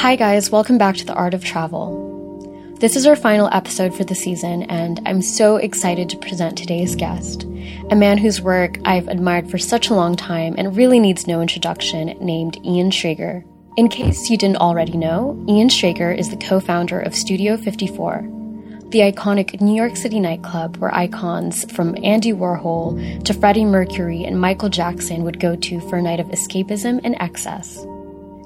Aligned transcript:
Hi, 0.00 0.16
guys, 0.16 0.50
welcome 0.50 0.78
back 0.78 0.96
to 0.96 1.04
The 1.04 1.12
Art 1.12 1.34
of 1.34 1.44
Travel. 1.44 2.74
This 2.80 2.96
is 2.96 3.06
our 3.06 3.14
final 3.14 3.50
episode 3.52 3.94
for 3.94 4.02
the 4.02 4.14
season, 4.14 4.62
and 4.62 4.98
I'm 5.04 5.20
so 5.20 5.56
excited 5.56 6.08
to 6.08 6.16
present 6.16 6.56
today's 6.56 6.96
guest, 6.96 7.42
a 7.90 7.94
man 7.94 8.16
whose 8.16 8.40
work 8.40 8.78
I've 8.86 9.08
admired 9.08 9.50
for 9.50 9.58
such 9.58 9.90
a 9.90 9.94
long 9.94 10.16
time 10.16 10.54
and 10.56 10.74
really 10.74 11.00
needs 11.00 11.26
no 11.26 11.42
introduction, 11.42 12.16
named 12.18 12.56
Ian 12.64 12.88
Schrager. 12.88 13.44
In 13.76 13.90
case 13.90 14.30
you 14.30 14.38
didn't 14.38 14.56
already 14.56 14.96
know, 14.96 15.44
Ian 15.46 15.68
Schrager 15.68 16.16
is 16.16 16.30
the 16.30 16.38
co 16.38 16.60
founder 16.60 16.98
of 16.98 17.14
Studio 17.14 17.58
54, 17.58 18.22
the 18.88 19.00
iconic 19.00 19.60
New 19.60 19.76
York 19.76 19.96
City 19.96 20.18
nightclub 20.18 20.78
where 20.78 20.94
icons 20.94 21.70
from 21.70 21.94
Andy 22.02 22.32
Warhol 22.32 23.22
to 23.24 23.34
Freddie 23.34 23.66
Mercury 23.66 24.24
and 24.24 24.40
Michael 24.40 24.70
Jackson 24.70 25.24
would 25.24 25.38
go 25.38 25.56
to 25.56 25.78
for 25.90 25.98
a 25.98 26.02
night 26.02 26.20
of 26.20 26.28
escapism 26.28 27.02
and 27.04 27.16
excess. 27.20 27.84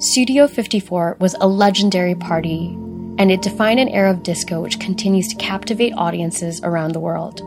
Studio 0.00 0.48
54 0.48 1.18
was 1.20 1.36
a 1.40 1.46
legendary 1.46 2.16
party 2.16 2.66
and 3.16 3.30
it 3.30 3.42
defined 3.42 3.78
an 3.78 3.88
era 3.88 4.10
of 4.10 4.24
disco 4.24 4.60
which 4.60 4.80
continues 4.80 5.28
to 5.28 5.36
captivate 5.36 5.92
audiences 5.92 6.60
around 6.64 6.92
the 6.92 7.00
world. 7.00 7.40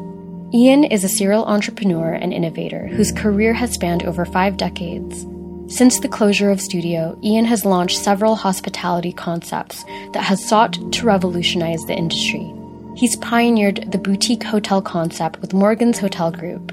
Ian 0.53 0.85
is 0.85 1.03
a 1.03 1.09
serial 1.09 1.43
entrepreneur 1.43 2.13
and 2.13 2.31
innovator 2.31 2.87
whose 2.87 3.11
career 3.11 3.53
has 3.53 3.73
spanned 3.73 4.03
over 4.03 4.23
five 4.23 4.55
decades. 4.55 5.27
Since 5.67 5.99
the 5.99 6.07
closure 6.07 6.49
of 6.49 6.61
Studio, 6.61 7.19
Ian 7.21 7.43
has 7.43 7.65
launched 7.65 7.99
several 7.99 8.37
hospitality 8.37 9.11
concepts 9.11 9.83
that 10.13 10.23
has 10.23 10.47
sought 10.47 10.93
to 10.93 11.05
revolutionize 11.05 11.83
the 11.83 11.97
industry. 11.97 12.49
He's 12.95 13.17
pioneered 13.17 13.91
the 13.91 13.97
boutique 13.97 14.43
hotel 14.43 14.81
concept 14.81 15.41
with 15.41 15.53
Morgans 15.53 15.99
Hotel 15.99 16.31
Group, 16.31 16.71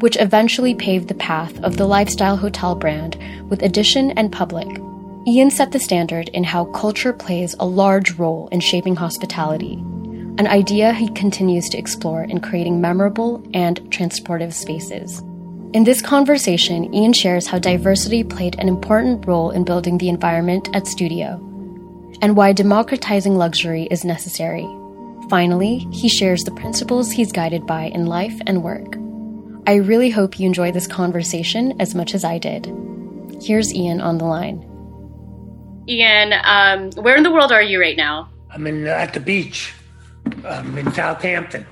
which 0.00 0.16
eventually 0.18 0.74
paved 0.74 1.08
the 1.08 1.14
path 1.14 1.62
of 1.62 1.76
the 1.76 1.86
lifestyle 1.86 2.38
hotel 2.38 2.74
brand 2.74 3.18
with 3.50 3.62
Edition 3.62 4.12
and 4.12 4.32
Public, 4.32 4.66
Ian 5.26 5.50
set 5.50 5.70
the 5.70 5.78
standard 5.78 6.30
in 6.30 6.44
how 6.44 6.64
culture 6.64 7.12
plays 7.12 7.54
a 7.60 7.66
large 7.66 8.12
role 8.12 8.48
in 8.50 8.60
shaping 8.60 8.96
hospitality, 8.96 9.74
an 10.38 10.46
idea 10.46 10.94
he 10.94 11.10
continues 11.10 11.68
to 11.68 11.76
explore 11.76 12.22
in 12.22 12.40
creating 12.40 12.80
memorable 12.80 13.46
and 13.52 13.80
transportive 13.90 14.54
spaces. 14.54 15.20
In 15.74 15.84
this 15.84 16.00
conversation, 16.00 16.92
Ian 16.94 17.12
shares 17.12 17.46
how 17.46 17.58
diversity 17.58 18.24
played 18.24 18.58
an 18.58 18.66
important 18.66 19.26
role 19.26 19.50
in 19.50 19.62
building 19.62 19.98
the 19.98 20.08
environment 20.08 20.74
at 20.74 20.86
Studio, 20.86 21.34
and 22.22 22.34
why 22.34 22.54
democratizing 22.54 23.36
luxury 23.36 23.88
is 23.90 24.06
necessary. 24.06 24.66
Finally, 25.28 25.86
he 25.92 26.08
shares 26.08 26.44
the 26.44 26.50
principles 26.50 27.10
he's 27.10 27.30
guided 27.30 27.66
by 27.66 27.84
in 27.84 28.06
life 28.06 28.40
and 28.46 28.62
work. 28.62 28.96
I 29.66 29.74
really 29.74 30.08
hope 30.08 30.40
you 30.40 30.46
enjoy 30.46 30.72
this 30.72 30.86
conversation 30.86 31.78
as 31.78 31.94
much 31.94 32.14
as 32.14 32.24
I 32.24 32.38
did. 32.38 32.72
Here's 33.42 33.74
Ian 33.74 34.00
on 34.00 34.16
the 34.16 34.24
line. 34.24 34.66
Ian, 35.90 36.32
um, 36.44 36.92
where 37.02 37.16
in 37.16 37.24
the 37.24 37.32
world 37.32 37.50
are 37.50 37.62
you 37.62 37.80
right 37.80 37.96
now? 37.96 38.28
I'm 38.52 38.64
in 38.66 38.86
uh, 38.86 38.90
at 38.90 39.12
the 39.12 39.20
beach. 39.20 39.74
I'm 40.44 40.78
in 40.78 40.92
Southampton. 40.92 41.66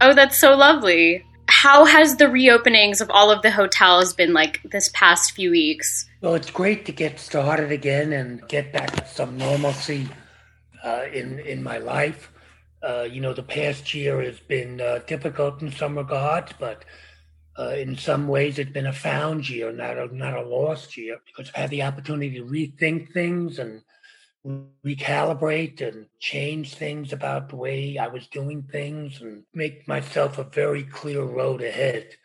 Oh, 0.00 0.14
that's 0.14 0.38
so 0.38 0.56
lovely. 0.56 1.24
How 1.48 1.84
has 1.84 2.16
the 2.16 2.24
reopenings 2.24 3.02
of 3.02 3.10
all 3.10 3.30
of 3.30 3.42
the 3.42 3.50
hotels 3.50 4.14
been 4.14 4.32
like 4.32 4.62
this 4.64 4.88
past 4.94 5.32
few 5.32 5.50
weeks? 5.50 6.08
Well, 6.22 6.34
it's 6.34 6.50
great 6.50 6.86
to 6.86 6.92
get 6.92 7.20
started 7.20 7.70
again 7.70 8.14
and 8.14 8.46
get 8.48 8.72
back 8.72 8.90
to 8.96 9.06
some 9.06 9.36
normalcy 9.36 10.08
uh, 10.82 11.04
in 11.12 11.38
in 11.40 11.62
my 11.62 11.76
life. 11.76 12.32
Uh, 12.82 13.02
you 13.02 13.20
know, 13.20 13.34
the 13.34 13.42
past 13.42 13.92
year 13.92 14.22
has 14.22 14.40
been 14.40 14.80
uh, 14.80 15.00
difficult 15.06 15.60
in 15.60 15.70
some 15.70 15.98
regards, 15.98 16.52
but 16.58 16.84
uh, 17.58 17.74
in 17.76 17.96
some 17.96 18.28
ways, 18.28 18.58
it's 18.58 18.70
been 18.70 18.86
a 18.86 18.92
found 18.92 19.48
year, 19.48 19.72
not 19.72 19.98
a 19.98 20.14
not 20.14 20.36
a 20.36 20.42
lost 20.42 20.96
year, 20.96 21.18
because 21.26 21.50
I've 21.50 21.62
had 21.62 21.70
the 21.70 21.82
opportunity 21.82 22.38
to 22.38 22.44
rethink 22.44 23.12
things 23.12 23.58
and 23.58 23.82
recalibrate 24.84 25.80
and 25.86 26.06
change 26.18 26.74
things 26.74 27.12
about 27.12 27.48
the 27.48 27.56
way 27.56 27.98
I 27.98 28.08
was 28.08 28.26
doing 28.26 28.62
things 28.62 29.20
and 29.20 29.44
make 29.54 29.86
myself 29.86 30.38
a 30.38 30.44
very 30.44 30.82
clear 30.82 31.22
road 31.22 31.62
ahead. 31.62 32.16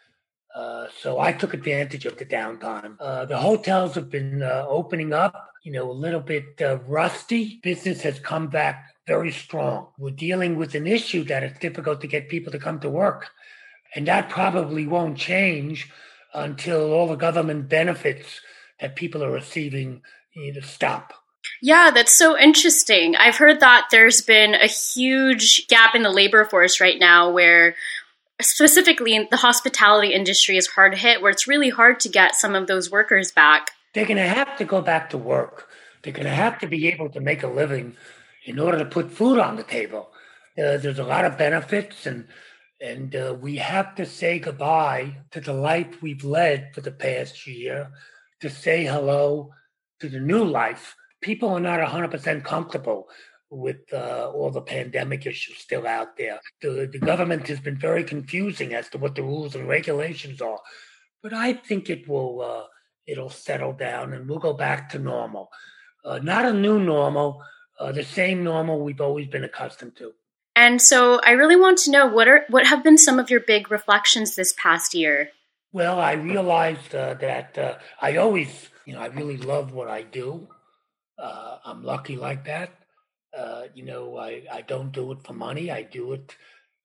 Uh, 0.55 0.87
so 0.99 1.19
I 1.19 1.33
took 1.33 1.53
advantage 1.53 2.07
of 2.07 2.17
the 2.17 2.25
downtime. 2.25 2.95
Uh, 2.99 3.25
the 3.25 3.37
hotels 3.37 3.93
have 3.93 4.09
been 4.09 4.41
uh, 4.41 4.65
opening 4.67 5.13
up, 5.13 5.51
you 5.63 5.71
know, 5.71 5.91
a 5.91 5.91
little 5.91 6.19
bit 6.19 6.59
uh, 6.61 6.79
rusty. 6.87 7.59
Business 7.61 8.01
has 8.01 8.19
come 8.19 8.47
back 8.47 8.95
very 9.05 9.31
strong. 9.31 9.89
We're 9.99 10.09
dealing 10.09 10.57
with 10.57 10.73
an 10.73 10.87
issue 10.87 11.23
that 11.25 11.43
it's 11.43 11.59
difficult 11.59 12.01
to 12.01 12.07
get 12.07 12.29
people 12.29 12.51
to 12.51 12.57
come 12.59 12.79
to 12.79 12.89
work. 12.89 13.29
And 13.97 14.07
that 14.07 14.29
probably 14.29 14.85
won't 14.85 15.17
change 15.17 15.89
until 16.31 16.93
all 16.93 17.07
the 17.07 17.15
government 17.15 17.67
benefits 17.67 18.41
that 18.79 18.95
people 18.95 19.23
are 19.23 19.31
receiving 19.31 20.03
you 20.35 20.53
know, 20.53 20.59
stop. 20.61 21.13
Yeah, 21.63 21.89
that's 21.89 22.15
so 22.15 22.37
interesting. 22.37 23.15
I've 23.15 23.37
heard 23.37 23.59
that 23.61 23.87
there's 23.89 24.21
been 24.21 24.53
a 24.53 24.67
huge 24.67 25.65
gap 25.67 25.95
in 25.95 26.03
the 26.03 26.11
labor 26.11 26.45
force 26.45 26.79
right 26.79 26.99
now 26.99 27.31
where 27.31 27.73
specifically 28.39 29.27
the 29.31 29.37
hospitality 29.37 30.13
industry 30.13 30.57
is 30.57 30.67
hard 30.67 30.95
hit 30.95 31.23
where 31.23 31.31
it's 31.31 31.47
really 31.47 31.69
hard 31.69 31.99
to 32.01 32.09
get 32.09 32.35
some 32.35 32.53
of 32.53 32.67
those 32.67 32.91
workers 32.91 33.31
back. 33.31 33.71
They're 33.95 34.05
going 34.05 34.17
to 34.17 34.27
have 34.27 34.59
to 34.59 34.63
go 34.63 34.79
back 34.79 35.09
to 35.09 35.17
work. 35.17 35.69
They're 36.03 36.13
going 36.13 36.27
to 36.27 36.29
have 36.29 36.59
to 36.59 36.67
be 36.67 36.87
able 36.89 37.09
to 37.09 37.19
make 37.19 37.41
a 37.41 37.47
living 37.47 37.97
in 38.45 38.59
order 38.59 38.77
to 38.77 38.85
put 38.85 39.09
food 39.09 39.39
on 39.39 39.55
the 39.55 39.63
table. 39.63 40.11
Uh, 40.55 40.77
there's 40.77 40.99
a 40.99 41.03
lot 41.03 41.25
of 41.25 41.35
benefits 41.35 42.05
and 42.05 42.27
and 42.79 43.15
uh, 43.15 43.35
we 43.39 43.55
have 43.57 43.95
to 43.95 44.05
say 44.05 44.39
goodbye 44.39 45.17
to 45.31 45.41
the 45.41 45.53
life 45.53 46.01
we've 46.01 46.23
led 46.23 46.73
for 46.73 46.81
the 46.81 46.91
past 46.91 47.47
year, 47.47 47.91
to 48.41 48.49
say 48.49 48.85
hello 48.85 49.51
to 49.99 50.09
the 50.09 50.19
new 50.19 50.43
life. 50.43 50.95
People 51.21 51.49
are 51.49 51.59
not 51.59 51.79
100% 51.79 52.43
comfortable 52.43 53.07
with 53.49 53.81
uh, 53.93 54.29
all 54.33 54.51
the 54.51 54.61
pandemic 54.61 55.25
issues 55.25 55.57
still 55.57 55.87
out 55.87 56.17
there. 56.17 56.39
The, 56.61 56.89
the 56.91 56.99
government 56.99 57.47
has 57.47 57.59
been 57.59 57.77
very 57.77 58.03
confusing 58.03 58.73
as 58.73 58.89
to 58.89 58.97
what 58.97 59.15
the 59.15 59.23
rules 59.23 59.55
and 59.55 59.67
regulations 59.67 60.41
are. 60.41 60.59
But 61.23 61.33
I 61.33 61.53
think 61.53 61.89
it 61.89 62.07
will 62.07 62.41
uh, 62.41 62.63
it'll 63.07 63.29
settle 63.29 63.73
down 63.73 64.13
and 64.13 64.29
we'll 64.29 64.39
go 64.39 64.53
back 64.53 64.89
to 64.89 64.99
normal. 64.99 65.49
Uh, 66.05 66.19
not 66.19 66.45
a 66.45 66.53
new 66.53 66.79
normal, 66.79 67.41
uh, 67.79 67.91
the 67.91 68.03
same 68.03 68.43
normal 68.43 68.81
we've 68.81 69.01
always 69.01 69.27
been 69.27 69.45
accustomed 69.45 69.95
to. 69.95 70.13
And 70.57 70.81
so 70.81 71.21
I 71.23 71.33
really 71.33 71.55
want 71.55 71.77
to 71.79 71.91
know 71.91 72.07
what 72.07 72.27
are 72.27 72.43
what 72.49 72.65
have 72.65 72.83
been 72.83 72.97
some 72.97 73.19
of 73.19 73.29
your 73.29 73.41
big 73.41 73.69
reflections 73.69 74.35
this 74.35 74.55
past 74.57 74.95
year? 74.95 75.29
Well, 75.71 75.99
I 75.99 76.13
realized 76.13 76.95
uh, 76.95 77.13
that 77.21 77.55
uh, 77.59 77.75
I 78.01 78.17
always, 78.17 78.69
you 78.83 78.93
know, 78.93 78.99
I 78.99 79.05
really 79.05 79.37
love 79.37 79.71
what 79.71 79.87
I 79.87 80.01
do. 80.01 80.47
Uh, 81.19 81.59
I'm 81.63 81.83
lucky 81.83 82.15
like 82.15 82.45
that. 82.45 82.71
Uh, 83.37 83.65
you 83.75 83.85
know, 83.85 84.17
I, 84.17 84.45
I 84.51 84.61
don't 84.61 84.91
do 84.91 85.11
it 85.11 85.21
for 85.23 85.33
money. 85.33 85.69
I 85.69 85.83
do 85.83 86.13
it 86.13 86.35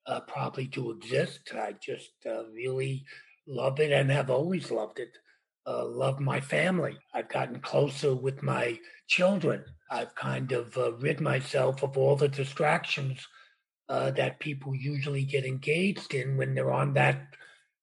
uh, 0.07 0.21
probably 0.21 0.67
to 0.69 0.91
exist. 0.91 1.41
I 1.55 1.75
just 1.83 2.13
uh, 2.27 2.45
really 2.53 3.07
love 3.47 3.81
it 3.81 3.91
and 3.91 4.11
have 4.11 4.29
always 4.29 4.71
loved 4.71 4.99
it. 4.99 5.17
love 5.67 6.21
my 6.21 6.43
family. 6.43 6.99
I've 7.15 7.31
gotten 7.31 7.61
closer 7.61 8.15
with 8.15 8.43
my 8.43 8.79
children. 9.09 9.65
I've 9.91 10.15
kind 10.15 10.53
of 10.53 10.77
rid 11.03 11.23
myself 11.23 11.83
of 11.83 11.97
all 11.97 12.17
the 12.17 12.29
distractions 12.29 13.27
uh, 13.89 14.11
that 14.13 14.41
people 14.41 14.75
usually 14.75 15.25
get 15.25 15.45
engaged 15.45 16.15
in 16.15 16.37
when 16.37 16.55
they're 16.55 16.73
on 16.73 16.95
that 16.95 17.35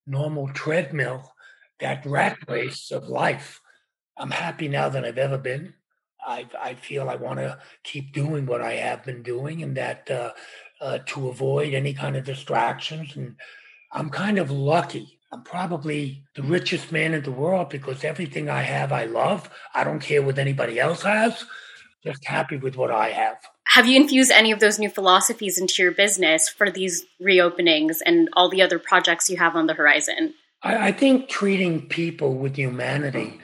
normal 0.06 0.48
treadmill, 0.48 1.32
that 1.78 2.04
rat 2.06 2.38
race 2.48 2.90
of 2.90 3.08
life. 3.08 3.60
I'm 4.16 4.30
happy 4.30 4.68
now 4.68 4.88
than 4.88 5.04
I've 5.04 5.18
ever 5.18 5.38
been. 5.38 5.74
I, 6.26 6.46
I 6.60 6.74
feel 6.74 7.08
I 7.08 7.16
want 7.16 7.38
to 7.38 7.58
keep 7.82 8.12
doing 8.12 8.44
what 8.44 8.60
I 8.60 8.72
have 8.72 9.04
been 9.04 9.22
doing 9.22 9.62
and 9.62 9.76
that 9.76 10.10
uh, 10.10 10.32
uh, 10.80 10.98
to 11.06 11.28
avoid 11.28 11.74
any 11.74 11.94
kind 11.94 12.16
of 12.16 12.24
distractions. 12.24 13.16
And 13.16 13.36
I'm 13.92 14.10
kind 14.10 14.38
of 14.38 14.50
lucky. 14.50 15.18
I'm 15.32 15.42
probably 15.42 16.24
the 16.34 16.42
richest 16.42 16.92
man 16.92 17.14
in 17.14 17.22
the 17.22 17.30
world 17.30 17.70
because 17.70 18.04
everything 18.04 18.50
I 18.50 18.62
have, 18.62 18.92
I 18.92 19.04
love. 19.04 19.48
I 19.74 19.84
don't 19.84 20.00
care 20.00 20.22
what 20.22 20.38
anybody 20.38 20.80
else 20.80 21.02
has. 21.02 21.44
Just 22.02 22.24
happy 22.24 22.56
with 22.56 22.76
what 22.76 22.90
I 22.90 23.10
have 23.10 23.38
have 23.70 23.86
you 23.86 23.94
infused 23.94 24.32
any 24.32 24.50
of 24.50 24.58
those 24.58 24.80
new 24.80 24.90
philosophies 24.90 25.56
into 25.56 25.80
your 25.80 25.92
business 25.92 26.48
for 26.48 26.72
these 26.72 27.06
reopenings 27.22 27.98
and 28.04 28.28
all 28.32 28.48
the 28.48 28.62
other 28.62 28.80
projects 28.80 29.30
you 29.30 29.36
have 29.36 29.54
on 29.54 29.68
the 29.68 29.74
horizon? 29.74 30.34
I, 30.64 30.88
I 30.88 30.92
think 30.92 31.28
treating 31.28 31.86
people 31.86 32.34
with 32.34 32.56
humanity 32.56 33.40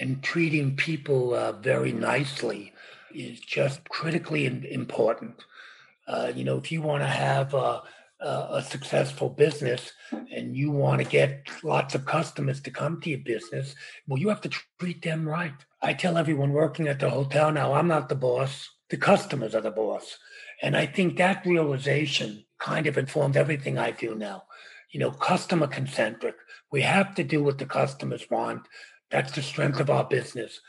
and 0.00 0.20
treating 0.20 0.74
people 0.74 1.32
uh, 1.32 1.52
very 1.52 1.92
nicely 1.92 2.72
is 3.14 3.38
just 3.38 3.88
critically 3.88 4.46
important. 4.46 5.36
Uh, 6.08 6.32
you 6.34 6.42
know, 6.42 6.56
if 6.56 6.72
you 6.72 6.82
want 6.82 7.04
to 7.04 7.08
have 7.08 7.54
a, 7.54 7.82
a, 8.20 8.64
successful 8.68 9.28
business 9.28 9.92
and 10.10 10.56
you 10.56 10.72
want 10.72 11.00
to 11.00 11.08
get 11.08 11.46
lots 11.62 11.94
of 11.94 12.04
customers 12.04 12.60
to 12.62 12.72
come 12.72 13.00
to 13.00 13.10
your 13.10 13.20
business, 13.20 13.76
well, 14.08 14.18
you 14.18 14.28
have 14.28 14.40
to 14.40 14.50
treat 14.80 15.02
them 15.02 15.28
right. 15.28 15.54
I 15.82 15.94
tell 15.94 16.16
everyone 16.16 16.52
working 16.52 16.88
at 16.88 17.00
the 17.00 17.10
hotel 17.10 17.50
now, 17.52 17.74
I'm 17.74 17.88
not 17.88 18.08
the 18.08 18.14
boss 18.14 18.70
the 18.92 18.98
customers 18.98 19.54
are 19.54 19.62
the 19.62 19.70
boss. 19.70 20.18
And 20.60 20.76
I 20.76 20.84
think 20.84 21.16
that 21.16 21.46
realization 21.46 22.44
kind 22.58 22.86
of 22.86 22.98
informed 22.98 23.38
everything 23.38 23.78
I 23.78 23.90
do 23.90 24.14
now. 24.14 24.44
You 24.90 25.00
know, 25.00 25.10
customer 25.10 25.66
concentric. 25.66 26.34
We 26.70 26.82
have 26.82 27.14
to 27.14 27.24
do 27.24 27.42
what 27.42 27.56
the 27.56 27.64
customers 27.64 28.26
want. 28.30 28.68
That's 29.10 29.32
the 29.32 29.40
strength 29.40 29.80
of 29.80 29.88
our 29.88 30.04
business. 30.04 30.60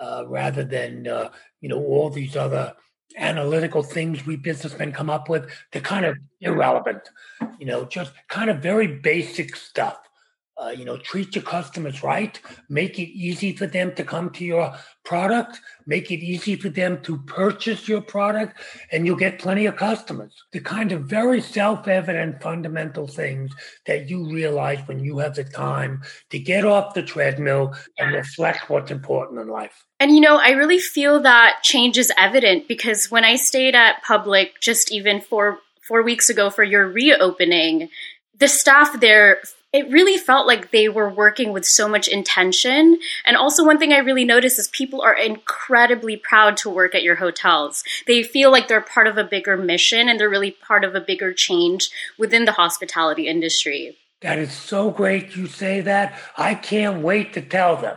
uh, 0.00 0.24
rather 0.26 0.64
than 0.64 1.06
uh, 1.06 1.30
you 1.60 1.68
know 1.68 1.78
all 1.78 2.10
these 2.10 2.36
other 2.36 2.74
analytical 3.16 3.82
things 3.82 4.24
we 4.24 4.36
businessmen 4.36 4.92
come 4.92 5.10
up 5.10 5.28
with. 5.28 5.48
They're 5.72 5.82
kind 5.82 6.06
of 6.06 6.16
irrelevant, 6.40 7.02
you 7.58 7.66
know, 7.66 7.84
just 7.84 8.12
kind 8.28 8.48
of 8.48 8.62
very 8.62 8.86
basic 8.86 9.56
stuff. 9.56 9.98
Uh, 10.60 10.68
you 10.68 10.84
know, 10.84 10.98
treat 10.98 11.34
your 11.34 11.42
customers 11.42 12.02
right, 12.02 12.38
make 12.68 12.98
it 12.98 13.08
easy 13.08 13.56
for 13.56 13.66
them 13.66 13.94
to 13.94 14.04
come 14.04 14.28
to 14.28 14.44
your 14.44 14.74
product, 15.04 15.58
make 15.86 16.10
it 16.10 16.22
easy 16.22 16.54
for 16.54 16.68
them 16.68 17.00
to 17.02 17.16
purchase 17.22 17.88
your 17.88 18.02
product, 18.02 18.60
and 18.92 19.06
you'll 19.06 19.16
get 19.16 19.38
plenty 19.38 19.64
of 19.64 19.76
customers. 19.76 20.34
The 20.52 20.60
kind 20.60 20.92
of 20.92 21.04
very 21.04 21.40
self 21.40 21.88
evident 21.88 22.42
fundamental 22.42 23.06
things 23.06 23.52
that 23.86 24.10
you 24.10 24.30
realize 24.30 24.86
when 24.86 24.98
you 24.98 25.16
have 25.18 25.34
the 25.34 25.44
time 25.44 26.02
to 26.28 26.38
get 26.38 26.66
off 26.66 26.92
the 26.92 27.02
treadmill 27.02 27.74
and 27.98 28.12
reflect 28.12 28.68
what's 28.68 28.90
important 28.90 29.40
in 29.40 29.48
life. 29.48 29.86
And 29.98 30.14
you 30.14 30.20
know, 30.20 30.36
I 30.36 30.50
really 30.50 30.78
feel 30.78 31.22
that 31.22 31.60
change 31.62 31.96
is 31.96 32.12
evident 32.18 32.68
because 32.68 33.10
when 33.10 33.24
I 33.24 33.36
stayed 33.36 33.74
at 33.74 34.02
Public 34.02 34.60
just 34.60 34.92
even 34.92 35.22
four 35.22 35.58
four 35.88 36.02
weeks 36.02 36.28
ago 36.28 36.50
for 36.50 36.64
your 36.64 36.86
reopening, 36.86 37.88
the 38.38 38.46
staff 38.46 39.00
there 39.00 39.40
it 39.72 39.88
really 39.90 40.18
felt 40.18 40.46
like 40.46 40.70
they 40.70 40.88
were 40.88 41.08
working 41.08 41.52
with 41.52 41.64
so 41.64 41.88
much 41.88 42.08
intention. 42.08 42.98
And 43.24 43.36
also, 43.36 43.64
one 43.64 43.78
thing 43.78 43.92
I 43.92 43.98
really 43.98 44.24
noticed 44.24 44.58
is 44.58 44.68
people 44.68 45.00
are 45.00 45.16
incredibly 45.16 46.16
proud 46.16 46.56
to 46.58 46.70
work 46.70 46.94
at 46.94 47.02
your 47.02 47.16
hotels. 47.16 47.84
They 48.06 48.22
feel 48.22 48.50
like 48.50 48.66
they're 48.66 48.80
part 48.80 49.06
of 49.06 49.16
a 49.16 49.24
bigger 49.24 49.56
mission 49.56 50.08
and 50.08 50.18
they're 50.18 50.28
really 50.28 50.50
part 50.50 50.84
of 50.84 50.94
a 50.94 51.00
bigger 51.00 51.32
change 51.32 51.90
within 52.18 52.46
the 52.46 52.52
hospitality 52.52 53.28
industry. 53.28 53.96
That 54.22 54.38
is 54.38 54.52
so 54.52 54.90
great 54.90 55.36
you 55.36 55.46
say 55.46 55.80
that. 55.82 56.18
I 56.36 56.54
can't 56.54 57.02
wait 57.02 57.32
to 57.34 57.40
tell 57.40 57.76
them 57.76 57.96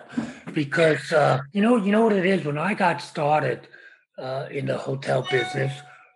because 0.53 1.11
uh, 1.11 1.39
you 1.51 1.61
know 1.61 1.75
you 1.75 1.91
know 1.91 2.03
what 2.03 2.13
it 2.13 2.25
is. 2.25 2.45
When 2.45 2.57
I 2.57 2.75
got 2.75 3.01
started 3.01 3.67
uh, 4.17 4.47
in 4.49 4.67
the 4.67 4.77
hotel 4.77 5.27
business, 5.29 5.73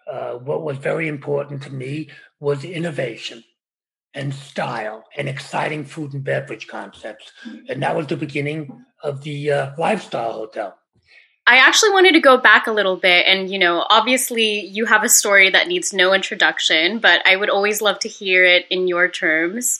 uh, 0.09 0.33
what 0.33 0.61
was 0.61 0.77
very 0.77 1.07
important 1.07 1.63
to 1.63 1.71
me 1.71 2.09
was 2.39 2.63
innovation 2.63 3.43
and 4.13 4.33
style 4.33 5.03
and 5.15 5.29
exciting 5.29 5.85
food 5.85 6.13
and 6.13 6.23
beverage 6.23 6.67
concepts. 6.67 7.31
And 7.69 7.81
that 7.83 7.95
was 7.95 8.07
the 8.07 8.17
beginning 8.17 8.85
of 9.03 9.23
the 9.23 9.51
uh, 9.51 9.71
lifestyle 9.77 10.33
hotel. 10.33 10.77
I 11.49 11.57
actually 11.57 11.91
wanted 11.91 12.11
to 12.13 12.19
go 12.19 12.37
back 12.37 12.67
a 12.67 12.71
little 12.71 12.97
bit. 12.97 13.25
And, 13.25 13.49
you 13.49 13.57
know, 13.57 13.85
obviously 13.89 14.65
you 14.65 14.85
have 14.85 15.03
a 15.03 15.09
story 15.09 15.49
that 15.49 15.67
needs 15.67 15.93
no 15.93 16.13
introduction, 16.13 16.99
but 16.99 17.25
I 17.25 17.37
would 17.37 17.49
always 17.49 17.81
love 17.81 17.99
to 17.99 18.09
hear 18.09 18.43
it 18.43 18.65
in 18.69 18.87
your 18.87 19.07
terms. 19.07 19.79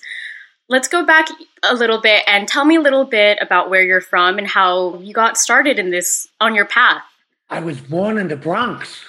Let's 0.70 0.88
go 0.88 1.06
back 1.06 1.28
a 1.64 1.74
little 1.74 2.00
bit 2.00 2.24
and 2.26 2.48
tell 2.48 2.64
me 2.64 2.78
a 2.78 2.82
little 2.82 3.06
bit 3.06 3.38
about 3.42 3.70
where 3.70 3.84
you're 3.84 4.02
from 4.02 4.38
and 4.38 4.48
how 4.48 5.00
you 5.00 5.14
got 5.14 5.38
started 5.38 5.78
in 5.78 5.92
this 5.92 6.28
on 6.40 6.56
your 6.56 6.66
path. 6.66 7.04
I 7.50 7.60
was 7.60 7.82
born 7.82 8.18
in 8.18 8.28
the 8.28 8.36
Bronx, 8.36 9.04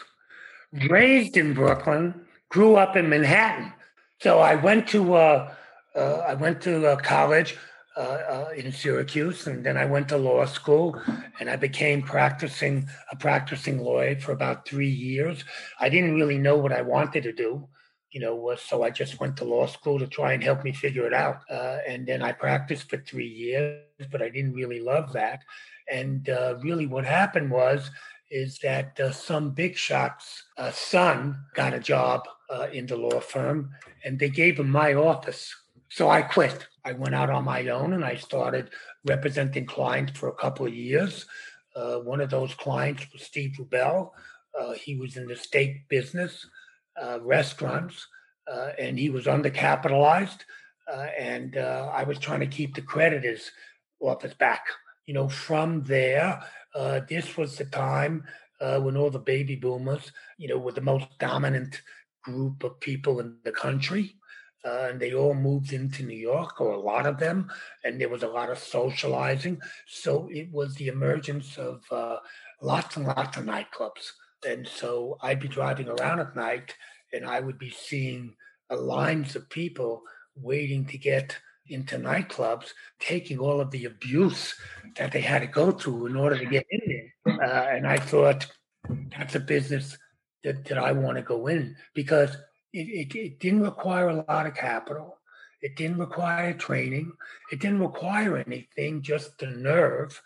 raised 0.89 1.37
in 1.37 1.55
Brooklyn, 1.55 2.15
grew 2.49 2.77
up 2.77 2.97
in 2.97 3.09
Manhattan. 3.09 3.73
So 4.21 4.41
I 4.41 4.57
went 4.57 4.89
to 4.89 5.15
uh, 5.15 5.55
uh, 5.95 6.25
I 6.27 6.35
went 6.35 6.61
to 6.63 6.89
uh, 6.89 6.97
college 6.97 7.57
uh, 7.97 8.01
uh, 8.01 8.49
in 8.57 8.73
Syracuse, 8.73 9.47
and 9.47 9.65
then 9.65 9.77
I 9.77 9.85
went 9.85 10.09
to 10.09 10.17
law 10.17 10.45
school, 10.45 11.01
and 11.39 11.49
I 11.49 11.57
became 11.57 12.03
practicing 12.03 12.89
a 13.13 13.17
practicing 13.17 13.79
lawyer 13.79 14.19
for 14.19 14.33
about 14.33 14.67
three 14.67 14.91
years. 14.91 15.45
I 15.79 15.89
didn't 15.89 16.17
really 16.17 16.39
know 16.39 16.57
what 16.57 16.73
I 16.73 16.83
wanted 16.83 17.23
to 17.25 17.33
do, 17.33 17.69
you 18.11 18.21
know, 18.21 18.57
so 18.57 18.83
I 18.83 18.91
just 18.91 19.21
went 19.21 19.37
to 19.37 19.45
law 19.45 19.67
school 19.67 19.99
to 20.01 20.07
try 20.07 20.33
and 20.33 20.43
help 20.43 20.65
me 20.65 20.73
figure 20.73 21.07
it 21.07 21.15
out. 21.15 21.41
And 21.87 22.07
then 22.07 22.23
I 22.23 22.33
practiced 22.33 22.91
for 22.91 22.99
three 22.99 23.29
years, 23.29 23.85
but 24.11 24.23
I 24.23 24.31
didn't 24.31 24.55
really 24.55 24.81
love 24.81 25.13
that. 25.13 25.43
And 25.91 26.29
really, 26.61 26.87
what 26.87 27.05
happened 27.05 27.51
was 27.51 27.91
is 28.31 28.59
that 28.59 28.99
uh, 29.01 29.11
some 29.11 29.51
big 29.51 29.77
shot's 29.77 30.45
uh, 30.57 30.71
son 30.71 31.45
got 31.55 31.73
a 31.73 31.81
job 31.81 32.29
uh, 32.51 32.69
in 32.73 32.87
the 32.87 32.97
law 32.97 33.21
firm 33.21 33.71
and 34.05 34.19
they 34.19 34.29
gave 34.29 34.59
him 34.59 34.71
my 34.71 34.95
office. 34.95 35.55
So 35.89 36.11
I 36.11 36.23
quit. 36.23 36.67
I 36.85 36.93
went 36.93 37.15
out 37.15 37.31
on 37.31 37.45
my 37.45 37.69
own 37.69 37.93
and 37.93 38.05
I 38.05 38.17
started 38.17 38.71
representing 39.05 39.67
clients 39.67 40.19
for 40.19 40.29
a 40.29 40.35
couple 40.35 40.67
of 40.67 40.75
years. 40.75 41.27
Uh, 41.75 41.97
one 41.97 42.21
of 42.21 42.31
those 42.31 42.55
clients 42.55 43.07
was 43.13 43.23
Steve 43.23 43.57
Rubell. 43.59 44.11
Uh, 44.59 44.73
he 44.73 44.97
was 44.97 45.17
in 45.17 45.27
the 45.27 45.37
steak 45.37 45.89
business, 45.89 46.47
uh, 47.01 47.21
restaurants, 47.23 48.07
and 48.79 48.99
he 48.99 49.11
was 49.11 49.27
undercapitalized. 49.27 50.41
and 51.19 51.57
I 51.57 52.03
was 52.05 52.19
trying 52.19 52.41
to 52.41 52.47
keep 52.47 52.75
the 52.75 52.83
creditors 52.83 53.51
office 54.01 54.35
back. 54.35 54.65
You 55.07 55.15
know, 55.15 55.29
from 55.29 55.85
there, 55.85 56.41
uh, 56.75 57.01
this 57.09 57.37
was 57.37 57.57
the 57.57 57.65
time 57.65 58.25
uh, 58.61 58.81
when 58.81 58.97
all 58.97 59.11
the 59.11 59.19
baby 59.19 59.57
boomers, 59.57 60.13
you 60.37 60.49
know, 60.49 60.59
were 60.59 60.73
the 60.73 60.81
most 60.81 61.07
dominant 61.19 61.81
group 62.33 62.65
of 62.65 62.81
people 62.81 63.21
in 63.21 63.37
the 63.45 63.53
country. 63.53 64.15
Uh, 64.65 64.89
and 64.91 65.01
they 65.01 65.15
all 65.15 65.35
moved 65.35 65.73
into 65.73 66.03
New 66.03 66.17
York, 66.17 66.61
or 66.61 66.73
a 66.73 66.81
lot 66.81 67.07
of 67.07 67.17
them, 67.17 67.49
and 67.85 68.01
there 68.01 68.09
was 68.09 68.25
a 68.25 68.35
lot 68.39 68.51
of 68.51 68.59
socializing. 68.59 69.57
So 69.87 70.29
it 70.33 70.49
was 70.51 70.75
the 70.75 70.89
emergence 70.89 71.57
of 71.57 71.85
uh, 71.93 72.17
lots 72.61 72.97
and 72.97 73.07
lots 73.07 73.37
of 73.37 73.45
nightclubs. 73.45 74.05
And 74.47 74.67
so 74.67 75.17
I'd 75.23 75.41
be 75.41 75.49
driving 75.49 75.89
around 75.89 76.19
at 76.21 76.35
night, 76.35 76.75
and 77.13 77.25
I 77.25 77.39
would 77.39 77.59
be 77.59 77.71
seeing 77.71 78.35
uh, 78.69 78.77
lines 78.77 79.37
of 79.37 79.49
people 79.49 80.03
waiting 80.35 80.85
to 80.87 80.99
get 80.99 81.39
into 81.69 81.97
nightclubs, 81.97 82.73
taking 82.99 83.39
all 83.39 83.61
of 83.61 83.71
the 83.71 83.85
abuse 83.85 84.55
that 84.97 85.13
they 85.13 85.21
had 85.21 85.43
to 85.43 85.47
go 85.47 85.71
through 85.71 86.07
in 86.07 86.17
order 86.17 86.37
to 86.37 86.47
get 86.47 86.67
in 86.71 86.81
there. 86.87 87.41
Uh, 87.41 87.77
and 87.77 87.87
I 87.87 87.99
thought 87.99 88.47
that's 89.17 89.37
a 89.37 89.41
business 89.41 89.97
that, 90.49 90.65
that 90.67 90.79
I 90.79 90.93
want 90.93 91.17
to 91.17 91.23
go 91.23 91.47
in 91.47 91.77
because 91.95 92.37
it, 92.73 92.89
it, 93.13 93.15
it 93.15 93.41
didn't 93.41 93.63
require 93.63 94.09
a 94.09 94.25
lot 94.29 94.47
of 94.47 94.55
capital. 94.55 95.19
It 95.61 95.77
didn't 95.77 95.99
require 95.99 96.53
training. 96.53 97.13
It 97.53 97.61
didn't 97.61 97.81
require 97.81 98.37
anything, 98.37 99.03
just 99.03 99.39
the 99.39 99.47
nerve 99.47 100.21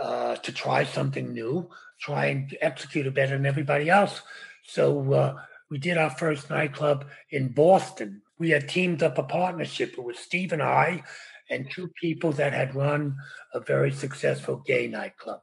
uh, 0.00 0.36
to 0.36 0.52
try 0.52 0.84
something 0.84 1.32
new, 1.32 1.70
try 2.00 2.26
and 2.26 2.56
execute 2.60 3.06
it 3.06 3.14
better 3.14 3.36
than 3.36 3.46
everybody 3.46 3.90
else. 3.90 4.22
So 4.64 5.12
uh, 5.12 5.40
we 5.70 5.78
did 5.78 5.98
our 5.98 6.10
first 6.10 6.50
nightclub 6.50 7.06
in 7.30 7.48
Boston 7.48 8.22
we 8.38 8.50
had 8.50 8.68
teamed 8.68 9.02
up 9.02 9.18
a 9.18 9.22
partnership. 9.22 9.92
It 9.92 10.04
was 10.04 10.18
Steve 10.18 10.52
and 10.52 10.62
I 10.62 11.02
and 11.50 11.70
two 11.70 11.88
people 12.00 12.32
that 12.32 12.52
had 12.52 12.74
run 12.74 13.16
a 13.52 13.60
very 13.60 13.90
successful 13.90 14.62
gay 14.66 14.86
nightclub. 14.86 15.40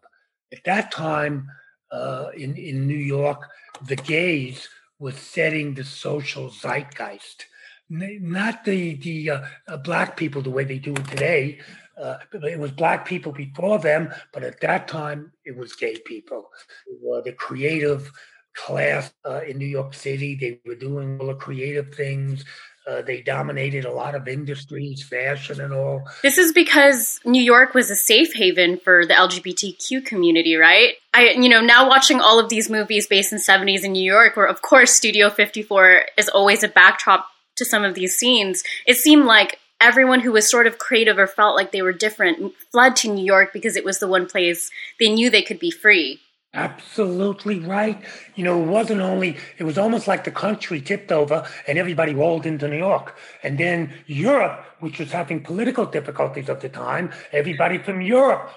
At 0.52 0.64
that 0.66 0.92
time 0.92 1.50
uh, 1.96 2.30
in, 2.36 2.56
in 2.56 2.88
New 2.88 3.04
York, 3.18 3.42
the 3.88 3.96
gays 3.96 4.70
was 5.00 5.16
setting 5.16 5.74
the 5.74 5.84
social 5.84 6.50
zeitgeist. 6.50 7.46
Not 7.90 8.66
the, 8.66 8.96
the 8.96 9.30
uh, 9.30 9.42
uh, 9.68 9.78
black 9.78 10.18
people 10.18 10.42
the 10.42 10.50
way 10.50 10.64
they 10.64 10.80
do 10.80 10.94
it 10.94 11.08
today. 11.08 11.60
Uh, 12.02 12.18
it 12.34 12.60
was 12.60 12.72
black 12.72 13.06
people 13.06 13.32
before 13.32 13.80
them, 13.80 14.14
but 14.34 14.44
at 14.44 14.60
that 14.62 14.88
time 14.88 15.32
it 15.46 15.56
was 15.56 15.76
gay 15.76 15.98
people. 16.06 16.50
They 16.88 16.98
were 17.02 17.22
the 17.22 17.32
creative 17.34 18.12
class 18.56 19.14
uh, 19.26 19.42
in 19.48 19.58
New 19.58 19.68
York 19.68 19.94
City. 19.94 20.36
They 20.36 20.60
were 20.66 20.76
doing 20.76 21.20
all 21.20 21.28
the 21.28 21.36
creative 21.36 21.94
things. 21.94 22.46
Uh, 22.88 23.02
they 23.02 23.22
dominated 23.22 23.84
a 23.84 23.92
lot 23.92 24.14
of 24.14 24.28
industries, 24.28 25.02
fashion 25.02 25.60
and 25.60 25.74
all. 25.74 26.04
This 26.22 26.38
is 26.38 26.54
because 26.54 27.20
New 27.26 27.42
York 27.42 27.74
was 27.74 27.90
a 27.90 27.96
safe 27.96 28.34
haven 28.36 28.78
for 28.78 29.08
the 29.08 29.16
LGBTQ 29.16 30.06
community, 30.06 30.56
right? 30.56 30.94
I, 31.12 31.32
you 31.32 31.50
know, 31.50 31.62
now 31.62 31.90
watching 31.90 32.22
all 32.22 32.40
of 32.40 32.50
these 32.50 32.70
movies 32.70 33.08
based 33.08 33.34
in 33.34 33.40
70s 33.40 33.84
in 33.84 33.94
New 33.94 34.04
York, 34.04 34.38
where 34.38 34.46
of 34.46 34.62
course 34.62 34.92
Studio 34.92 35.32
54 35.32 36.04
is 36.18 36.30
always 36.30 36.64
a 36.64 36.68
backdrop 36.68 37.28
to 37.56 37.66
some 37.66 37.84
of 37.84 37.96
these 37.96 38.16
scenes, 38.16 38.64
it 38.86 38.98
seemed 38.98 39.26
like 39.26 39.60
everyone 39.82 40.20
who 40.20 40.32
was 40.32 40.50
sort 40.50 40.68
of 40.68 40.78
creative 40.78 41.18
or 41.18 41.28
felt 41.28 41.56
like 41.56 41.72
they 41.72 41.82
were 41.82 41.94
different 41.94 42.54
fled 42.72 42.96
to 42.98 43.12
New 43.12 43.26
York 43.26 43.52
because 43.52 43.76
it 43.76 43.84
was 43.84 44.00
the 44.00 44.08
one 44.08 44.28
place 44.28 44.70
they 45.00 45.10
knew 45.10 45.30
they 45.30 45.42
could 45.42 45.60
be 45.60 45.72
free. 45.72 46.20
Absolutely 46.56 47.60
right. 47.60 48.02
You 48.36 48.46
know, 48.46 48.64
it 48.64 48.68
wasn't 48.68 49.02
only, 49.02 49.38
it 49.58 49.66
was 49.66 49.78
almost 49.78 50.08
like 50.08 50.24
the 50.24 50.32
country 50.32 50.80
tipped 50.80 51.12
over 51.12 51.46
and 51.68 51.78
everybody 51.78 52.14
rolled 52.14 52.46
into 52.46 52.70
New 52.70 52.78
York. 52.78 53.18
And 53.44 53.58
then 53.58 53.94
Europe, 54.08 54.66
which 54.80 54.98
was 54.98 55.12
having 55.12 55.44
political 55.44 55.86
difficulties 55.86 56.50
at 56.50 56.62
the 56.62 56.70
time, 56.70 57.12
everybody 57.34 57.78
from 57.78 58.00
Europe 58.00 58.52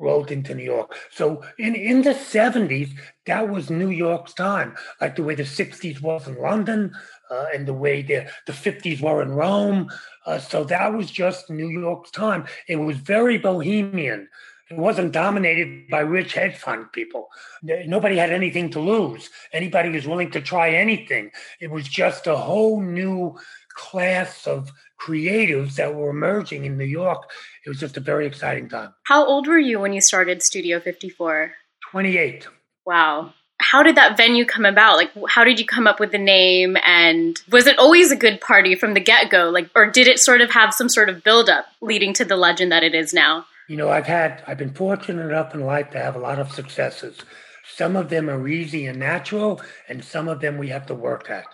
rolled 0.00 0.32
into 0.32 0.52
New 0.52 0.64
York. 0.64 0.96
So 1.12 1.44
in, 1.56 1.76
in 1.76 2.02
the 2.02 2.10
70s, 2.10 2.90
that 3.26 3.48
was 3.48 3.70
New 3.70 3.90
York's 3.90 4.34
time, 4.34 4.74
like 5.00 5.14
the 5.14 5.22
way 5.22 5.36
the 5.36 5.44
60s 5.44 6.02
was 6.02 6.26
in 6.26 6.36
London 6.40 6.92
uh, 7.30 7.46
and 7.54 7.68
the 7.68 7.72
way 7.72 8.02
the, 8.02 8.26
the 8.48 8.52
50s 8.52 9.00
were 9.00 9.22
in 9.22 9.30
Rome. 9.30 9.88
Uh, 10.26 10.40
so 10.40 10.64
that 10.64 10.92
was 10.92 11.08
just 11.08 11.50
New 11.50 11.68
York's 11.68 12.10
time. 12.10 12.46
It 12.66 12.76
was 12.76 12.96
very 12.96 13.38
bohemian. 13.38 14.28
It 14.70 14.78
wasn't 14.78 15.12
dominated 15.12 15.88
by 15.90 16.00
rich 16.00 16.34
hedge 16.34 16.56
fund 16.56 16.90
people. 16.92 17.28
Nobody 17.62 18.16
had 18.16 18.32
anything 18.32 18.70
to 18.70 18.80
lose. 18.80 19.28
Anybody 19.52 19.90
was 19.90 20.06
willing 20.06 20.30
to 20.30 20.40
try 20.40 20.70
anything. 20.70 21.30
It 21.60 21.70
was 21.70 21.86
just 21.86 22.26
a 22.26 22.36
whole 22.36 22.80
new 22.80 23.38
class 23.74 24.46
of 24.46 24.72
creatives 25.00 25.74
that 25.74 25.94
were 25.94 26.10
emerging 26.10 26.64
in 26.64 26.78
New 26.78 26.84
York. 26.84 27.30
It 27.66 27.68
was 27.68 27.78
just 27.78 27.96
a 27.96 28.00
very 28.00 28.26
exciting 28.26 28.68
time. 28.68 28.94
How 29.04 29.26
old 29.26 29.46
were 29.46 29.58
you 29.58 29.80
when 29.80 29.92
you 29.92 30.00
started 30.00 30.42
Studio 30.42 30.80
54? 30.80 31.52
28. 31.90 32.48
Wow. 32.86 33.34
How 33.60 33.82
did 33.82 33.96
that 33.96 34.16
venue 34.16 34.44
come 34.44 34.64
about? 34.64 34.96
Like, 34.96 35.10
how 35.28 35.44
did 35.44 35.60
you 35.60 35.66
come 35.66 35.86
up 35.86 36.00
with 36.00 36.10
the 36.10 36.18
name? 36.18 36.76
And 36.84 37.40
was 37.50 37.66
it 37.66 37.78
always 37.78 38.10
a 38.10 38.16
good 38.16 38.40
party 38.40 38.74
from 38.74 38.94
the 38.94 39.00
get 39.00 39.30
go? 39.30 39.50
Like, 39.50 39.70
or 39.74 39.90
did 39.90 40.08
it 40.08 40.18
sort 40.18 40.40
of 40.40 40.50
have 40.50 40.72
some 40.72 40.88
sort 40.88 41.08
of 41.08 41.22
build 41.22 41.48
up 41.48 41.66
leading 41.80 42.12
to 42.14 42.24
the 42.24 42.36
legend 42.36 42.72
that 42.72 42.82
it 42.82 42.94
is 42.94 43.12
now? 43.12 43.46
You 43.68 43.76
know, 43.76 43.88
I've 43.88 44.06
had, 44.06 44.42
I've 44.46 44.58
been 44.58 44.74
fortunate 44.74 45.24
enough 45.24 45.54
in 45.54 45.60
life 45.60 45.90
to 45.90 45.98
have 45.98 46.16
a 46.16 46.20
lot 46.20 46.38
of 46.38 46.52
successes. 46.52 47.18
Some 47.66 47.96
of 47.96 48.10
them 48.10 48.28
are 48.28 48.46
easy 48.46 48.86
and 48.86 48.98
natural, 48.98 49.60
and 49.88 50.04
some 50.04 50.28
of 50.28 50.40
them 50.40 50.58
we 50.58 50.68
have 50.68 50.86
to 50.86 50.94
work 50.94 51.30
at. 51.30 51.46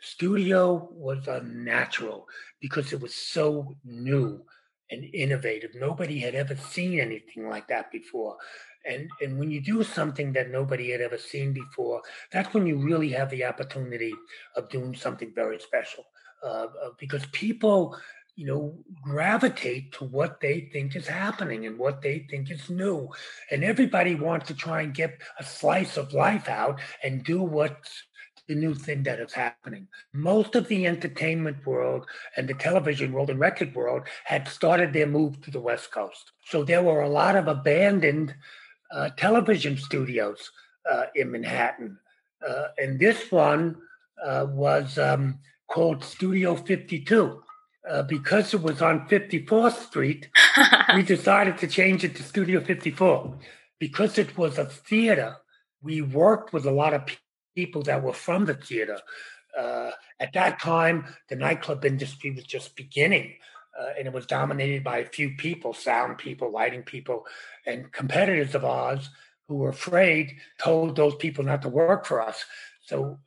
Studio 0.00 0.88
was 0.92 1.26
a 1.28 1.42
natural 1.42 2.26
because 2.60 2.92
it 2.92 3.00
was 3.00 3.14
so 3.14 3.76
new 3.84 4.40
and 4.90 5.04
innovative. 5.12 5.70
Nobody 5.74 6.18
had 6.18 6.34
ever 6.34 6.56
seen 6.56 7.00
anything 7.00 7.48
like 7.48 7.68
that 7.68 7.90
before. 7.90 8.38
And, 8.86 9.10
and 9.20 9.38
when 9.38 9.50
you 9.50 9.60
do 9.60 9.84
something 9.84 10.32
that 10.32 10.50
nobody 10.50 10.90
had 10.90 11.02
ever 11.02 11.18
seen 11.18 11.52
before, 11.52 12.00
that's 12.32 12.54
when 12.54 12.66
you 12.66 12.78
really 12.78 13.10
have 13.10 13.28
the 13.28 13.44
opportunity 13.44 14.14
of 14.56 14.70
doing 14.70 14.94
something 14.94 15.32
very 15.34 15.60
special. 15.60 16.04
Uh, 16.42 16.68
uh 16.82 16.90
because 16.98 17.26
people, 17.32 17.98
you 18.38 18.46
know, 18.46 18.72
gravitate 19.02 19.90
to 19.90 20.04
what 20.04 20.40
they 20.40 20.60
think 20.72 20.94
is 20.94 21.08
happening 21.08 21.66
and 21.66 21.76
what 21.76 22.02
they 22.02 22.24
think 22.30 22.52
is 22.52 22.70
new. 22.70 23.08
And 23.50 23.64
everybody 23.64 24.14
wants 24.14 24.46
to 24.46 24.54
try 24.54 24.82
and 24.82 24.94
get 24.94 25.18
a 25.40 25.44
slice 25.44 25.96
of 25.96 26.12
life 26.12 26.48
out 26.48 26.80
and 27.02 27.24
do 27.24 27.42
what's 27.42 28.04
the 28.46 28.54
new 28.54 28.76
thing 28.76 29.02
that 29.02 29.18
is 29.18 29.32
happening. 29.32 29.88
Most 30.12 30.54
of 30.54 30.68
the 30.68 30.86
entertainment 30.86 31.66
world 31.66 32.06
and 32.36 32.48
the 32.48 32.54
television 32.54 33.10
world 33.10 33.28
and 33.28 33.40
record 33.40 33.74
world 33.74 34.02
had 34.24 34.46
started 34.46 34.92
their 34.92 35.08
move 35.08 35.40
to 35.40 35.50
the 35.50 35.60
West 35.60 35.90
Coast. 35.90 36.30
So 36.44 36.62
there 36.62 36.84
were 36.84 37.00
a 37.00 37.08
lot 37.08 37.34
of 37.34 37.48
abandoned 37.48 38.36
uh, 38.92 39.10
television 39.16 39.76
studios 39.76 40.52
uh, 40.88 41.06
in 41.16 41.32
Manhattan. 41.32 41.98
Uh, 42.48 42.68
and 42.78 43.00
this 43.00 43.32
one 43.32 43.78
uh, 44.24 44.46
was 44.48 44.96
um, 44.96 45.40
called 45.66 46.04
Studio 46.04 46.54
52. 46.54 47.42
Uh, 47.88 48.02
because 48.02 48.52
it 48.52 48.62
was 48.62 48.82
on 48.82 49.08
54th 49.08 49.86
Street, 49.86 50.28
we 50.94 51.02
decided 51.02 51.56
to 51.58 51.66
change 51.66 52.04
it 52.04 52.14
to 52.16 52.22
Studio 52.22 52.60
54. 52.60 53.38
Because 53.78 54.18
it 54.18 54.36
was 54.36 54.58
a 54.58 54.66
theater, 54.66 55.36
we 55.82 56.02
worked 56.02 56.52
with 56.52 56.66
a 56.66 56.70
lot 56.70 56.92
of 56.92 57.02
people 57.54 57.82
that 57.82 58.02
were 58.02 58.12
from 58.12 58.44
the 58.44 58.54
theater. 58.54 58.98
Uh, 59.58 59.90
at 60.20 60.32
that 60.34 60.60
time, 60.60 61.04
the 61.28 61.36
nightclub 61.36 61.84
industry 61.84 62.30
was 62.30 62.44
just 62.44 62.76
beginning, 62.76 63.34
uh, 63.78 63.90
and 63.96 64.06
it 64.06 64.12
was 64.12 64.26
dominated 64.26 64.84
by 64.84 64.98
a 64.98 65.06
few 65.06 65.30
people 65.36 65.72
sound 65.72 66.18
people, 66.18 66.52
lighting 66.52 66.82
people, 66.82 67.24
and 67.66 67.90
competitors 67.92 68.54
of 68.54 68.64
ours 68.64 69.08
who 69.48 69.56
were 69.56 69.70
afraid 69.70 70.36
told 70.58 70.94
those 70.94 71.14
people 71.16 71.42
not 71.42 71.62
to 71.62 71.68
work 71.68 72.04
for 72.04 72.20
us. 72.20 72.44
So 72.84 73.18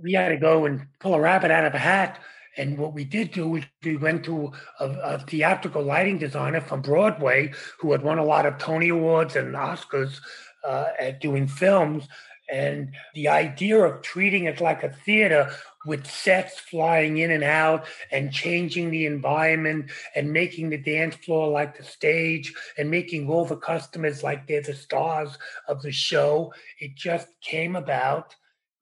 we 0.00 0.14
had 0.14 0.30
to 0.30 0.36
go 0.36 0.64
and 0.64 0.86
pull 1.00 1.14
a 1.14 1.20
rabbit 1.20 1.50
out 1.50 1.66
of 1.66 1.74
a 1.74 1.78
hat. 1.78 2.18
And 2.56 2.78
what 2.78 2.94
we 2.94 3.04
did 3.04 3.32
do 3.32 3.48
was 3.48 3.64
we 3.84 3.96
went 3.96 4.24
to 4.24 4.52
a, 4.80 4.86
a, 4.86 5.18
theatrical 5.20 5.82
lighting 5.82 6.18
designer 6.18 6.60
from 6.60 6.80
Broadway 6.80 7.52
who 7.80 7.92
had 7.92 8.02
won 8.02 8.18
a 8.18 8.24
lot 8.24 8.46
of 8.46 8.58
Tony 8.58 8.88
Awards 8.88 9.36
and 9.36 9.54
Oscars 9.54 10.20
uh, 10.64 10.88
at 10.98 11.20
doing 11.20 11.46
films 11.46 12.08
and 12.48 12.94
the 13.14 13.28
idea 13.28 13.78
of 13.78 14.02
treating 14.02 14.44
it 14.44 14.60
like 14.60 14.82
a 14.82 14.92
theater 14.92 15.50
with 15.84 16.06
sets 16.06 16.58
flying 16.58 17.18
in 17.18 17.30
and 17.30 17.44
out 17.44 17.86
and 18.10 18.32
changing 18.32 18.90
the 18.90 19.06
environment 19.06 19.90
and 20.14 20.32
making 20.32 20.70
the 20.70 20.78
dance 20.78 21.14
floor 21.16 21.48
like 21.48 21.76
the 21.76 21.84
stage 21.84 22.52
and 22.76 22.90
making 22.90 23.28
all 23.28 23.44
the 23.44 23.56
customers 23.56 24.22
like 24.22 24.46
they're 24.46 24.62
the 24.62 24.74
stars 24.74 25.38
of 25.68 25.82
the 25.82 25.92
show. 25.92 26.52
It 26.80 26.94
just 26.96 27.28
came 27.40 27.76
about 27.76 28.34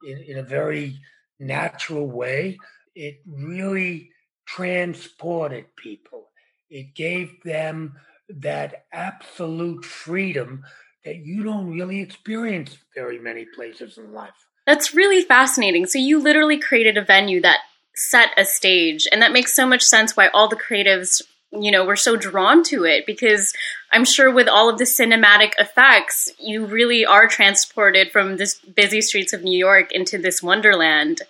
in, 0.07 0.19
in 0.19 0.39
a 0.39 0.43
very 0.43 0.99
natural 1.39 2.07
way. 2.07 2.59
It 2.95 3.21
really 3.27 4.11
transported 4.47 5.75
people, 5.77 6.31
it 6.71 6.95
gave 6.95 7.43
them 7.45 7.95
that 8.29 8.87
absolute 8.93 9.85
freedom 9.85 10.65
that 11.05 11.17
you 11.17 11.43
don't 11.43 11.71
really 11.71 12.01
experience 12.01 12.79
very 12.95 13.19
many 13.19 13.45
places 13.55 13.99
in 13.99 14.13
life. 14.13 14.33
That's 14.67 14.95
really 14.95 15.23
fascinating. 15.23 15.87
So 15.87 15.99
you 15.99 16.19
literally 16.19 16.59
created 16.59 16.97
a 16.97 17.05
venue 17.05 17.43
that 17.43 17.59
set 17.95 18.31
a 18.37 18.45
stage, 18.45 19.07
and 19.13 19.21
that 19.21 19.33
makes 19.33 19.55
so 19.55 19.67
much 19.67 19.83
sense 19.83 20.17
why 20.17 20.29
all 20.29 20.49
the 20.49 20.57
creatives 20.57 21.23
you 21.57 21.71
know 21.71 21.85
were 21.85 21.97
so 21.97 22.17
drawn 22.17 22.63
to 22.65 22.85
it 22.85 23.07
because 23.07 23.53
i'm 23.93 24.05
sure 24.05 24.33
with 24.33 24.49
all 24.49 24.69
of 24.69 24.79
the 24.79 24.85
cinematic 24.85 25.53
effects 25.59 26.29
you 26.39 26.67
really 26.67 27.07
are 27.07 27.29
transported 27.29 28.11
from 28.11 28.37
this 28.37 28.59
busy 28.59 29.01
streets 29.01 29.33
of 29.33 29.43
new 29.43 29.57
york 29.57 29.93
into 29.93 30.19
this 30.19 30.43
wonderland 30.43 31.23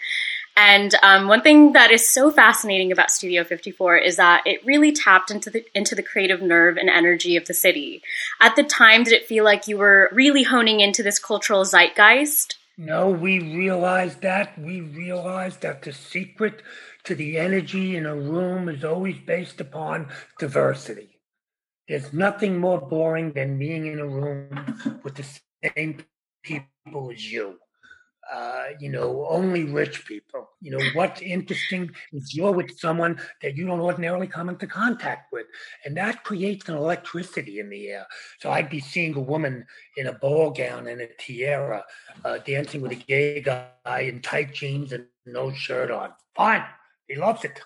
and 0.56 0.94
um, 1.02 1.26
one 1.26 1.42
thing 1.42 1.72
that 1.72 1.90
is 1.90 2.12
so 2.12 2.30
fascinating 2.30 2.92
about 2.92 3.10
Studio 3.10 3.42
54 3.42 3.96
is 3.96 4.16
that 4.16 4.42
it 4.46 4.64
really 4.64 4.92
tapped 4.92 5.30
into 5.30 5.50
the 5.50 5.64
into 5.74 5.94
the 5.94 6.02
creative 6.02 6.40
nerve 6.40 6.76
and 6.76 6.88
energy 6.88 7.36
of 7.36 7.46
the 7.46 7.54
city. 7.54 8.02
At 8.40 8.54
the 8.54 8.62
time, 8.62 9.02
did 9.02 9.14
it 9.14 9.26
feel 9.26 9.44
like 9.44 9.66
you 9.66 9.78
were 9.78 10.10
really 10.12 10.44
honing 10.44 10.80
into 10.80 11.02
this 11.02 11.18
cultural 11.18 11.64
zeitgeist? 11.64 12.56
No, 12.76 13.08
we 13.08 13.38
realized 13.38 14.22
that. 14.22 14.58
We 14.58 14.80
realized 14.80 15.62
that 15.62 15.82
the 15.82 15.92
secret 15.92 16.62
to 17.04 17.14
the 17.14 17.38
energy 17.38 17.96
in 17.96 18.06
a 18.06 18.14
room 18.14 18.68
is 18.68 18.84
always 18.84 19.18
based 19.18 19.60
upon 19.60 20.08
diversity. 20.38 21.20
There's 21.88 22.12
nothing 22.12 22.58
more 22.58 22.80
boring 22.80 23.32
than 23.32 23.58
being 23.58 23.86
in 23.86 23.98
a 23.98 24.06
room 24.06 25.00
with 25.02 25.16
the 25.16 25.26
same 25.76 26.04
people 26.42 27.10
as 27.12 27.30
you 27.30 27.58
uh, 28.32 28.66
you 28.80 28.90
know, 28.90 29.26
only 29.28 29.64
rich 29.64 30.06
people. 30.06 30.48
You 30.60 30.72
know, 30.72 30.84
what's 30.94 31.20
interesting 31.20 31.90
is 32.12 32.34
you're 32.34 32.52
with 32.52 32.78
someone 32.78 33.20
that 33.42 33.56
you 33.56 33.66
don't 33.66 33.80
ordinarily 33.80 34.26
come 34.26 34.48
into 34.48 34.66
contact 34.66 35.32
with. 35.32 35.46
And 35.84 35.96
that 35.96 36.24
creates 36.24 36.68
an 36.68 36.76
electricity 36.76 37.60
in 37.60 37.68
the 37.70 37.88
air. 37.88 38.06
So 38.40 38.50
I'd 38.50 38.70
be 38.70 38.80
seeing 38.80 39.14
a 39.14 39.20
woman 39.20 39.66
in 39.96 40.06
a 40.06 40.12
ball 40.12 40.50
gown 40.50 40.86
and 40.86 41.00
a 41.00 41.08
tiara 41.18 41.84
uh, 42.24 42.38
dancing 42.38 42.80
with 42.80 42.92
a 42.92 42.96
gay 42.96 43.40
guy 43.40 44.00
in 44.00 44.22
tight 44.22 44.54
jeans 44.54 44.92
and 44.92 45.06
no 45.26 45.52
shirt 45.52 45.90
on. 45.90 46.12
Fine. 46.34 46.64
He 47.08 47.16
loves 47.16 47.44
it. 47.44 47.60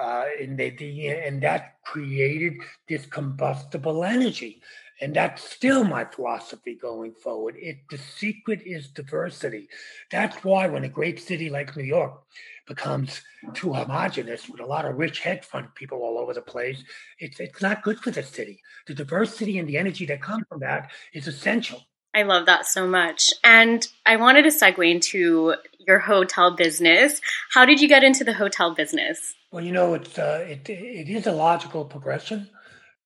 Uh, 0.00 0.24
and, 0.40 0.58
they, 0.58 0.70
the, 0.70 1.08
and 1.08 1.40
that 1.42 1.74
created 1.84 2.54
this 2.88 3.06
combustible 3.06 4.02
energy. 4.02 4.60
And 5.00 5.14
that's 5.14 5.42
still 5.42 5.84
my 5.84 6.04
philosophy 6.04 6.76
going 6.80 7.12
forward. 7.14 7.56
It 7.58 7.78
the 7.90 7.98
secret 7.98 8.62
is 8.64 8.88
diversity. 8.88 9.68
That's 10.10 10.42
why 10.44 10.66
when 10.68 10.84
a 10.84 10.88
great 10.88 11.20
city 11.20 11.50
like 11.50 11.76
New 11.76 11.84
York 11.84 12.22
becomes 12.66 13.20
too 13.52 13.72
homogenous 13.72 14.48
with 14.48 14.60
a 14.60 14.66
lot 14.66 14.84
of 14.84 14.96
rich 14.96 15.20
hedge 15.20 15.44
fund 15.44 15.74
people 15.74 15.98
all 15.98 16.18
over 16.18 16.32
the 16.32 16.42
place, 16.42 16.82
it's 17.18 17.40
it's 17.40 17.60
not 17.60 17.82
good 17.82 17.98
for 17.98 18.10
the 18.10 18.22
city. 18.22 18.60
The 18.86 18.94
diversity 18.94 19.58
and 19.58 19.68
the 19.68 19.78
energy 19.78 20.06
that 20.06 20.22
comes 20.22 20.44
from 20.48 20.60
that 20.60 20.90
is 21.12 21.26
essential. 21.26 21.84
I 22.14 22.22
love 22.22 22.46
that 22.46 22.64
so 22.66 22.86
much. 22.86 23.32
And 23.42 23.86
I 24.06 24.16
wanted 24.16 24.42
to 24.42 24.50
segue 24.50 24.88
into 24.88 25.56
your 25.80 25.98
hotel 25.98 26.54
business. 26.54 27.20
How 27.52 27.64
did 27.64 27.80
you 27.80 27.88
get 27.88 28.04
into 28.04 28.22
the 28.22 28.32
hotel 28.32 28.72
business? 28.72 29.34
Well, 29.50 29.64
you 29.64 29.72
know, 29.72 29.94
it's 29.94 30.18
uh, 30.18 30.46
it 30.48 30.68
it 30.68 31.08
is 31.08 31.26
a 31.26 31.32
logical 31.32 31.84
progression. 31.84 32.48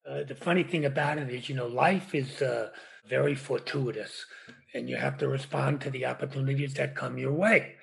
Uh, 0.09 0.25
the 0.25 0.35
funny 0.35 0.63
thing 0.63 0.87
about 0.87 1.19
it 1.19 1.29
is, 1.29 1.49
you 1.49 1.55
know, 1.55 1.67
life 1.67 2.15
is 2.15 2.41
uh, 2.41 2.71
very 3.07 3.35
fortuitous, 3.35 4.25
and 4.75 4.89
you 4.89 4.97
have 4.97 5.19
to 5.19 5.29
respond 5.29 5.81
to 5.81 5.91
the 5.91 6.07
opportunities 6.07 6.73
that 6.75 6.95
come 6.95 7.19
your 7.19 7.33
way. 7.33 7.75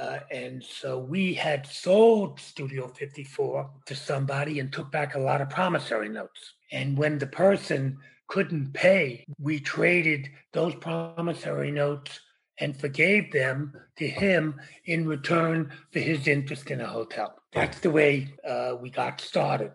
Uh, 0.00 0.20
and 0.30 0.62
so 0.62 0.98
we 0.98 1.34
had 1.34 1.66
sold 1.66 2.40
Studio 2.40 2.88
54 2.88 3.68
to 3.86 3.94
somebody 3.94 4.60
and 4.60 4.72
took 4.72 4.90
back 4.92 5.14
a 5.14 5.18
lot 5.18 5.40
of 5.40 5.50
promissory 5.50 6.08
notes. 6.08 6.54
And 6.70 6.96
when 6.96 7.18
the 7.18 7.26
person 7.26 7.98
couldn't 8.28 8.72
pay, 8.72 9.24
we 9.40 9.58
traded 9.58 10.28
those 10.52 10.74
promissory 10.76 11.72
notes 11.72 12.20
and 12.60 12.76
forgave 12.76 13.32
them 13.32 13.72
to 13.96 14.08
him 14.08 14.60
in 14.84 15.06
return 15.06 15.70
for 15.92 15.98
his 15.98 16.28
interest 16.28 16.70
in 16.70 16.80
a 16.80 16.86
hotel. 16.86 17.34
That's 17.52 17.80
the 17.80 17.90
way 17.90 18.34
uh, 18.46 18.76
we 18.80 18.90
got 18.90 19.20
started. 19.20 19.72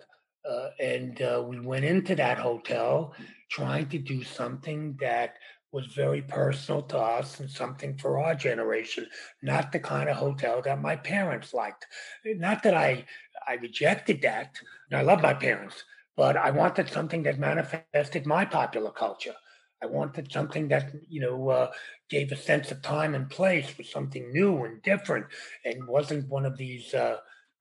Uh, 0.49 0.69
and 0.79 1.21
uh, 1.21 1.43
we 1.47 1.59
went 1.59 1.85
into 1.85 2.15
that 2.15 2.37
hotel 2.37 3.13
trying 3.49 3.87
to 3.89 3.97
do 3.97 4.23
something 4.23 4.97
that 4.99 5.35
was 5.71 5.87
very 5.87 6.21
personal 6.21 6.81
to 6.83 6.97
us 6.97 7.39
and 7.39 7.49
something 7.49 7.97
for 7.97 8.19
our 8.19 8.35
generation, 8.35 9.07
not 9.41 9.71
the 9.71 9.79
kind 9.79 10.09
of 10.09 10.17
hotel 10.17 10.61
that 10.61 10.81
my 10.81 10.95
parents 10.95 11.53
liked. 11.53 11.85
Not 12.25 12.63
that 12.63 12.73
I 12.75 13.05
I 13.47 13.53
rejected 13.55 14.21
that. 14.21 14.59
I 14.91 15.01
love 15.01 15.21
my 15.21 15.33
parents, 15.33 15.83
but 16.15 16.37
I 16.37 16.51
wanted 16.51 16.89
something 16.89 17.23
that 17.23 17.39
manifested 17.39 18.25
my 18.25 18.45
popular 18.45 18.91
culture. 18.91 19.33
I 19.81 19.87
wanted 19.87 20.31
something 20.31 20.67
that 20.69 20.91
you 21.09 21.21
know 21.21 21.49
uh, 21.49 21.71
gave 22.09 22.31
a 22.31 22.35
sense 22.37 22.71
of 22.71 22.81
time 22.81 23.15
and 23.15 23.29
place 23.29 23.69
for 23.69 23.83
something 23.83 24.31
new 24.31 24.63
and 24.65 24.81
different, 24.81 25.25
and 25.65 25.87
wasn't 25.87 26.29
one 26.29 26.45
of 26.45 26.57
these 26.57 26.93
uh, 26.93 27.17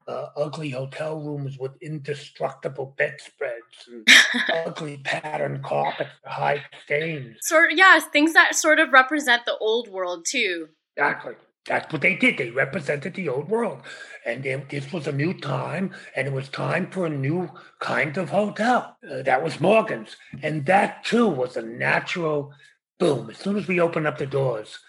uh, 0.08 0.28
ugly 0.36 0.70
hotel 0.70 1.20
rooms 1.20 1.58
with 1.58 1.72
indestructible 1.80 2.94
bedspreads 2.96 3.88
and 3.90 4.08
ugly 4.66 4.98
patterned 5.04 5.62
carpets, 5.62 6.10
high 6.24 6.62
stains. 6.84 7.36
Sort 7.42 7.72
yes, 7.74 8.04
things 8.06 8.32
that 8.34 8.54
sort 8.54 8.78
of 8.78 8.92
represent 8.92 9.44
the 9.44 9.56
old 9.58 9.88
world 9.88 10.26
too. 10.28 10.68
Exactly. 10.96 11.34
That's 11.66 11.92
what 11.92 12.02
they 12.02 12.16
did. 12.16 12.38
They 12.38 12.50
represented 12.50 13.14
the 13.14 13.28
old 13.28 13.48
world. 13.48 13.82
And 14.26 14.42
they, 14.42 14.54
this 14.68 14.92
was 14.92 15.06
a 15.06 15.12
new 15.12 15.32
time, 15.32 15.94
and 16.16 16.26
it 16.26 16.32
was 16.32 16.48
time 16.48 16.90
for 16.90 17.06
a 17.06 17.10
new 17.10 17.50
kind 17.78 18.16
of 18.16 18.30
hotel. 18.30 18.96
Uh, 19.08 19.22
that 19.22 19.42
was 19.42 19.60
Morgans. 19.60 20.16
And 20.42 20.66
that, 20.66 21.04
too, 21.04 21.28
was 21.28 21.56
a 21.56 21.62
natural 21.62 22.52
boom. 22.98 23.30
As 23.30 23.38
soon 23.38 23.56
as 23.56 23.68
we 23.68 23.80
opened 23.80 24.08
up 24.08 24.18
the 24.18 24.26
doors, 24.26 24.80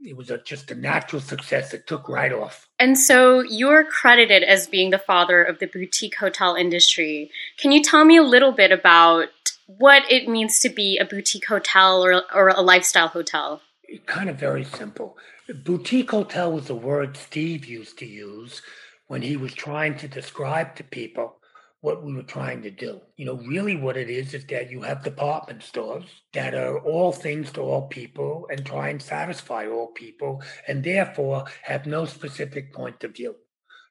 it 0.00 0.16
was 0.16 0.30
a, 0.30 0.38
just 0.38 0.70
a 0.70 0.74
natural 0.74 1.20
success. 1.20 1.74
It 1.74 1.86
took 1.86 2.08
right 2.08 2.32
off. 2.32 2.68
And 2.78 2.98
so 2.98 3.40
you're 3.40 3.84
credited 3.84 4.42
as 4.42 4.66
being 4.66 4.90
the 4.90 4.98
father 4.98 5.42
of 5.42 5.58
the 5.58 5.66
boutique 5.66 6.16
hotel 6.16 6.54
industry. 6.54 7.30
Can 7.58 7.72
you 7.72 7.82
tell 7.82 8.04
me 8.04 8.16
a 8.16 8.22
little 8.22 8.52
bit 8.52 8.70
about 8.70 9.28
what 9.66 10.02
it 10.10 10.28
means 10.28 10.60
to 10.60 10.68
be 10.68 10.98
a 10.98 11.04
boutique 11.04 11.46
hotel 11.46 12.02
or, 12.04 12.22
or 12.34 12.48
a 12.48 12.60
lifestyle 12.60 13.08
hotel? 13.08 13.60
Kind 14.06 14.30
of 14.30 14.36
very 14.36 14.64
simple. 14.64 15.16
Boutique 15.64 16.10
hotel 16.10 16.52
was 16.52 16.70
a 16.70 16.74
word 16.74 17.16
Steve 17.16 17.64
used 17.64 17.98
to 17.98 18.06
use 18.06 18.62
when 19.06 19.22
he 19.22 19.36
was 19.36 19.54
trying 19.54 19.96
to 19.96 20.08
describe 20.08 20.76
to 20.76 20.84
people 20.84 21.37
what 21.80 22.02
we 22.02 22.12
were 22.12 22.22
trying 22.22 22.62
to 22.62 22.70
do. 22.70 23.00
You 23.16 23.26
know, 23.26 23.36
really 23.36 23.76
what 23.76 23.96
it 23.96 24.10
is 24.10 24.34
is 24.34 24.44
that 24.46 24.70
you 24.70 24.82
have 24.82 25.04
department 25.04 25.62
stores 25.62 26.04
that 26.32 26.54
are 26.54 26.78
all 26.80 27.12
things 27.12 27.52
to 27.52 27.60
all 27.60 27.86
people 27.86 28.48
and 28.50 28.66
try 28.66 28.88
and 28.88 29.00
satisfy 29.00 29.68
all 29.68 29.88
people 29.88 30.42
and 30.66 30.82
therefore 30.82 31.44
have 31.62 31.86
no 31.86 32.04
specific 32.04 32.72
point 32.72 33.04
of 33.04 33.14
view. 33.14 33.36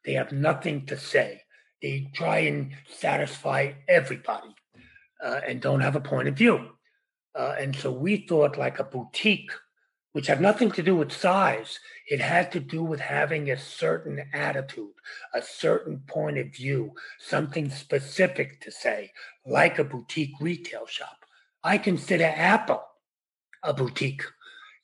They 0.04 0.14
have 0.14 0.32
nothing 0.32 0.86
to 0.88 0.98
say. 0.98 1.42
They 1.82 2.10
try 2.14 2.40
and 2.40 2.72
satisfy 2.90 3.74
everybody 3.88 4.54
uh, 5.24 5.42
and 5.48 5.62
don't 5.62 5.82
have 5.82 5.96
a 5.96 6.02
point 6.02 6.28
of 6.28 6.36
view. 6.36 6.70
Uh, 7.38 7.56
and 7.60 7.76
so 7.76 7.92
we 7.92 8.26
thought 8.28 8.58
like 8.58 8.80
a 8.80 8.84
boutique 8.84 9.52
which 10.14 10.28
had 10.28 10.42
nothing 10.42 10.72
to 10.72 10.82
do 10.82 10.96
with 10.96 11.12
size. 11.12 11.80
It 12.08 12.22
had 12.22 12.54
to 12.54 12.62
do 12.62 12.84
with 12.84 13.02
having 13.02 13.52
a 13.52 13.58
certain 13.58 14.24
attitude, 14.34 14.94
a 15.34 15.42
certain 15.42 16.00
point 16.08 16.38
of 16.38 16.48
view, 16.54 16.94
something 17.20 17.70
specific 17.70 18.62
to 18.62 18.72
say, 18.72 19.12
like 19.46 19.78
a 19.78 19.84
boutique 19.84 20.36
retail 20.40 20.86
shop. 20.86 21.26
I 21.64 21.78
consider 21.78 22.24
Apple 22.24 22.84
a 23.62 23.74
boutique, 23.74 24.24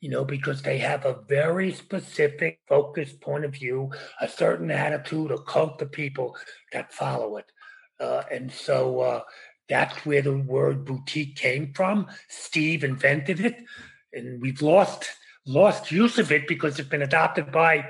you 0.02 0.10
know, 0.10 0.26
because 0.26 0.62
they 0.62 0.80
have 0.80 1.06
a 1.06 1.22
very 1.30 1.72
specific, 1.72 2.60
focused 2.68 3.22
point 3.22 3.46
of 3.46 3.54
view, 3.54 3.92
a 4.20 4.28
certain 4.28 4.70
attitude, 4.70 5.32
a 5.32 5.38
cult 5.38 5.82
of 5.82 5.94
people 5.94 6.36
that 6.74 6.92
follow 6.92 7.38
it. 7.38 7.50
Uh, 8.02 8.24
and 8.30 8.52
so 8.52 9.00
uh, 9.00 9.22
that's 9.70 10.06
where 10.06 10.22
the 10.22 10.38
word 10.38 10.84
boutique 10.84 11.38
came 11.38 11.72
from. 11.74 12.08
Steve 12.28 12.84
invented 12.84 13.40
it, 13.40 13.64
and 14.12 14.42
we've 14.42 14.62
lost 14.62 15.10
lost 15.46 15.92
use 15.92 16.18
of 16.20 16.32
it 16.32 16.48
because 16.48 16.80
it's 16.80 16.90
been 16.90 17.02
adopted 17.02 17.52
by 17.52 17.90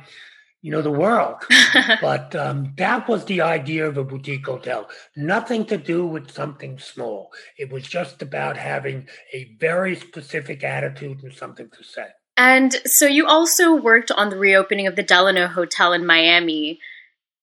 you 0.62 0.72
know 0.72 0.81
the 0.81 0.91
world. 0.91 1.36
But 2.01 2.36
um, 2.36 2.74
that 2.77 3.07
was 3.07 3.25
the 3.25 3.41
idea 3.41 3.88
of 3.88 3.98
a 3.98 4.03
boutique 4.03 4.45
hotel. 4.45 4.89
Nothing 5.15 5.65
to 5.65 5.77
do 5.77 6.05
with 6.05 6.31
something 6.31 6.79
small. 6.79 7.31
It 7.57 7.72
was 7.72 7.83
just 7.83 8.22
about 8.22 8.57
having 8.57 9.07
a 9.33 9.55
very 9.60 9.95
specific 9.95 10.63
attitude 10.63 11.24
and 11.24 11.33
something 11.33 11.69
to 11.69 11.83
say. 11.83 12.07
And 12.38 12.74
so 12.86 13.05
you 13.05 13.27
also 13.27 13.75
worked 13.75 14.12
on 14.12 14.29
the 14.29 14.38
reopening 14.38 14.88
of 14.88 14.95
the 14.95 15.03
delano 15.03 15.48
hotel 15.48 15.93
in 15.93 16.05
miami 16.05 16.79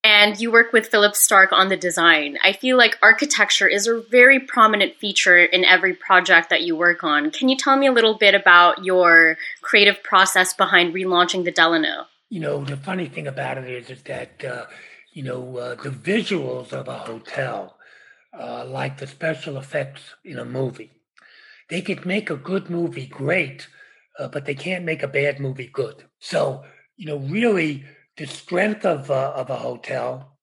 and 0.02 0.40
you 0.40 0.50
work 0.50 0.72
with 0.72 0.86
Philippe 0.86 1.14
Starck 1.14 1.52
on 1.52 1.68
the 1.68 1.76
design. 1.76 2.38
I 2.42 2.52
feel 2.52 2.76
like 2.76 2.98
architecture 3.02 3.68
is 3.68 3.86
a 3.86 4.00
very 4.10 4.40
prominent 4.40 4.96
feature 4.96 5.44
in 5.44 5.64
every 5.64 5.94
project 5.94 6.48
that 6.50 6.62
you 6.62 6.74
work 6.74 7.04
on. 7.04 7.30
Can 7.30 7.48
you 7.48 7.56
tell 7.56 7.76
me 7.76 7.86
a 7.86 7.92
little 7.92 8.16
bit 8.16 8.34
about 8.34 8.84
your 8.84 9.36
creative 9.60 10.02
process 10.02 10.54
behind 10.54 10.94
relaunching 10.94 11.44
the 11.44 11.50
Delano? 11.50 12.06
You 12.30 12.40
know, 12.40 12.64
the 12.64 12.76
funny 12.76 13.06
thing 13.06 13.26
about 13.26 13.58
it 13.58 13.68
is, 13.68 13.90
is 13.90 14.02
that, 14.04 14.44
uh, 14.44 14.66
you 15.12 15.22
know, 15.22 15.58
uh, 15.58 15.74
the 15.74 15.90
visuals 15.90 16.72
of 16.72 16.88
a 16.88 16.98
hotel, 16.98 17.76
uh, 18.38 18.64
like 18.64 18.98
the 18.98 19.06
special 19.06 19.58
effects 19.58 20.14
in 20.24 20.38
a 20.38 20.44
movie, 20.44 20.92
they 21.68 21.82
could 21.82 22.06
make 22.06 22.30
a 22.30 22.36
good 22.36 22.70
movie 22.70 23.06
great, 23.06 23.68
uh, 24.18 24.28
but 24.28 24.46
they 24.46 24.54
can't 24.54 24.84
make 24.84 25.02
a 25.02 25.08
bad 25.08 25.40
movie 25.40 25.70
good. 25.72 26.04
So, 26.20 26.64
you 26.96 27.06
know, 27.06 27.18
really, 27.18 27.84
the 28.20 28.26
strength 28.26 28.84
of 28.84 29.08
a, 29.08 29.14
of 29.14 29.48
a 29.48 29.56
hotel 29.56 30.36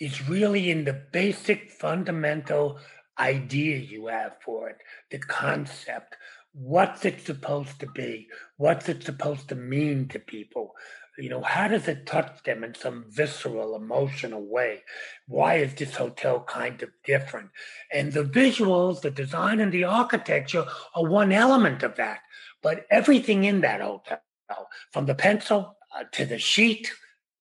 is 0.00 0.30
really 0.30 0.70
in 0.70 0.84
the 0.84 1.02
basic 1.12 1.70
fundamental 1.70 2.78
idea 3.18 3.76
you 3.76 4.06
have 4.06 4.32
for 4.42 4.70
it, 4.70 4.78
the 5.10 5.18
concept. 5.18 6.16
What's 6.54 7.04
it 7.04 7.20
supposed 7.20 7.80
to 7.80 7.86
be? 7.86 8.28
What's 8.56 8.88
it 8.88 9.02
supposed 9.02 9.50
to 9.50 9.54
mean 9.54 10.08
to 10.08 10.18
people? 10.18 10.72
You 11.18 11.28
know, 11.28 11.42
how 11.42 11.68
does 11.68 11.86
it 11.86 12.06
touch 12.06 12.44
them 12.44 12.64
in 12.64 12.74
some 12.74 13.04
visceral, 13.10 13.76
emotional 13.76 14.48
way? 14.48 14.84
Why 15.26 15.56
is 15.56 15.74
this 15.74 15.96
hotel 15.96 16.40
kind 16.48 16.82
of 16.82 16.88
different? 17.04 17.50
And 17.92 18.10
the 18.10 18.24
visuals, 18.24 19.02
the 19.02 19.10
design, 19.10 19.60
and 19.60 19.70
the 19.70 19.84
architecture 19.84 20.64
are 20.94 21.04
one 21.04 21.32
element 21.32 21.82
of 21.82 21.96
that. 21.96 22.20
But 22.62 22.86
everything 22.90 23.44
in 23.44 23.60
that 23.60 23.82
hotel, 23.82 24.20
from 24.92 25.04
the 25.04 25.14
pencil 25.14 25.76
uh, 25.94 26.04
to 26.12 26.24
the 26.24 26.38
sheet 26.38 26.90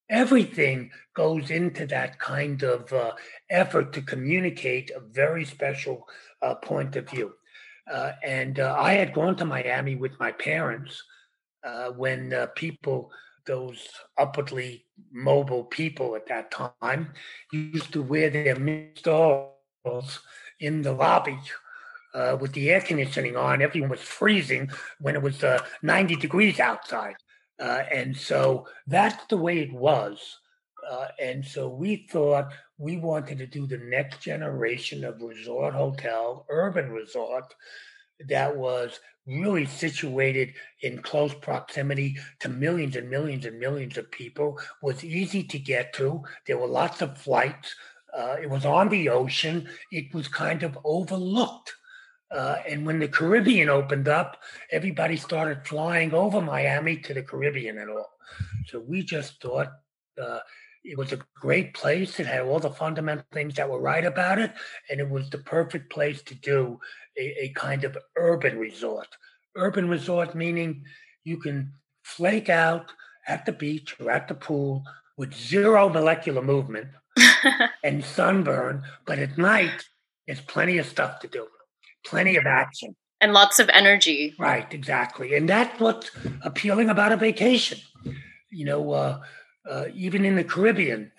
everything 0.10 0.92
goes 1.14 1.50
into 1.50 1.86
that 1.88 2.20
kind 2.20 2.64
of 2.64 2.92
uh, 2.94 3.14
effort 3.50 3.94
to 3.94 4.02
communicate 4.02 4.92
a 4.92 5.00
very 5.00 5.44
special 5.44 6.08
uh, 6.42 6.56
point 6.56 6.96
of 6.96 7.10
view. 7.10 7.34
Uh, 7.92 8.14
and 8.24 8.60
uh, 8.60 8.76
I 8.78 8.94
had 8.94 9.14
gone 9.14 9.36
to 9.38 9.46
Miami 9.46 9.96
with 9.96 10.20
my 10.20 10.32
parents 10.32 11.04
uh, 11.64 11.90
when 11.92 12.34
uh, 12.34 12.48
people, 12.56 13.12
those 13.46 13.88
upwardly 14.18 14.86
mobile 15.12 15.64
people 15.64 16.16
at 16.16 16.28
that 16.28 16.52
time, 16.52 17.14
used 17.52 17.94
to 17.94 18.02
wear 18.02 18.30
their 18.30 18.92
stalls 18.96 20.20
in 20.60 20.82
the 20.82 20.92
lobby. 20.92 21.38
with 22.40 22.52
the 22.54 22.70
air 22.72 22.82
conditioning 22.82 23.36
on, 23.36 23.62
everyone 23.62 23.90
was 23.90 24.02
freezing 24.02 24.70
when 25.00 25.16
it 25.16 25.22
was 25.22 25.44
90 25.82 26.16
degrees 26.16 26.60
outside. 26.60 27.16
Uh, 27.60 27.84
and 27.92 28.16
so 28.16 28.68
that's 28.86 29.26
the 29.28 29.38
way 29.38 29.60
it 29.60 29.74
was. 29.74 30.40
Uh, 30.90 31.08
and 31.20 31.44
so 31.46 31.68
we 31.68 32.08
thought 32.10 32.54
we 32.78 32.98
wanted 32.98 33.38
to 33.40 33.48
do 33.48 33.66
the 33.66 33.78
next 33.78 34.22
generation 34.22 35.04
of 35.04 35.22
resort 35.22 35.74
hotel, 35.74 36.46
urban 36.50 36.92
resort, 36.92 37.54
that 38.28 38.56
was 38.56 39.00
really 39.26 39.66
situated 39.66 40.54
in 40.82 41.02
close 41.02 41.34
proximity 41.34 42.16
to 42.40 42.50
millions 42.50 42.96
and 42.96 43.10
millions 43.10 43.46
and 43.46 43.60
millions 43.60 43.98
of 43.98 44.10
people, 44.12 44.58
was 44.82 45.04
easy 45.04 45.44
to 45.44 45.60
get 45.60 45.94
to. 45.94 46.24
There 46.46 46.58
were 46.58 46.68
lots 46.68 47.02
of 47.02 47.18
flights. 47.18 47.76
Uh, 48.18 48.38
it 48.42 48.50
was 48.50 48.66
on 48.66 48.90
the 48.90 49.10
ocean. 49.10 49.68
It 49.92 50.14
was 50.14 50.28
kind 50.28 50.64
of 50.64 50.80
overlooked. 50.84 51.74
Uh, 52.30 52.58
and 52.68 52.86
when 52.86 53.00
the 53.00 53.08
Caribbean 53.08 53.70
opened 53.70 54.08
up, 54.08 54.38
everybody 54.72 55.16
started 55.16 55.66
flying 55.66 56.14
over 56.14 56.42
Miami 56.42 56.98
to 56.98 57.14
the 57.14 57.24
Caribbean 57.24 57.78
and 57.78 57.90
all. 57.90 58.10
So 58.68 58.80
we 58.80 59.04
just 59.04 59.42
thought 59.42 59.72
uh, 60.22 60.40
it 60.84 60.98
was 60.98 61.14
a 61.14 61.20
great 61.36 61.74
place. 61.74 62.20
It 62.20 62.28
had 62.28 62.42
all 62.42 62.60
the 62.60 62.70
fundamental 62.70 63.26
things 63.32 63.56
that 63.56 63.70
were 63.70 63.80
right 63.80 64.06
about 64.06 64.40
it, 64.40 64.54
and 64.90 65.00
it 65.00 65.10
was 65.10 65.30
the 65.30 65.38
perfect 65.38 65.92
place 65.92 66.22
to 66.24 66.36
do 66.36 66.80
a, 67.18 67.46
a 67.46 67.50
kind 67.50 67.84
of 67.86 67.98
urban 68.18 68.58
resort. 68.58 69.08
Urban 69.56 69.90
resort 69.90 70.36
meaning 70.36 70.84
you 71.24 71.38
can 71.38 71.74
flake 72.04 72.50
out 72.50 72.92
at 73.28 73.46
the 73.46 73.52
beach 73.52 73.96
or 74.00 74.12
at 74.12 74.28
the 74.28 74.36
pool 74.36 74.84
with 75.18 75.34
zero 75.34 75.90
molecular 75.90 76.42
movement 76.42 76.90
and 77.84 78.04
sunburn, 78.04 78.84
but 79.06 79.18
at 79.20 79.38
night 79.38 79.86
there's 80.26 80.42
plenty 80.42 80.78
of 80.78 80.86
stuff 80.86 81.20
to 81.20 81.28
do 81.28 81.48
plenty 82.06 82.36
of 82.36 82.46
action 82.46 82.96
and 83.22 83.34
lots 83.34 83.60
of 83.60 83.70
energy. 83.70 84.36
Right, 84.38 84.72
exactly. 84.74 85.36
And 85.36 85.50
that's 85.50 85.80
what's 85.80 86.12
appealing 86.42 86.90
about 86.90 87.12
a 87.12 87.18
vacation. 87.18 87.80
You 88.50 88.66
know, 88.66 88.92
uh, 88.92 89.22
uh, 89.70 89.86
even 89.94 90.26
in 90.26 90.36
the 90.36 90.44
Caribbean, 90.44 91.12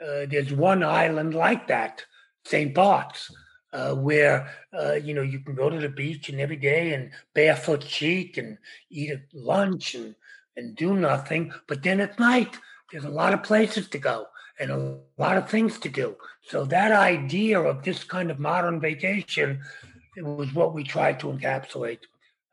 uh, 0.00 0.26
there's 0.28 0.52
one 0.52 0.82
island 0.82 1.34
like 1.34 1.68
that, 1.68 2.04
St. 2.44 2.74
Bart's, 2.74 3.30
uh, 3.72 3.94
where 3.94 4.48
uh, 4.72 4.94
you 4.94 5.14
know 5.14 5.22
you 5.22 5.40
can 5.40 5.54
go 5.54 5.70
to 5.70 5.78
the 5.78 5.88
beach 5.88 6.28
and 6.28 6.40
every 6.40 6.56
day 6.56 6.92
and 6.94 7.10
barefoot 7.34 7.80
cheek 7.80 8.36
and 8.36 8.58
eat 8.90 9.10
a 9.10 9.20
lunch 9.32 9.94
and 9.94 10.14
and 10.56 10.76
do 10.76 10.94
nothing. 10.94 11.52
But 11.66 11.82
then 11.82 12.00
at 12.00 12.18
night, 12.18 12.56
there's 12.92 13.04
a 13.04 13.08
lot 13.08 13.34
of 13.34 13.42
places 13.42 13.88
to 13.88 13.98
go 13.98 14.26
and 14.60 14.70
a 14.70 14.98
lot 15.18 15.36
of 15.36 15.48
things 15.48 15.78
to 15.80 15.88
do. 15.88 16.16
So 16.42 16.64
that 16.66 16.92
idea 16.92 17.60
of 17.60 17.82
this 17.82 18.04
kind 18.04 18.30
of 18.30 18.38
modern 18.38 18.80
vacation 18.80 19.60
it 20.16 20.24
was 20.24 20.52
what 20.52 20.74
we 20.74 20.84
tried 20.84 21.20
to 21.20 21.26
encapsulate 21.28 22.00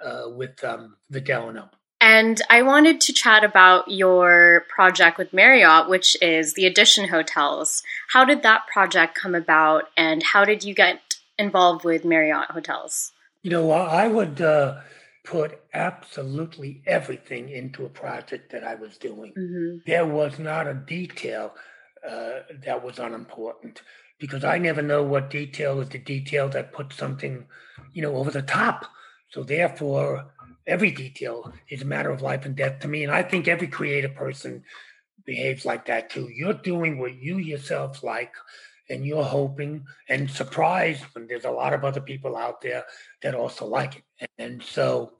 uh, 0.04 0.24
with 0.30 0.64
um, 0.64 0.96
the 1.10 1.22
Delano. 1.22 1.70
And 2.00 2.42
I 2.50 2.64
wanted 2.64 3.00
to 3.02 3.14
chat 3.14 3.44
about 3.44 3.92
your 3.92 4.66
project 4.70 5.20
with 5.20 5.34
Marriott, 5.34 5.88
which 5.88 6.18
is 6.20 6.56
the 6.56 6.66
Edition 6.66 7.10
Hotels. 7.10 7.84
How 8.10 8.26
did 8.26 8.42
that 8.42 8.66
project 8.66 9.14
come 9.14 9.36
about, 9.36 9.84
and 9.96 10.24
how 10.24 10.44
did 10.44 10.64
you 10.64 10.74
get 10.74 11.18
involved 11.38 11.86
with 11.86 12.04
Marriott 12.04 12.50
Hotels? 12.50 13.12
You 13.44 13.52
know, 13.52 13.72
I 13.72 14.08
would 14.08 14.42
uh, 14.42 14.80
put 15.24 15.60
absolutely 15.76 16.82
everything 16.88 17.50
into 17.50 17.86
a 17.86 17.90
project 17.90 18.52
that 18.52 18.64
I 18.64 18.76
was 18.76 18.98
doing. 18.98 19.34
Mm-hmm. 19.38 19.78
There 19.86 20.06
was 20.06 20.40
not 20.40 20.68
a 20.68 20.74
detail 20.74 21.54
uh, 22.08 22.40
that 22.66 22.84
was 22.84 22.98
unimportant 22.98 23.84
because 24.22 24.44
I 24.44 24.60
never 24.60 24.84
know 24.84 25.02
what 25.02 25.32
detail 25.32 25.82
is 25.82 25.90
the 25.90 25.98
detail 25.98 26.48
that 26.50 26.72
puts 26.72 26.96
something, 26.96 27.44
you 27.92 28.04
know, 28.04 28.16
over 28.16 28.30
the 28.30 28.44
top. 28.44 28.86
So 29.32 29.44
therefore, 29.44 30.32
every 30.68 30.92
detail 30.92 31.52
is 31.70 31.82
a 31.82 31.86
matter 31.86 32.12
of 32.12 32.22
life 32.22 32.46
and 32.46 32.56
death 32.56 32.80
to 32.82 32.88
me. 32.88 33.04
And 33.04 33.12
I 33.12 33.24
think 33.24 33.48
every 33.48 33.68
creative 33.68 34.14
person 34.14 34.64
behaves 35.26 35.66
like 35.66 35.88
that 35.88 36.12
too. 36.12 36.30
You're 36.32 36.54
doing 36.54 37.00
what 37.00 37.16
you 37.16 37.40
yourself 37.40 38.04
like, 38.04 38.34
and 38.92 39.06
you're 39.06 39.24
hoping 39.24 39.86
and 40.08 40.30
surprised 40.30 41.04
when 41.14 41.26
there's 41.26 41.46
a 41.46 41.52
lot 41.52 41.74
of 41.74 41.84
other 41.84 42.02
people 42.02 42.38
out 42.38 42.62
there 42.62 42.84
that 43.24 43.34
also 43.34 43.66
like 43.66 44.04
it. 44.20 44.30
And 44.38 44.62
so 44.62 45.14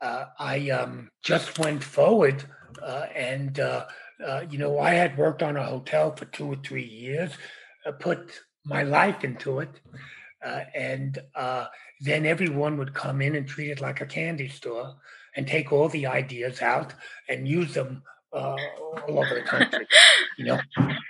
uh, 0.00 0.24
I 0.36 0.70
um, 0.70 1.10
just 1.22 1.60
went 1.60 1.84
forward, 1.84 2.44
uh, 2.82 3.06
and 3.14 3.60
uh, 3.60 3.86
uh 4.26 4.42
you 4.50 4.58
know, 4.58 4.80
I 4.80 4.90
had 4.94 5.16
worked 5.16 5.44
on 5.44 5.56
a 5.56 5.62
hotel 5.62 6.16
for 6.16 6.24
two 6.24 6.46
or 6.46 6.56
three 6.56 6.86
years, 6.86 7.30
uh, 7.86 7.92
put 7.92 8.32
my 8.64 8.82
life 8.82 9.24
into 9.24 9.60
it. 9.60 9.80
Uh, 10.44 10.60
and 10.74 11.18
uh, 11.34 11.66
then 12.00 12.24
everyone 12.24 12.76
would 12.76 12.94
come 12.94 13.20
in 13.20 13.34
and 13.34 13.48
treat 13.48 13.70
it 13.70 13.80
like 13.80 14.00
a 14.00 14.06
candy 14.06 14.48
store 14.48 14.94
and 15.36 15.46
take 15.46 15.72
all 15.72 15.88
the 15.88 16.06
ideas 16.06 16.62
out 16.62 16.94
and 17.28 17.48
use 17.48 17.74
them 17.74 18.02
uh, 18.32 18.56
all 19.06 19.18
over 19.18 19.34
the 19.34 19.42
country. 19.42 19.86
you 20.38 20.44
know, 20.44 20.60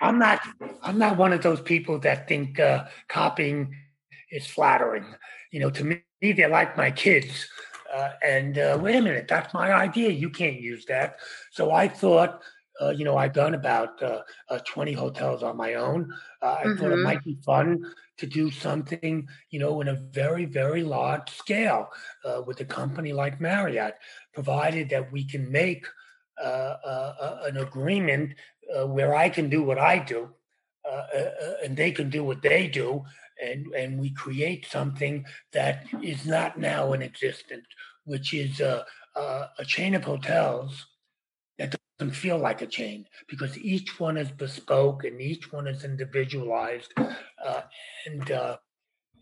I'm 0.00 0.18
not 0.18 0.40
I'm 0.82 0.98
not 0.98 1.16
one 1.16 1.32
of 1.32 1.42
those 1.42 1.60
people 1.60 1.98
that 2.00 2.28
think 2.28 2.58
uh, 2.60 2.86
copying 3.08 3.74
is 4.30 4.46
flattering. 4.46 5.04
You 5.50 5.60
know, 5.60 5.70
to 5.70 5.84
me, 5.84 6.02
they're 6.20 6.48
like 6.48 6.76
my 6.76 6.90
kids. 6.90 7.48
Uh, 7.92 8.10
and 8.22 8.58
uh, 8.58 8.78
wait 8.80 8.96
a 8.96 9.00
minute, 9.00 9.26
that's 9.28 9.54
my 9.54 9.72
idea. 9.72 10.10
You 10.10 10.28
can't 10.28 10.60
use 10.60 10.84
that. 10.86 11.16
So 11.52 11.72
I 11.72 11.88
thought, 11.88 12.42
you 12.96 13.04
know, 13.04 13.16
I've 13.16 13.32
done 13.32 13.54
about 13.54 14.00
20 14.64 14.92
hotels 14.92 15.42
on 15.42 15.56
my 15.56 15.74
own. 15.74 16.12
I 16.42 16.46
mm-hmm. 16.46 16.76
thought 16.76 16.92
it 16.92 16.94
mm-hmm. 16.94 17.02
might 17.02 17.24
be 17.24 17.38
fun 17.44 17.84
to 18.18 18.26
do 18.26 18.50
something, 18.50 19.28
you 19.50 19.58
know, 19.58 19.80
in 19.80 19.88
a 19.88 19.94
very, 19.94 20.44
very 20.44 20.82
large 20.82 21.30
scale 21.30 21.88
uh, 22.24 22.42
with 22.46 22.60
a 22.60 22.64
company 22.64 23.12
like 23.12 23.40
Marriott, 23.40 23.94
provided 24.34 24.90
that 24.90 25.10
we 25.12 25.24
can 25.24 25.50
make 25.50 25.86
uh, 26.42 26.76
uh, 26.84 27.14
uh 27.20 27.38
an 27.46 27.56
agreement 27.56 28.32
uh, 28.72 28.86
where 28.86 29.14
I 29.14 29.28
can 29.28 29.48
do 29.48 29.62
what 29.62 29.78
I 29.78 29.98
do 29.98 30.30
uh, 30.88 31.06
and 31.64 31.76
they 31.76 31.90
can 31.90 32.10
do 32.10 32.24
what 32.24 32.42
they 32.42 32.68
do, 32.68 33.04
and, 33.42 33.66
and 33.74 33.98
we 33.98 34.10
create 34.10 34.66
something 34.66 35.24
that 35.52 35.86
is 36.02 36.26
not 36.26 36.58
now 36.58 36.92
in 36.92 37.02
existence, 37.02 37.66
which 38.04 38.32
is 38.32 38.60
a, 38.60 38.84
a 39.16 39.64
chain 39.64 39.94
of 39.94 40.04
hotels 40.04 40.86
doesn't 41.98 42.14
feel 42.14 42.38
like 42.38 42.62
a 42.62 42.66
chain 42.66 43.06
because 43.28 43.58
each 43.58 43.98
one 43.98 44.16
is 44.16 44.30
bespoke 44.30 45.04
and 45.04 45.20
each 45.20 45.52
one 45.52 45.66
is 45.66 45.84
individualized. 45.84 46.92
Uh, 46.96 47.62
and 48.06 48.30
uh, 48.30 48.56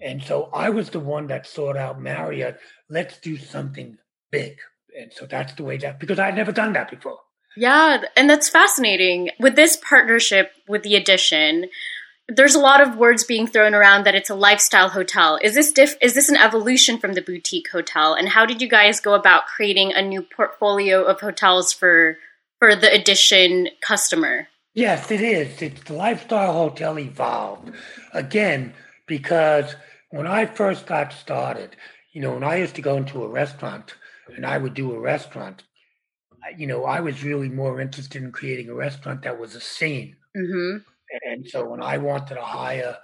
and 0.01 0.23
so 0.23 0.51
I 0.53 0.71
was 0.71 0.91
the 0.91 1.01
one 1.01 1.27
that 1.29 1.47
sought 1.47 1.77
out 1.77 2.01
Marriott. 2.01 2.59
Let's 2.91 3.19
do 3.19 3.37
something 3.37 3.99
big. 4.31 4.59
And 4.99 5.13
so 5.13 5.27
that's 5.27 5.55
the 5.55 5.65
way 5.65 5.79
that 5.79 6.01
because 6.01 6.19
I'd 6.19 6.37
never 6.37 6.53
done 6.53 6.75
that 6.75 6.91
before. 6.91 7.19
Yeah, 7.57 8.03
and 8.17 8.29
that's 8.29 8.51
fascinating. 8.51 9.31
With 9.41 9.57
this 9.57 9.77
partnership 9.77 10.53
with 10.69 10.83
the 10.83 10.95
Edition, 10.95 11.71
there's 12.29 12.55
a 12.55 12.61
lot 12.61 12.83
of 12.83 12.97
words 12.97 13.25
being 13.25 13.47
thrown 13.47 13.75
around 13.75 14.05
that 14.05 14.15
it's 14.15 14.29
a 14.29 14.35
lifestyle 14.35 14.91
hotel. 14.91 15.39
Is 15.43 15.55
this 15.55 15.73
diff- 15.73 15.97
is 16.03 16.15
this 16.15 16.29
an 16.29 16.37
evolution 16.37 16.99
from 16.99 17.15
the 17.15 17.23
boutique 17.23 17.71
hotel? 17.71 18.13
And 18.13 18.29
how 18.29 18.45
did 18.45 18.61
you 18.61 18.69
guys 18.69 19.01
go 19.01 19.15
about 19.15 19.47
creating 19.47 19.93
a 19.93 20.03
new 20.03 20.23
portfolio 20.23 21.03
of 21.05 21.21
hotels 21.21 21.73
for 21.73 22.19
for 22.59 22.75
the 22.75 22.93
Edition 22.93 23.69
customer. 23.81 24.49
Yes, 24.75 25.11
it 25.11 25.21
is. 25.21 25.63
It's 25.63 25.83
the 25.85 25.95
lifestyle 25.95 26.53
hotel 26.53 26.99
evolved 26.99 27.73
again 28.13 28.75
because 29.07 29.75
when 30.11 30.27
I 30.27 30.47
first 30.47 30.87
got 30.87 31.13
started, 31.13 31.77
you 32.13 32.21
know, 32.21 32.35
when 32.35 32.45
I 32.45 32.57
used 32.57 32.75
to 32.77 32.83
go 32.83 32.97
into 32.97 33.23
a 33.25 33.29
restaurant 33.29 33.95
and 34.35 34.45
I 34.45 34.59
would 34.59 34.75
do 34.75 34.93
a 34.93 35.01
restaurant, 35.01 35.65
you 36.57 36.67
know, 36.67 36.85
I 36.85 37.01
was 37.01 37.25
really 37.25 37.49
more 37.49 37.81
interested 37.81 38.23
in 38.23 38.33
creating 38.33 38.69
a 38.69 38.75
restaurant 38.75 39.23
that 39.23 39.39
was 39.39 39.55
a 39.55 39.61
scene. 39.61 40.17
Mm-hmm. 40.37 40.79
And 41.25 41.49
so 41.49 41.65
when 41.67 41.83
I 41.83 41.99
wanted 41.99 42.35
to 42.35 42.43
hire 42.43 42.97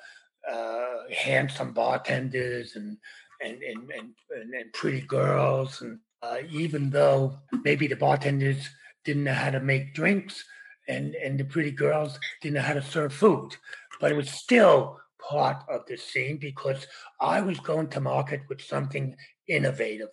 uh, 0.50 0.94
handsome 1.14 1.72
bartenders 1.72 2.76
and 2.76 2.98
and 3.40 3.62
and 3.62 3.90
and, 3.90 4.54
and 4.54 4.72
pretty 4.72 5.00
girls, 5.02 5.80
and 5.80 5.98
uh, 6.22 6.38
even 6.50 6.90
though 6.90 7.38
maybe 7.64 7.86
the 7.86 7.96
bartenders 7.96 8.68
didn't 9.04 9.24
know 9.24 9.34
how 9.34 9.50
to 9.50 9.60
make 9.60 9.94
drinks, 9.94 10.44
and 10.88 11.14
and 11.14 11.38
the 11.38 11.44
pretty 11.44 11.70
girls 11.70 12.18
didn't 12.40 12.54
know 12.54 12.62
how 12.62 12.74
to 12.74 12.82
serve 12.82 13.12
food. 13.12 13.56
But 14.00 14.12
it 14.12 14.16
was 14.16 14.30
still 14.30 14.98
part 15.20 15.64
of 15.68 15.86
the 15.86 15.96
scene 15.96 16.38
because 16.38 16.86
I 17.20 17.40
was 17.40 17.60
going 17.60 17.88
to 17.88 18.00
market 18.00 18.42
with 18.48 18.60
something 18.60 19.14
innovative, 19.48 20.08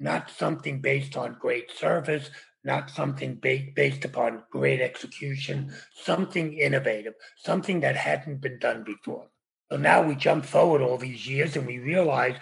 not 0.00 0.30
something 0.30 0.80
based 0.80 1.16
on 1.16 1.36
great 1.40 1.70
service, 1.70 2.30
not 2.64 2.90
something 2.90 3.38
ba- 3.40 3.68
based 3.74 4.04
upon 4.04 4.42
great 4.50 4.80
execution, 4.80 5.72
something 5.94 6.52
innovative, 6.54 7.14
something 7.36 7.80
that 7.80 7.96
hadn't 7.96 8.40
been 8.40 8.58
done 8.58 8.84
before. 8.84 9.28
So 9.70 9.76
now 9.76 10.02
we 10.02 10.14
jump 10.14 10.44
forward 10.44 10.82
all 10.82 10.98
these 10.98 11.28
years 11.28 11.56
and 11.56 11.66
we 11.66 11.78
realize 11.78 12.36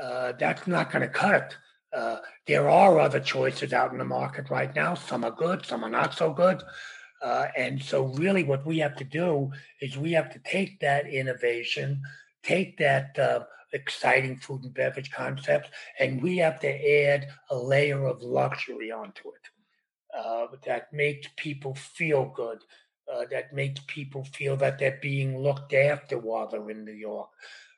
uh, 0.00 0.32
that's 0.38 0.66
not 0.66 0.92
going 0.92 1.02
to 1.02 1.08
cut 1.08 1.34
it. 1.34 1.56
Uh, 1.92 2.18
there 2.46 2.68
are 2.68 2.98
other 2.98 3.20
choices 3.20 3.72
out 3.72 3.92
in 3.92 3.98
the 3.98 4.04
market 4.04 4.50
right 4.50 4.74
now. 4.74 4.94
Some 4.94 5.24
are 5.24 5.30
good, 5.30 5.64
some 5.64 5.84
are 5.84 5.90
not 5.90 6.14
so 6.14 6.32
good. 6.32 6.62
Uh, 7.22 7.46
and 7.56 7.82
so, 7.82 8.06
really, 8.14 8.44
what 8.44 8.64
we 8.66 8.78
have 8.78 8.94
to 8.96 9.04
do 9.04 9.50
is 9.80 9.96
we 9.96 10.12
have 10.12 10.32
to 10.32 10.38
take 10.40 10.78
that 10.80 11.08
innovation, 11.08 12.00
take 12.42 12.78
that 12.78 13.18
uh, 13.18 13.40
exciting 13.72 14.36
food 14.36 14.62
and 14.64 14.74
beverage 14.74 15.10
concepts, 15.10 15.68
and 15.98 16.22
we 16.22 16.36
have 16.36 16.60
to 16.60 17.04
add 17.04 17.28
a 17.50 17.56
layer 17.56 18.06
of 18.06 18.22
luxury 18.22 18.92
onto 18.92 19.28
it 19.28 20.16
uh, 20.16 20.46
that 20.64 20.92
makes 20.92 21.26
people 21.36 21.74
feel 21.74 22.32
good, 22.36 22.58
uh, 23.12 23.24
that 23.30 23.52
makes 23.52 23.80
people 23.86 24.24
feel 24.24 24.56
that 24.56 24.78
they're 24.78 24.98
being 25.02 25.38
looked 25.38 25.74
after 25.74 26.18
while 26.18 26.48
they're 26.48 26.70
in 26.70 26.84
New 26.84 26.92
York. 26.92 27.28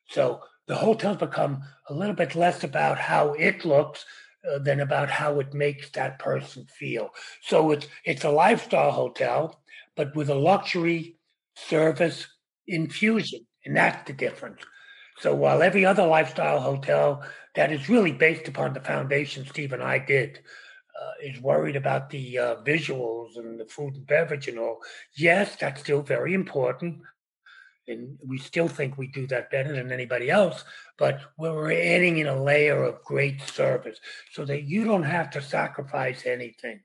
So, 0.08 0.40
the 0.70 0.76
hotels 0.76 1.16
become 1.16 1.64
a 1.88 1.92
little 1.92 2.14
bit 2.14 2.36
less 2.36 2.62
about 2.62 2.96
how 2.96 3.32
it 3.32 3.64
looks 3.64 4.04
uh, 4.48 4.56
than 4.60 4.78
about 4.78 5.10
how 5.10 5.40
it 5.40 5.52
makes 5.52 5.90
that 5.90 6.20
person 6.20 6.64
feel. 6.66 7.10
So 7.42 7.72
it's 7.72 7.88
it's 8.04 8.22
a 8.22 8.30
lifestyle 8.30 8.92
hotel, 8.92 9.64
but 9.96 10.14
with 10.14 10.30
a 10.30 10.34
luxury 10.36 11.16
service 11.56 12.24
infusion, 12.68 13.40
and 13.64 13.76
that's 13.76 14.06
the 14.06 14.12
difference. 14.12 14.62
So 15.18 15.34
while 15.34 15.60
every 15.60 15.84
other 15.84 16.06
lifestyle 16.06 16.60
hotel 16.60 17.24
that 17.56 17.72
is 17.72 17.88
really 17.88 18.12
based 18.12 18.46
upon 18.46 18.72
the 18.72 18.80
foundation 18.80 19.44
Steve 19.46 19.72
and 19.72 19.82
I 19.82 19.98
did 19.98 20.38
uh, 20.38 21.14
is 21.20 21.40
worried 21.40 21.74
about 21.74 22.10
the 22.10 22.38
uh, 22.38 22.56
visuals 22.62 23.36
and 23.36 23.58
the 23.58 23.66
food 23.66 23.96
and 23.96 24.06
beverage 24.06 24.46
and 24.46 24.60
all, 24.60 24.78
yes, 25.16 25.56
that's 25.56 25.80
still 25.80 26.02
very 26.02 26.32
important 26.32 27.00
and 27.90 28.18
we 28.26 28.38
still 28.38 28.68
think 28.68 28.96
we 28.96 29.08
do 29.08 29.26
that 29.26 29.50
better 29.50 29.72
than 29.72 29.92
anybody 29.92 30.30
else, 30.30 30.64
but 30.98 31.20
we're 31.36 31.72
adding 31.72 32.18
in 32.18 32.26
a 32.26 32.42
layer 32.42 32.82
of 32.82 33.04
great 33.04 33.40
service 33.42 33.98
so 34.32 34.44
that 34.44 34.62
you 34.62 34.84
don't 34.84 35.02
have 35.02 35.30
to 35.30 35.42
sacrifice 35.42 36.24
anything 36.26 36.80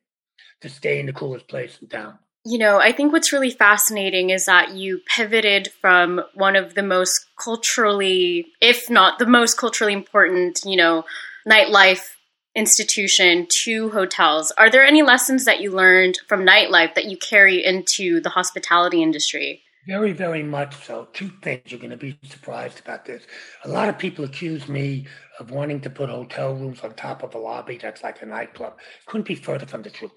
to 0.61 0.69
stay 0.69 0.99
in 0.99 1.05
the 1.05 1.13
coolest 1.13 1.47
place 1.47 1.77
in 1.81 1.87
town. 1.87 2.17
You 2.47 2.59
know, 2.59 2.79
I 2.79 2.91
think 2.91 3.11
what's 3.11 3.33
really 3.33 3.49
fascinating 3.49 4.29
is 4.29 4.45
that 4.45 4.75
you 4.75 5.01
pivoted 5.07 5.71
from 5.81 6.21
one 6.35 6.55
of 6.55 6.75
the 6.75 6.83
most 6.83 7.25
culturally, 7.41 8.47
if 8.61 8.89
not 8.89 9.17
the 9.17 9.25
most 9.25 9.57
culturally 9.57 9.93
important, 9.93 10.61
you 10.63 10.75
know, 10.75 11.05
nightlife 11.47 12.11
institution 12.55 13.47
to 13.49 13.89
hotels. 13.89 14.51
Are 14.51 14.69
there 14.69 14.85
any 14.85 15.01
lessons 15.01 15.45
that 15.45 15.59
you 15.59 15.71
learned 15.71 16.19
from 16.27 16.45
nightlife 16.45 16.95
that 16.95 17.05
you 17.05 17.17
carry 17.17 17.63
into 17.63 18.21
the 18.21 18.29
hospitality 18.29 19.01
industry? 19.01 19.64
Very, 19.87 20.13
very 20.13 20.41
much 20.41 20.83
so. 20.85 21.07
Two 21.13 21.29
things 21.43 21.61
you're 21.67 21.79
going 21.79 21.91
to 21.91 21.97
be 21.97 22.17
surprised 22.23 22.79
about 22.79 23.05
this. 23.05 23.23
A 23.65 23.69
lot 23.69 23.87
of 23.87 23.99
people 23.99 24.25
accuse 24.25 24.67
me 24.67 25.05
of 25.39 25.51
wanting 25.51 25.79
to 25.81 25.89
put 25.91 26.09
hotel 26.09 26.55
rooms 26.55 26.81
on 26.81 26.93
top 26.95 27.21
of 27.21 27.35
a 27.35 27.37
lobby 27.37 27.77
that's 27.77 28.01
like 28.01 28.21
a 28.21 28.25
nightclub. 28.25 28.79
Couldn't 29.05 29.27
be 29.27 29.35
further 29.35 29.67
from 29.67 29.83
the 29.83 29.91
truth. 29.91 30.11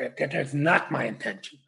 Uh, 0.00 0.08
that 0.18 0.34
is 0.34 0.54
not 0.54 0.90
my 0.90 1.04
intention. 1.04 1.58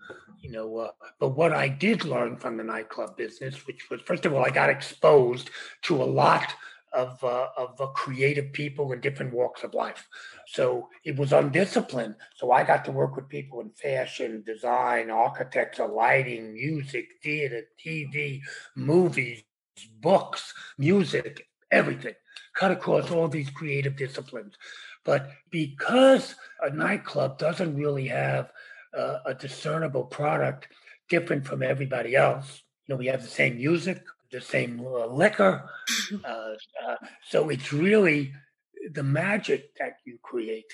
You 0.41 0.51
know, 0.51 0.77
uh, 0.79 0.91
but 1.21 1.31
what 1.31 1.53
I 1.53 1.69
did 1.69 2.05
learn 2.05 2.37
from 2.37 2.57
the 2.57 2.65
nightclub 2.65 3.17
business, 3.17 3.67
which 3.67 3.89
was 3.91 4.01
first 4.01 4.27
of 4.27 4.35
all, 4.35 4.45
I 4.45 4.51
got 4.51 4.71
exposed 4.71 5.51
to 5.83 6.03
a 6.03 6.05
lot 6.05 6.55
of 6.93 7.23
uh, 7.23 7.49
of 7.57 7.81
uh, 7.81 7.87
creative 7.89 8.53
people 8.53 8.93
in 8.93 9.01
different 9.01 9.33
walks 9.33 9.63
of 9.63 9.75
life. 9.75 10.09
So 10.47 10.89
it 11.05 11.17
was 11.17 11.33
undisciplined. 11.33 12.17
So 12.37 12.51
I 12.51 12.65
got 12.65 12.85
to 12.87 12.93
work 12.93 13.17
with 13.17 13.29
people 13.29 13.61
in 13.61 13.71
fashion, 13.71 14.43
design, 14.47 15.11
architecture, 15.11 15.87
lighting, 15.87 16.55
music, 16.55 17.07
theater, 17.23 17.63
TV, 17.85 18.41
movies, 18.75 19.43
books, 20.01 20.55
music, 20.79 21.47
everything. 21.71 22.15
Cut 22.55 22.71
across 22.71 23.11
all 23.11 23.29
these 23.29 23.51
creative 23.51 23.97
disciplines. 23.97 24.55
But 25.05 25.31
because 25.51 26.35
a 26.61 26.71
nightclub 26.71 27.39
doesn't 27.39 27.77
really 27.77 28.09
have 28.09 28.53
uh, 28.97 29.19
a 29.27 29.35
discernible 29.35 30.05
product 30.05 30.69
different 31.09 31.47
from 31.47 31.63
everybody 31.63 32.17
else, 32.17 32.63
you 32.87 32.95
know, 32.95 32.99
we 32.99 33.07
have 33.07 33.23
the 33.23 33.29
same 33.29 33.57
music, 33.57 34.03
the 34.31 34.41
same 34.41 34.81
uh, 34.81 35.07
liquor. 35.07 35.69
Uh, 36.25 36.55
uh, 36.87 36.97
so 37.29 37.51
it's 37.51 37.71
really 37.71 38.33
the 38.93 39.03
magic 39.03 39.75
that 39.77 39.99
you 40.07 40.19
create. 40.23 40.73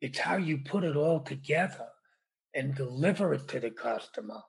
It's 0.00 0.18
how 0.18 0.36
you 0.36 0.58
put 0.58 0.84
it 0.84 0.96
all 0.96 1.20
together 1.20 1.88
and 2.54 2.74
deliver 2.74 3.34
it 3.34 3.48
to 3.48 3.58
the 3.58 3.70
customer. 3.70 4.40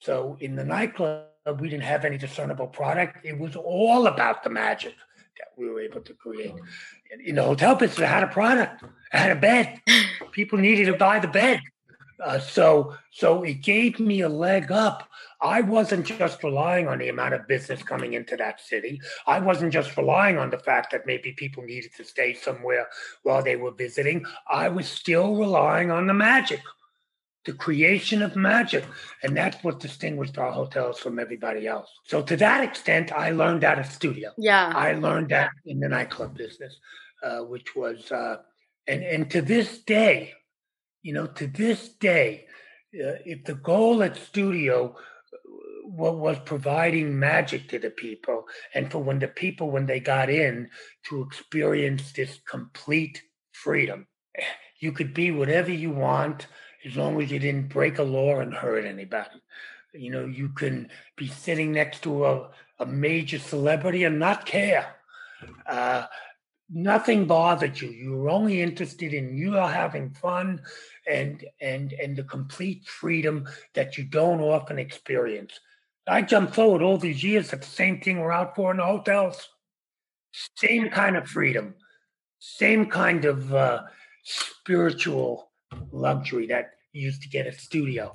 So 0.00 0.36
in 0.40 0.56
the 0.56 0.64
nightclub, 0.64 1.26
we 1.60 1.68
didn't 1.68 1.84
have 1.84 2.04
any 2.04 2.18
discernible 2.18 2.66
product. 2.66 3.24
It 3.24 3.38
was 3.38 3.54
all 3.54 4.08
about 4.08 4.42
the 4.42 4.50
magic 4.50 4.94
that 5.38 5.48
we 5.56 5.68
were 5.68 5.80
able 5.80 6.00
to 6.00 6.14
create. 6.14 6.54
In 7.24 7.36
the 7.36 7.42
hotel 7.42 7.74
business, 7.74 8.00
I 8.00 8.10
had 8.10 8.24
a 8.24 8.28
product. 8.28 8.82
I 9.12 9.18
had 9.18 9.36
a 9.36 9.40
bed. 9.40 9.80
People 10.32 10.58
needed 10.58 10.86
to 10.86 10.96
buy 10.96 11.18
the 11.20 11.28
bed. 11.28 11.60
Uh, 12.24 12.38
so, 12.38 12.94
so 13.10 13.42
it 13.42 13.62
gave 13.62 14.00
me 14.00 14.22
a 14.22 14.28
leg 14.28 14.72
up. 14.72 15.08
I 15.40 15.60
wasn't 15.60 16.04
just 16.04 16.42
relying 16.42 16.88
on 16.88 16.98
the 16.98 17.08
amount 17.08 17.34
of 17.34 17.46
business 17.46 17.82
coming 17.82 18.14
into 18.14 18.36
that 18.36 18.60
city. 18.60 19.00
I 19.26 19.38
wasn't 19.38 19.72
just 19.72 19.96
relying 19.96 20.36
on 20.36 20.50
the 20.50 20.58
fact 20.58 20.90
that 20.92 21.06
maybe 21.06 21.32
people 21.32 21.62
needed 21.62 21.92
to 21.96 22.04
stay 22.04 22.34
somewhere 22.34 22.88
while 23.22 23.42
they 23.42 23.54
were 23.54 23.70
visiting. 23.70 24.24
I 24.50 24.68
was 24.68 24.88
still 24.88 25.36
relying 25.36 25.92
on 25.92 26.08
the 26.08 26.14
magic, 26.14 26.60
the 27.44 27.52
creation 27.52 28.20
of 28.22 28.34
magic. 28.34 28.84
And 29.22 29.36
that's 29.36 29.62
what 29.62 29.78
distinguished 29.78 30.38
our 30.38 30.50
hotels 30.50 30.98
from 30.98 31.20
everybody 31.20 31.68
else. 31.68 31.88
So, 32.04 32.20
to 32.22 32.36
that 32.38 32.64
extent, 32.64 33.12
I 33.12 33.30
learned 33.30 33.62
that 33.62 33.78
at 33.78 33.92
studio. 33.92 34.32
Yeah. 34.36 34.72
I 34.74 34.94
learned 34.94 35.28
that 35.28 35.50
in 35.66 35.78
the 35.78 35.88
nightclub 35.88 36.36
business, 36.36 36.76
uh, 37.22 37.40
which 37.40 37.76
was, 37.76 38.10
uh, 38.10 38.38
and, 38.88 39.04
and 39.04 39.30
to 39.30 39.40
this 39.40 39.78
day, 39.84 40.34
you 41.02 41.12
know, 41.12 41.26
to 41.26 41.46
this 41.46 41.88
day, 41.88 42.46
uh, 42.94 43.20
if 43.24 43.44
the 43.44 43.54
goal 43.54 44.02
at 44.02 44.16
studio 44.16 44.96
uh, 44.96 46.12
was 46.12 46.38
providing 46.44 47.18
magic 47.18 47.68
to 47.68 47.78
the 47.78 47.90
people, 47.90 48.44
and 48.74 48.90
for 48.90 48.98
when 48.98 49.18
the 49.18 49.28
people, 49.28 49.70
when 49.70 49.86
they 49.86 50.00
got 50.00 50.30
in, 50.30 50.68
to 51.08 51.22
experience 51.22 52.12
this 52.12 52.38
complete 52.48 53.22
freedom. 53.52 54.06
You 54.80 54.92
could 54.92 55.12
be 55.12 55.32
whatever 55.32 55.72
you 55.72 55.90
want 55.90 56.46
as 56.86 56.94
long 56.94 57.20
as 57.20 57.32
you 57.32 57.40
didn't 57.40 57.68
break 57.68 57.98
a 57.98 58.04
law 58.04 58.38
and 58.38 58.54
hurt 58.54 58.84
anybody. 58.84 59.42
You 59.92 60.12
know, 60.12 60.24
you 60.24 60.50
can 60.50 60.88
be 61.16 61.26
sitting 61.26 61.72
next 61.72 62.04
to 62.04 62.24
a, 62.24 62.50
a 62.78 62.86
major 62.86 63.40
celebrity 63.40 64.04
and 64.04 64.20
not 64.20 64.46
care. 64.46 64.94
Uh, 65.66 66.06
nothing 66.70 67.26
bothered 67.26 67.80
you. 67.80 67.88
You 67.88 68.16
were 68.16 68.30
only 68.30 68.60
interested 68.60 69.14
in 69.14 69.36
you 69.36 69.56
are 69.56 69.70
having 69.70 70.10
fun 70.10 70.60
and 71.10 71.44
and 71.60 71.92
and 71.94 72.16
the 72.16 72.24
complete 72.24 72.86
freedom 72.86 73.48
that 73.74 73.96
you 73.96 74.04
don't 74.04 74.40
often 74.40 74.78
experience. 74.78 75.58
I 76.06 76.22
jump 76.22 76.54
forward 76.54 76.82
all 76.82 76.98
these 76.98 77.22
years 77.22 77.52
at 77.52 77.62
the 77.62 77.68
same 77.68 78.00
thing 78.00 78.20
we're 78.20 78.32
out 78.32 78.56
for 78.56 78.70
in 78.70 78.78
the 78.78 78.84
hotels. 78.84 79.48
Same 80.56 80.88
kind 80.90 81.16
of 81.16 81.26
freedom, 81.28 81.74
same 82.38 82.86
kind 82.86 83.24
of 83.24 83.52
uh, 83.54 83.82
spiritual 84.22 85.50
luxury 85.92 86.46
that 86.46 86.72
you 86.92 87.02
used 87.02 87.22
to 87.22 87.28
get 87.28 87.46
at 87.46 87.54
studio. 87.54 88.14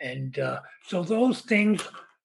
And 0.00 0.38
uh, 0.38 0.60
so 0.86 1.02
those 1.02 1.40
things 1.40 1.82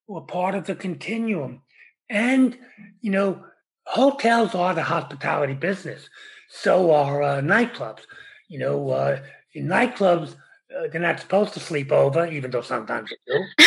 were 0.07 0.21
part 0.21 0.55
of 0.55 0.65
the 0.65 0.75
continuum. 0.75 1.61
And, 2.09 2.57
you 2.99 3.11
know, 3.11 3.45
hotels 3.91 4.55
are 4.55 4.73
the 4.73 4.83
hospitality 4.83 5.53
business. 5.53 6.09
So 6.49 6.91
are 6.91 7.21
uh, 7.21 7.41
nightclubs. 7.41 8.01
You 8.47 8.59
know, 8.59 8.89
uh, 8.89 9.21
in 9.53 9.67
nightclubs, 9.67 10.35
uh, 10.75 10.87
they're 10.91 11.01
not 11.01 11.19
supposed 11.19 11.53
to 11.53 11.59
sleep 11.59 11.91
over, 11.91 12.25
even 12.25 12.51
though 12.51 12.61
sometimes 12.61 13.09
they 13.09 13.33
do. 13.33 13.65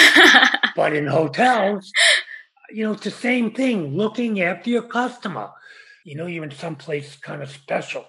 but 0.77 0.95
in 0.95 1.07
hotels, 1.07 1.93
you 2.71 2.85
know, 2.85 2.93
it's 2.93 3.05
the 3.05 3.11
same 3.11 3.53
thing, 3.53 3.97
looking 3.97 4.41
after 4.41 4.71
your 4.71 4.83
customer. 4.83 5.51
You 6.05 6.17
know, 6.17 6.27
you're 6.27 6.45
in 6.45 6.51
some 6.51 6.77
place 6.77 7.17
kind 7.17 7.43
of 7.43 7.51
special. 7.51 8.07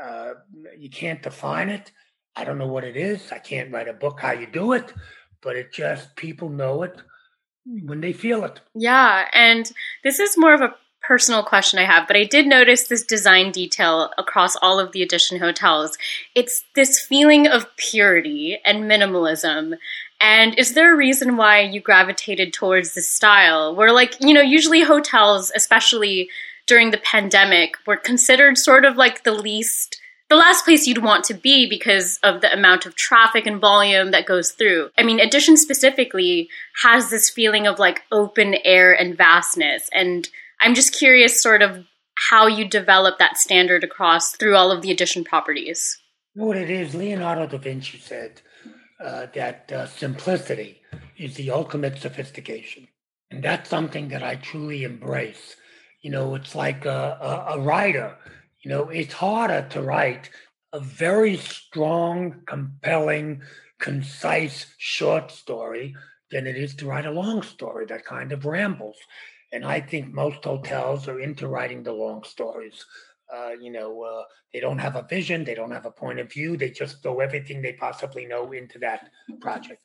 Uh, 0.00 0.34
you 0.78 0.90
can't 0.90 1.22
define 1.22 1.68
it. 1.68 1.90
I 2.36 2.44
don't 2.44 2.58
know 2.58 2.68
what 2.68 2.84
it 2.84 2.96
is. 2.96 3.30
I 3.30 3.38
can't 3.38 3.72
write 3.72 3.88
a 3.88 3.92
book 3.92 4.20
how 4.20 4.32
you 4.32 4.46
do 4.46 4.72
it, 4.72 4.92
but 5.40 5.56
it 5.56 5.72
just, 5.72 6.16
people 6.16 6.48
know 6.48 6.82
it 6.82 7.00
when 7.64 8.00
they 8.00 8.12
feel 8.12 8.44
it. 8.44 8.60
Yeah. 8.74 9.26
And 9.32 9.70
this 10.02 10.18
is 10.18 10.36
more 10.36 10.54
of 10.54 10.60
a 10.60 10.74
personal 11.06 11.42
question 11.42 11.78
I 11.78 11.84
have, 11.84 12.06
but 12.06 12.16
I 12.16 12.24
did 12.24 12.46
notice 12.46 12.88
this 12.88 13.04
design 13.04 13.52
detail 13.52 14.10
across 14.16 14.56
all 14.56 14.80
of 14.80 14.92
the 14.92 15.02
Edition 15.02 15.38
hotels. 15.38 15.96
It's 16.34 16.64
this 16.74 17.00
feeling 17.00 17.46
of 17.46 17.66
purity 17.76 18.58
and 18.64 18.84
minimalism. 18.84 19.76
And 20.20 20.58
is 20.58 20.74
there 20.74 20.94
a 20.94 20.96
reason 20.96 21.36
why 21.36 21.60
you 21.60 21.80
gravitated 21.80 22.52
towards 22.52 22.94
this 22.94 23.08
style? 23.08 23.74
Where, 23.74 23.92
like, 23.92 24.14
you 24.20 24.32
know, 24.32 24.40
usually 24.40 24.82
hotels, 24.82 25.52
especially 25.54 26.30
during 26.66 26.90
the 26.90 26.98
pandemic, 26.98 27.74
were 27.86 27.96
considered 27.96 28.56
sort 28.56 28.84
of 28.84 28.96
like 28.96 29.24
the 29.24 29.32
least 29.32 30.00
the 30.30 30.36
last 30.36 30.64
place 30.64 30.86
you'd 30.86 31.04
want 31.04 31.22
to 31.24 31.34
be 31.34 31.68
because 31.68 32.18
of 32.22 32.40
the 32.40 32.52
amount 32.52 32.86
of 32.86 32.96
traffic 32.96 33.46
and 33.46 33.60
volume 33.60 34.10
that 34.10 34.24
goes 34.24 34.52
through. 34.52 34.88
I 34.96 35.02
mean, 35.02 35.20
Edition 35.20 35.56
specifically 35.56 36.48
has 36.82 37.10
this 37.10 37.28
feeling 37.28 37.66
of 37.66 37.78
like 37.78 38.02
open 38.10 38.56
air 38.64 38.92
and 38.98 39.16
vastness. 39.16 39.88
And 39.92 40.28
I'm 40.64 40.74
just 40.74 40.94
curious, 40.94 41.42
sort 41.42 41.60
of, 41.60 41.84
how 42.30 42.46
you 42.46 42.66
develop 42.66 43.18
that 43.18 43.36
standard 43.36 43.84
across 43.84 44.34
through 44.36 44.56
all 44.56 44.70
of 44.70 44.80
the 44.80 44.90
Edition 44.90 45.24
properties. 45.24 46.00
You 46.34 46.40
know 46.40 46.46
what 46.48 46.56
it 46.56 46.70
is? 46.70 46.94
Leonardo 46.94 47.46
da 47.46 47.58
Vinci 47.58 47.98
said 47.98 48.40
uh, 48.98 49.26
that 49.34 49.70
uh, 49.70 49.86
simplicity 49.86 50.80
is 51.18 51.34
the 51.34 51.50
ultimate 51.50 51.98
sophistication. 51.98 52.88
And 53.30 53.44
that's 53.44 53.68
something 53.68 54.08
that 54.08 54.22
I 54.22 54.36
truly 54.36 54.84
embrace. 54.84 55.56
You 56.00 56.12
know, 56.12 56.34
it's 56.34 56.54
like 56.54 56.86
a, 56.86 57.18
a, 57.20 57.56
a 57.56 57.60
writer. 57.60 58.16
You 58.62 58.70
know, 58.70 58.88
it's 58.88 59.12
harder 59.12 59.66
to 59.70 59.82
write 59.82 60.30
a 60.72 60.80
very 60.80 61.36
strong, 61.36 62.40
compelling, 62.46 63.42
concise 63.78 64.66
short 64.78 65.30
story 65.30 65.94
than 66.30 66.46
it 66.46 66.56
is 66.56 66.74
to 66.76 66.86
write 66.86 67.04
a 67.04 67.10
long 67.10 67.42
story 67.42 67.84
that 67.86 68.06
kind 68.06 68.32
of 68.32 68.46
rambles. 68.46 68.96
And 69.52 69.64
I 69.64 69.80
think 69.80 70.12
most 70.12 70.44
hotels 70.44 71.08
are 71.08 71.20
into 71.20 71.48
writing 71.48 71.82
the 71.82 71.92
long 71.92 72.24
stories. 72.24 72.84
Uh, 73.32 73.52
you 73.60 73.70
know, 73.70 74.02
uh, 74.02 74.22
they 74.52 74.60
don't 74.60 74.78
have 74.78 74.96
a 74.96 75.06
vision, 75.08 75.44
they 75.44 75.54
don't 75.54 75.70
have 75.70 75.86
a 75.86 75.90
point 75.90 76.18
of 76.20 76.30
view, 76.30 76.56
they 76.56 76.70
just 76.70 77.02
throw 77.02 77.20
everything 77.20 77.62
they 77.62 77.72
possibly 77.72 78.26
know 78.26 78.52
into 78.52 78.78
that 78.78 79.08
project. 79.40 79.82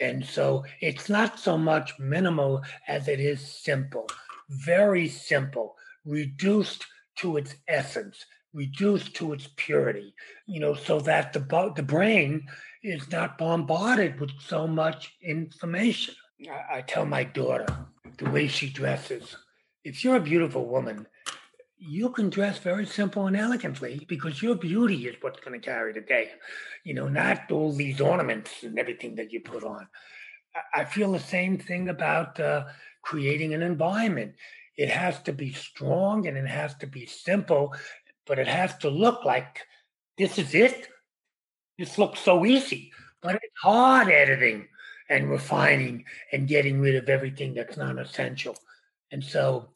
And 0.00 0.24
so 0.24 0.64
it's 0.80 1.08
not 1.08 1.38
so 1.38 1.58
much 1.58 1.98
minimal 1.98 2.62
as 2.88 3.08
it 3.08 3.20
is 3.20 3.40
simple, 3.40 4.06
very 4.48 5.08
simple, 5.08 5.76
reduced 6.04 6.86
to 7.16 7.36
its 7.36 7.54
essence, 7.68 8.24
reduced 8.52 9.14
to 9.16 9.32
its 9.32 9.48
purity, 9.56 10.14
you 10.46 10.60
know, 10.60 10.74
so 10.74 11.00
that 11.00 11.32
the, 11.32 11.72
the 11.76 11.82
brain 11.82 12.46
is 12.82 13.10
not 13.10 13.38
bombarded 13.38 14.20
with 14.20 14.30
so 14.40 14.66
much 14.66 15.14
information. 15.22 16.14
I, 16.50 16.78
I 16.78 16.80
tell 16.82 17.04
my 17.04 17.24
daughter, 17.24 17.66
the 18.20 18.30
way 18.30 18.46
she 18.46 18.68
dresses. 18.68 19.36
If 19.82 20.04
you're 20.04 20.16
a 20.16 20.20
beautiful 20.20 20.66
woman, 20.66 21.06
you 21.78 22.10
can 22.10 22.28
dress 22.28 22.58
very 22.58 22.84
simple 22.84 23.26
and 23.26 23.36
elegantly 23.36 24.04
because 24.08 24.42
your 24.42 24.54
beauty 24.54 25.06
is 25.08 25.16
what's 25.22 25.40
going 25.40 25.58
to 25.58 25.66
carry 25.66 25.94
the 25.94 26.02
day. 26.02 26.30
You 26.84 26.94
know, 26.94 27.08
not 27.08 27.50
all 27.50 27.72
these 27.72 28.00
ornaments 28.00 28.62
and 28.62 28.78
everything 28.78 29.14
that 29.16 29.32
you 29.32 29.40
put 29.40 29.64
on. 29.64 29.88
I 30.74 30.84
feel 30.84 31.12
the 31.12 31.20
same 31.20 31.56
thing 31.58 31.88
about 31.88 32.38
uh, 32.38 32.66
creating 33.02 33.54
an 33.54 33.62
environment. 33.62 34.34
It 34.76 34.90
has 34.90 35.22
to 35.22 35.32
be 35.32 35.52
strong 35.52 36.26
and 36.26 36.36
it 36.36 36.46
has 36.46 36.74
to 36.76 36.86
be 36.86 37.06
simple, 37.06 37.74
but 38.26 38.38
it 38.38 38.48
has 38.48 38.76
to 38.78 38.90
look 38.90 39.24
like 39.24 39.60
this 40.18 40.38
is 40.38 40.54
it. 40.54 40.88
This 41.78 41.96
looks 41.96 42.20
so 42.20 42.44
easy, 42.44 42.92
but 43.22 43.36
it's 43.36 43.60
hard 43.62 44.08
editing 44.08 44.68
and 45.10 45.28
refining 45.28 46.04
and 46.32 46.48
getting 46.48 46.80
rid 46.80 46.94
of 46.94 47.08
everything 47.08 47.52
that's 47.52 47.76
non 47.76 47.98
essential. 47.98 48.56
And 49.12 49.22
so 49.22 49.68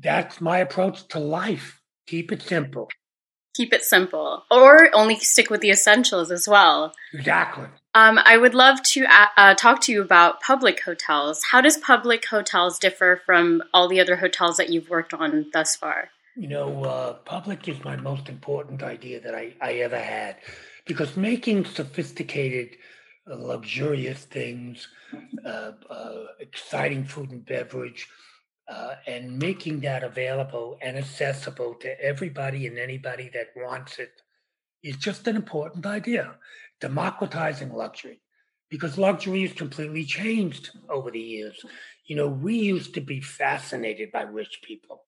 that's 0.00 0.40
my 0.40 0.58
approach 0.58 1.06
to 1.08 1.18
life. 1.18 1.80
Keep 2.06 2.32
it 2.32 2.42
simple. 2.42 2.90
Keep 3.54 3.72
it 3.72 3.84
simple, 3.84 4.42
or 4.50 4.90
only 4.94 5.16
stick 5.20 5.48
with 5.48 5.60
the 5.60 5.70
essentials 5.70 6.32
as 6.32 6.48
well. 6.48 6.92
Exactly. 7.12 7.66
Um, 7.94 8.18
I 8.24 8.36
would 8.36 8.54
love 8.54 8.82
to 8.82 9.04
uh, 9.04 9.26
uh, 9.36 9.54
talk 9.54 9.80
to 9.82 9.92
you 9.92 10.02
about 10.02 10.40
public 10.40 10.82
hotels. 10.82 11.40
How 11.52 11.60
does 11.60 11.76
public 11.76 12.26
hotels 12.26 12.80
differ 12.80 13.22
from 13.24 13.62
all 13.72 13.86
the 13.86 14.00
other 14.00 14.16
hotels 14.16 14.56
that 14.56 14.70
you've 14.70 14.90
worked 14.90 15.14
on 15.14 15.46
thus 15.52 15.76
far? 15.76 16.08
You 16.36 16.48
know, 16.48 16.82
uh, 16.82 17.12
public 17.12 17.68
is 17.68 17.82
my 17.84 17.94
most 17.94 18.28
important 18.28 18.82
idea 18.82 19.20
that 19.20 19.36
I, 19.36 19.54
I 19.60 19.74
ever 19.74 20.00
had 20.00 20.38
because 20.84 21.16
making 21.16 21.64
sophisticated, 21.64 22.76
luxurious 23.26 24.24
things, 24.24 24.88
uh, 25.44 25.72
uh, 25.90 26.24
exciting 26.40 27.04
food 27.04 27.30
and 27.30 27.44
beverage, 27.44 28.08
and 29.06 29.38
making 29.38 29.80
that 29.80 30.02
available 30.02 30.78
and 30.82 30.96
accessible 30.96 31.74
to 31.74 32.00
everybody 32.02 32.66
and 32.66 32.78
anybody 32.78 33.30
that 33.32 33.48
wants 33.56 33.98
it 33.98 34.22
is 34.82 34.96
just 34.96 35.26
an 35.26 35.36
important 35.36 35.86
idea 35.86 36.34
democratizing 36.80 37.72
luxury 37.72 38.20
because 38.68 38.98
luxury 38.98 39.42
has 39.42 39.52
completely 39.52 40.04
changed 40.04 40.70
over 40.88 41.10
the 41.10 41.20
years. 41.20 41.64
You 42.06 42.16
know, 42.16 42.28
we 42.28 42.56
used 42.56 42.92
to 42.94 43.00
be 43.00 43.20
fascinated 43.20 44.10
by 44.12 44.22
rich 44.22 44.60
people. 44.62 45.04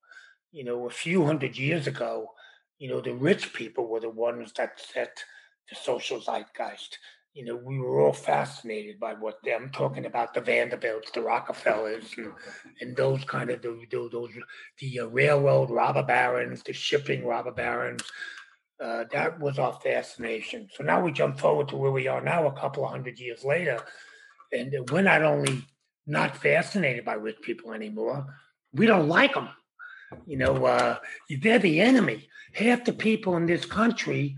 You 0.53 0.65
know, 0.65 0.87
a 0.87 0.91
few 0.91 1.27
hundred 1.27 1.59
years 1.59 1.87
ago, 1.87 2.29
you 2.79 2.89
know, 2.89 3.01
the 3.01 3.15
rich 3.15 3.53
people 3.53 3.89
were 3.89 4.01
the 4.01 4.09
ones 4.09 4.53
that 4.57 4.81
set 4.81 5.23
the 5.69 5.75
social 5.75 6.21
zeitgeist. 6.21 6.99
You 7.37 7.45
know, 7.45 7.57
we 7.57 7.79
were 7.79 8.01
all 8.01 8.15
fascinated 8.15 8.99
by 8.99 9.13
what 9.13 9.37
they, 9.45 9.53
I'm 9.55 9.69
talking 9.69 10.07
about 10.07 10.33
the 10.33 10.41
Vanderbilts, 10.41 11.11
the 11.11 11.21
Rockefellers, 11.21 12.15
and, 12.17 12.33
and 12.81 12.97
those 12.97 13.23
kind 13.27 13.51
of 13.51 13.61
the, 13.61 13.79
those 13.91 14.31
the 14.79 15.01
uh, 15.01 15.07
railroad 15.09 15.69
robber 15.71 16.03
barons, 16.03 16.63
the 16.63 16.73
shipping 16.73 17.27
robber 17.27 17.51
barons, 17.53 18.03
uh, 18.83 19.05
that 19.13 19.39
was 19.39 19.59
our 19.59 19.79
fascination. 19.83 20.71
So 20.73 20.83
now 20.83 21.03
we 21.03 21.13
jump 21.13 21.39
forward 21.39 21.69
to 21.69 21.77
where 21.77 21.91
we 21.91 22.09
are 22.09 22.23
now, 22.23 22.47
a 22.47 22.59
couple 22.59 22.87
of 22.87 22.91
hundred 22.91 23.19
years 23.19 23.45
later, 23.45 23.83
and 24.51 24.75
we're 24.91 25.03
not 25.03 25.23
only 25.23 25.63
not 26.07 26.39
fascinated 26.39 27.05
by 27.05 27.15
rich 27.15 27.43
people 27.43 27.75
anymore, 27.75 28.35
we 28.73 28.87
don't 28.87 29.09
like 29.09 29.35
them. 29.35 29.51
You 30.27 30.39
know, 30.39 30.65
uh, 30.65 30.97
they're 31.43 31.59
the 31.59 31.83
enemy. 31.83 32.31
Half 32.55 32.87
the 32.87 32.95
people 32.95 33.37
in 33.37 33.45
this 33.45 33.67
country 33.67 34.37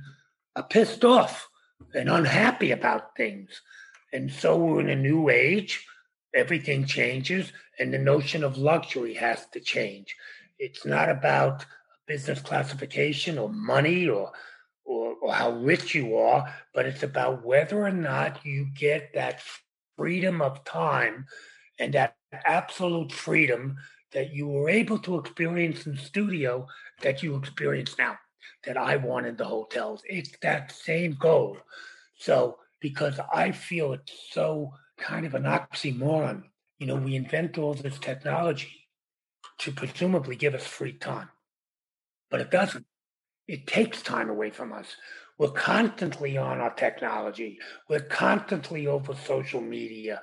are 0.56 0.64
pissed 0.64 1.04
off 1.04 1.47
and 1.94 2.08
unhappy 2.08 2.70
about 2.70 3.16
things. 3.16 3.62
And 4.12 4.30
so 4.32 4.56
we're 4.56 4.80
in 4.80 4.88
a 4.88 4.96
new 4.96 5.28
age. 5.28 5.86
Everything 6.34 6.84
changes, 6.84 7.52
and 7.78 7.92
the 7.92 7.98
notion 7.98 8.44
of 8.44 8.58
luxury 8.58 9.14
has 9.14 9.46
to 9.46 9.60
change. 9.60 10.14
It's 10.58 10.84
not 10.84 11.08
about 11.08 11.64
business 12.06 12.40
classification 12.40 13.38
or 13.38 13.48
money 13.48 14.08
or, 14.08 14.32
or, 14.84 15.14
or 15.22 15.32
how 15.32 15.52
rich 15.52 15.94
you 15.94 16.16
are, 16.16 16.52
but 16.74 16.86
it's 16.86 17.02
about 17.02 17.44
whether 17.44 17.84
or 17.84 17.90
not 17.90 18.44
you 18.44 18.66
get 18.74 19.14
that 19.14 19.42
freedom 19.96 20.42
of 20.42 20.64
time 20.64 21.26
and 21.78 21.94
that 21.94 22.16
absolute 22.44 23.12
freedom 23.12 23.76
that 24.12 24.32
you 24.32 24.46
were 24.48 24.68
able 24.68 24.98
to 24.98 25.18
experience 25.18 25.86
in 25.86 25.96
studio 25.96 26.66
that 27.02 27.22
you 27.22 27.36
experience 27.36 27.96
now 27.98 28.18
that 28.64 28.76
I 28.76 28.96
want 28.96 29.26
in 29.26 29.36
the 29.36 29.44
hotels. 29.44 30.02
It's 30.04 30.32
that 30.42 30.72
same 30.72 31.16
goal. 31.18 31.58
So 32.16 32.58
because 32.80 33.18
I 33.32 33.52
feel 33.52 33.92
it's 33.92 34.12
so 34.30 34.72
kind 34.96 35.26
of 35.26 35.34
an 35.34 35.44
oxymoron, 35.44 36.44
you 36.78 36.86
know, 36.86 36.96
we 36.96 37.16
invent 37.16 37.58
all 37.58 37.74
this 37.74 37.98
technology 37.98 38.88
to 39.58 39.72
presumably 39.72 40.36
give 40.36 40.54
us 40.54 40.66
free 40.66 40.92
time 40.92 41.28
but 42.30 42.40
it 42.40 42.50
doesn't. 42.50 42.86
It 43.46 43.66
takes 43.66 44.02
time 44.02 44.28
away 44.28 44.50
from 44.50 44.72
us. 44.72 44.96
We're 45.38 45.50
constantly 45.50 46.36
on 46.36 46.60
our 46.60 46.74
technology. 46.74 47.58
We're 47.88 48.00
constantly 48.00 48.86
over 48.86 49.14
social 49.14 49.60
media. 49.60 50.20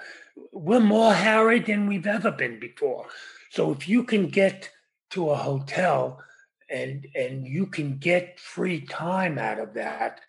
We're 0.52 0.82
more 0.82 1.13
harried 1.13 1.65
than 1.65 1.88
we've 1.88 2.06
ever 2.06 2.32
been 2.32 2.60
before. 2.60 3.08
So 3.50 3.71
if 3.71 3.88
you 3.88 4.04
can 4.04 4.28
get 4.28 4.69
to 5.12 5.30
a 5.30 5.36
hotel 5.38 6.21
and 6.69 7.08
and 7.15 7.47
you 7.47 7.67
can 7.67 7.97
get 7.97 8.39
free 8.39 8.82
time 8.82 9.38
out 9.38 9.60
of 9.60 9.73
that, 9.73 10.21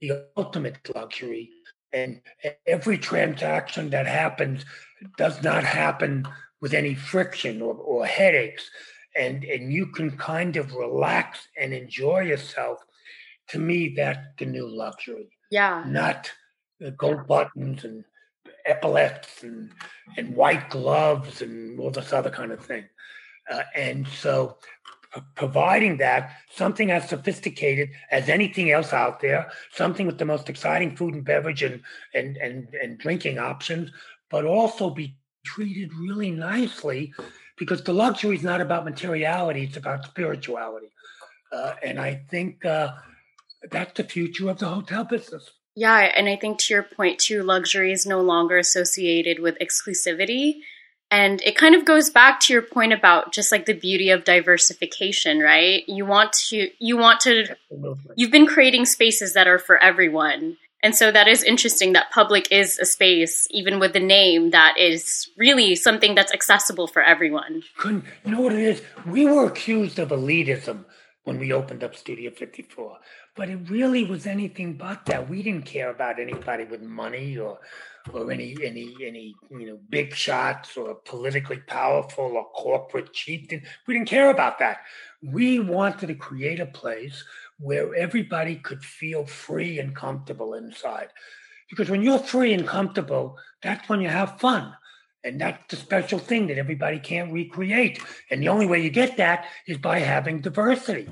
the 0.00 0.26
ultimate 0.36 0.78
luxury. 0.94 1.50
And 1.92 2.20
every 2.66 2.98
transaction 2.98 3.90
that 3.90 4.06
happens 4.06 4.64
does 5.16 5.42
not 5.42 5.64
happen 5.64 6.26
with 6.60 6.74
any 6.74 6.94
friction 6.94 7.62
or, 7.62 7.74
or 7.74 8.04
headaches. 8.04 8.70
And 9.16 9.44
and 9.44 9.72
you 9.72 9.86
can 9.86 10.16
kind 10.16 10.56
of 10.56 10.74
relax 10.74 11.48
and 11.58 11.72
enjoy 11.72 12.20
yourself. 12.20 12.78
To 13.48 13.58
me 13.58 13.94
that's 13.96 14.26
the 14.38 14.46
new 14.46 14.68
luxury. 14.68 15.30
Yeah. 15.50 15.84
Not 15.86 16.30
the 16.78 16.90
gold 16.90 17.26
buttons 17.26 17.84
and 17.84 18.04
epaulets 18.66 19.42
and 19.42 19.72
and 20.18 20.36
white 20.36 20.68
gloves 20.68 21.40
and 21.40 21.80
all 21.80 21.90
this 21.90 22.12
other 22.12 22.30
kind 22.30 22.52
of 22.52 22.64
thing. 22.64 22.84
Uh, 23.50 23.62
and 23.74 24.06
so 24.06 24.58
providing 25.34 25.96
that 25.98 26.30
something 26.50 26.90
as 26.90 27.08
sophisticated 27.08 27.90
as 28.10 28.28
anything 28.28 28.70
else 28.70 28.92
out 28.92 29.20
there 29.20 29.50
something 29.72 30.06
with 30.06 30.18
the 30.18 30.24
most 30.24 30.48
exciting 30.48 30.94
food 30.96 31.14
and 31.14 31.24
beverage 31.24 31.62
and 31.62 31.82
and 32.14 32.36
and, 32.36 32.74
and 32.74 32.98
drinking 32.98 33.38
options 33.38 33.90
but 34.30 34.44
also 34.44 34.90
be 34.90 35.16
treated 35.44 35.94
really 35.94 36.30
nicely 36.30 37.12
because 37.58 37.82
the 37.82 37.92
luxury 37.92 38.36
is 38.36 38.42
not 38.42 38.60
about 38.60 38.84
materiality, 38.84 39.64
it's 39.64 39.76
about 39.76 40.04
spirituality. 40.04 40.92
Uh, 41.52 41.74
and 41.82 41.98
I 41.98 42.24
think 42.30 42.64
uh, 42.64 42.92
that's 43.70 43.94
the 43.94 44.04
future 44.04 44.48
of 44.50 44.58
the 44.58 44.68
hotel 44.68 45.04
business. 45.04 45.50
Yeah, 45.74 45.96
and 45.96 46.28
I 46.28 46.36
think 46.36 46.58
to 46.58 46.74
your 46.74 46.82
point 46.82 47.18
too, 47.18 47.42
luxury 47.42 47.92
is 47.92 48.04
no 48.04 48.20
longer 48.20 48.58
associated 48.58 49.40
with 49.40 49.56
exclusivity. 49.58 50.60
And 51.10 51.40
it 51.42 51.56
kind 51.56 51.74
of 51.74 51.84
goes 51.84 52.10
back 52.10 52.40
to 52.40 52.52
your 52.52 52.62
point 52.62 52.92
about 52.92 53.32
just 53.32 53.50
like 53.50 53.64
the 53.64 53.72
beauty 53.72 54.10
of 54.10 54.24
diversification, 54.24 55.38
right? 55.40 55.82
You 55.88 56.04
want 56.04 56.32
to 56.48 56.70
you 56.78 56.96
want 56.96 57.20
to 57.20 57.56
you've 58.16 58.30
been 58.30 58.46
creating 58.46 58.84
spaces 58.84 59.32
that 59.32 59.48
are 59.48 59.58
for 59.58 59.78
everyone. 59.78 60.58
And 60.82 60.94
so 60.94 61.10
that 61.10 61.26
is 61.26 61.42
interesting 61.42 61.94
that 61.94 62.12
public 62.12 62.52
is 62.52 62.78
a 62.78 62.86
space, 62.86 63.48
even 63.50 63.80
with 63.80 63.94
the 63.94 64.00
name, 64.00 64.50
that 64.50 64.78
is 64.78 65.28
really 65.36 65.74
something 65.74 66.14
that's 66.14 66.32
accessible 66.32 66.86
for 66.86 67.02
everyone. 67.02 67.64
Couldn't, 67.76 68.04
you 68.24 68.30
know 68.30 68.42
what 68.42 68.52
it 68.52 68.60
is? 68.60 68.82
We 69.04 69.26
were 69.26 69.46
accused 69.46 69.98
of 69.98 70.10
elitism 70.10 70.84
when 71.28 71.38
we 71.38 71.52
opened 71.52 71.84
up 71.84 71.94
Studio 71.94 72.30
54, 72.30 72.96
but 73.36 73.50
it 73.50 73.58
really 73.68 74.02
was 74.02 74.26
anything 74.26 74.78
but 74.78 75.04
that. 75.04 75.28
We 75.28 75.42
didn't 75.42 75.66
care 75.66 75.90
about 75.90 76.18
anybody 76.18 76.64
with 76.64 76.80
money 76.80 77.36
or 77.36 77.58
or 78.14 78.32
any 78.32 78.56
any 78.64 78.96
any 79.04 79.34
you 79.50 79.66
know 79.66 79.78
big 79.90 80.14
shots 80.14 80.78
or 80.78 80.94
politically 80.94 81.58
powerful 81.66 82.38
or 82.38 82.46
corporate 82.54 83.12
chieftain. 83.12 83.60
We 83.86 83.92
didn't 83.92 84.08
care 84.08 84.30
about 84.30 84.58
that. 84.60 84.78
We 85.22 85.60
wanted 85.60 86.06
to 86.06 86.14
create 86.14 86.60
a 86.60 86.66
place 86.82 87.22
where 87.58 87.94
everybody 87.94 88.56
could 88.56 88.82
feel 88.82 89.26
free 89.26 89.80
and 89.80 89.94
comfortable 89.94 90.54
inside. 90.54 91.08
Because 91.68 91.90
when 91.90 92.00
you're 92.00 92.18
free 92.18 92.54
and 92.54 92.66
comfortable, 92.66 93.36
that's 93.62 93.86
when 93.90 94.00
you 94.00 94.08
have 94.08 94.40
fun. 94.40 94.74
And 95.24 95.40
that's 95.40 95.64
the 95.68 95.76
special 95.76 96.18
thing 96.18 96.46
that 96.46 96.58
everybody 96.58 96.98
can't 96.98 97.32
recreate. 97.32 98.00
And 98.30 98.42
the 98.42 98.48
only 98.48 98.66
way 98.66 98.80
you 98.82 98.90
get 98.90 99.16
that 99.16 99.46
is 99.66 99.78
by 99.78 99.98
having 99.98 100.40
diversity. 100.40 101.08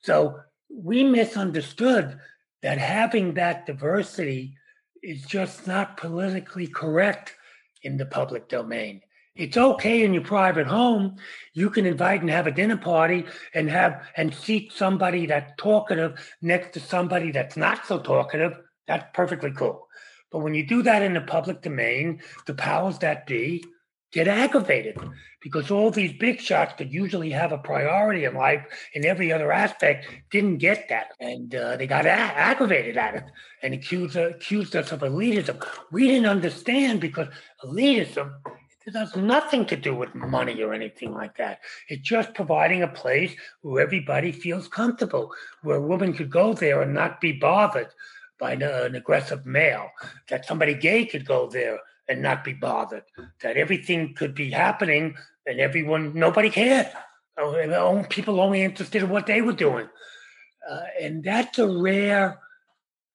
So 0.00 0.40
we 0.68 1.04
misunderstood 1.04 2.18
that 2.62 2.78
having 2.78 3.34
that 3.34 3.66
diversity 3.66 4.56
is 5.02 5.22
just 5.22 5.66
not 5.66 5.96
politically 5.96 6.66
correct 6.66 7.34
in 7.82 7.96
the 7.96 8.06
public 8.06 8.48
domain. 8.48 9.02
It's 9.36 9.56
okay 9.56 10.04
in 10.04 10.14
your 10.14 10.22
private 10.22 10.66
home. 10.66 11.16
You 11.54 11.68
can 11.68 11.86
invite 11.86 12.20
and 12.20 12.30
have 12.30 12.46
a 12.46 12.52
dinner 12.52 12.76
party 12.76 13.26
and 13.52 13.68
have 13.68 14.06
and 14.16 14.32
seat 14.32 14.72
somebody 14.72 15.26
that's 15.26 15.52
talkative 15.58 16.34
next 16.40 16.72
to 16.74 16.80
somebody 16.80 17.32
that's 17.32 17.56
not 17.56 17.84
so 17.86 17.98
talkative. 17.98 18.58
That's 18.86 19.04
perfectly 19.12 19.50
cool. 19.50 19.88
But 20.34 20.40
when 20.40 20.54
you 20.54 20.66
do 20.66 20.82
that 20.82 21.00
in 21.00 21.14
the 21.14 21.20
public 21.20 21.62
domain, 21.62 22.20
the 22.46 22.54
powers 22.54 22.98
that 22.98 23.24
be 23.24 23.64
get 24.10 24.26
aggravated 24.26 24.98
because 25.40 25.70
all 25.70 25.92
these 25.92 26.12
big 26.12 26.40
shots 26.40 26.74
that 26.78 26.90
usually 26.90 27.30
have 27.30 27.52
a 27.52 27.58
priority 27.58 28.24
in 28.24 28.34
life 28.34 28.66
in 28.94 29.06
every 29.06 29.30
other 29.30 29.52
aspect 29.52 30.08
didn't 30.32 30.58
get 30.58 30.88
that. 30.88 31.12
And 31.20 31.54
uh, 31.54 31.76
they 31.76 31.86
got 31.86 32.04
a- 32.04 32.10
aggravated 32.10 32.96
at 32.96 33.14
it 33.14 33.24
and 33.62 33.74
accused, 33.74 34.16
uh, 34.16 34.30
accused 34.30 34.74
us 34.74 34.90
of 34.90 35.02
elitism. 35.02 35.64
We 35.92 36.08
didn't 36.08 36.26
understand 36.26 37.00
because 37.00 37.28
elitism 37.64 38.32
it 38.86 38.94
has 38.96 39.16
nothing 39.16 39.64
to 39.66 39.76
do 39.76 39.94
with 39.94 40.14
money 40.14 40.62
or 40.62 40.74
anything 40.74 41.14
like 41.14 41.36
that. 41.38 41.60
It's 41.88 42.06
just 42.06 42.34
providing 42.34 42.82
a 42.82 42.88
place 42.88 43.32
where 43.62 43.82
everybody 43.82 44.30
feels 44.30 44.68
comfortable, 44.68 45.32
where 45.62 45.78
a 45.78 45.86
woman 45.86 46.12
could 46.12 46.30
go 46.30 46.52
there 46.52 46.82
and 46.82 46.92
not 46.92 47.20
be 47.20 47.32
bothered 47.32 47.88
by 48.38 48.52
an 48.52 48.94
aggressive 48.94 49.46
male, 49.46 49.88
that 50.28 50.44
somebody 50.44 50.74
gay 50.74 51.06
could 51.06 51.26
go 51.26 51.48
there 51.48 51.78
and 52.08 52.22
not 52.22 52.44
be 52.44 52.52
bothered, 52.52 53.04
that 53.42 53.56
everything 53.56 54.14
could 54.14 54.34
be 54.34 54.50
happening 54.50 55.14
and 55.46 55.60
everyone, 55.60 56.12
nobody 56.14 56.50
cared. 56.50 56.90
Oh, 57.36 58.04
people 58.08 58.40
only 58.40 58.62
interested 58.62 59.02
in 59.02 59.08
what 59.08 59.26
they 59.26 59.42
were 59.42 59.52
doing. 59.52 59.88
Uh, 60.68 60.82
and 61.00 61.22
that's 61.24 61.58
a 61.58 61.66
rare 61.66 62.38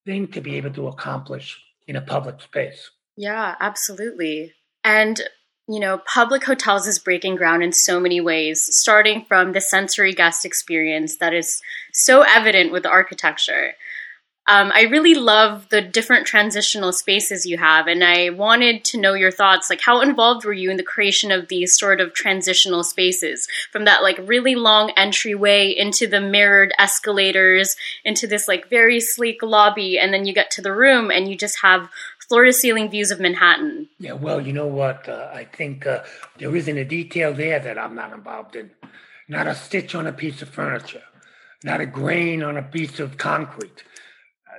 thing 0.05 0.27
to 0.29 0.41
be 0.41 0.55
able 0.55 0.71
to 0.71 0.87
accomplish 0.87 1.61
in 1.87 1.95
a 1.95 2.01
public 2.01 2.41
space. 2.41 2.91
Yeah, 3.15 3.55
absolutely. 3.59 4.53
And 4.83 5.21
you 5.69 5.79
know, 5.79 6.01
public 6.11 6.43
hotels 6.43 6.87
is 6.87 6.97
breaking 6.97 7.35
ground 7.35 7.61
in 7.61 7.71
so 7.71 7.99
many 7.99 8.19
ways, 8.19 8.67
starting 8.75 9.23
from 9.27 9.51
the 9.51 9.61
sensory 9.61 10.13
guest 10.13 10.43
experience 10.43 11.17
that 11.17 11.31
is 11.31 11.61
so 11.93 12.23
evident 12.23 12.71
with 12.71 12.87
architecture. 12.87 13.73
Um, 14.49 14.71
I 14.73 14.81
really 14.89 15.13
love 15.13 15.69
the 15.69 15.79
different 15.79 16.25
transitional 16.25 16.91
spaces 16.91 17.45
you 17.45 17.59
have, 17.59 17.85
and 17.85 18.03
I 18.03 18.31
wanted 18.31 18.83
to 18.85 18.99
know 18.99 19.13
your 19.13 19.29
thoughts. 19.29 19.69
Like, 19.69 19.79
how 19.79 20.01
involved 20.01 20.43
were 20.43 20.53
you 20.53 20.71
in 20.71 20.77
the 20.77 20.83
creation 20.83 21.31
of 21.31 21.49
these 21.49 21.77
sort 21.77 22.01
of 22.01 22.15
transitional 22.15 22.83
spaces 22.83 23.47
from 23.71 23.85
that 23.85 24.01
like 24.01 24.19
really 24.23 24.55
long 24.55 24.89
entryway 24.97 25.69
into 25.69 26.07
the 26.07 26.19
mirrored 26.19 26.73
escalators 26.79 27.75
into 28.03 28.25
this 28.25 28.47
like 28.47 28.71
very 28.71 28.99
sleek 28.99 29.43
lobby, 29.43 29.99
and 29.99 30.11
then 30.11 30.25
you 30.25 30.33
get 30.33 30.49
to 30.51 30.63
the 30.63 30.73
room 30.73 31.11
and 31.11 31.29
you 31.29 31.37
just 31.37 31.59
have 31.61 31.87
floor 32.27 32.45
to 32.45 32.53
ceiling 32.53 32.89
views 32.89 33.11
of 33.11 33.19
Manhattan? 33.19 33.87
Yeah, 33.99 34.13
well, 34.13 34.41
you 34.41 34.53
know 34.53 34.67
what? 34.67 35.07
Uh, 35.07 35.29
I 35.31 35.43
think 35.43 35.85
uh, 35.85 36.03
there 36.39 36.55
isn't 36.55 36.77
a 36.77 36.85
detail 36.85 37.35
there 37.35 37.59
that 37.59 37.77
I'm 37.77 37.93
not 37.93 38.13
involved 38.13 38.55
in. 38.55 38.71
Not 39.27 39.45
a 39.45 39.53
stitch 39.53 39.93
on 39.93 40.07
a 40.07 40.11
piece 40.11 40.41
of 40.41 40.49
furniture, 40.49 41.03
not 41.63 41.81
a 41.81 41.85
grain 41.85 42.41
on 42.41 42.57
a 42.57 42.63
piece 42.63 42.99
of 42.99 43.19
concrete 43.19 43.83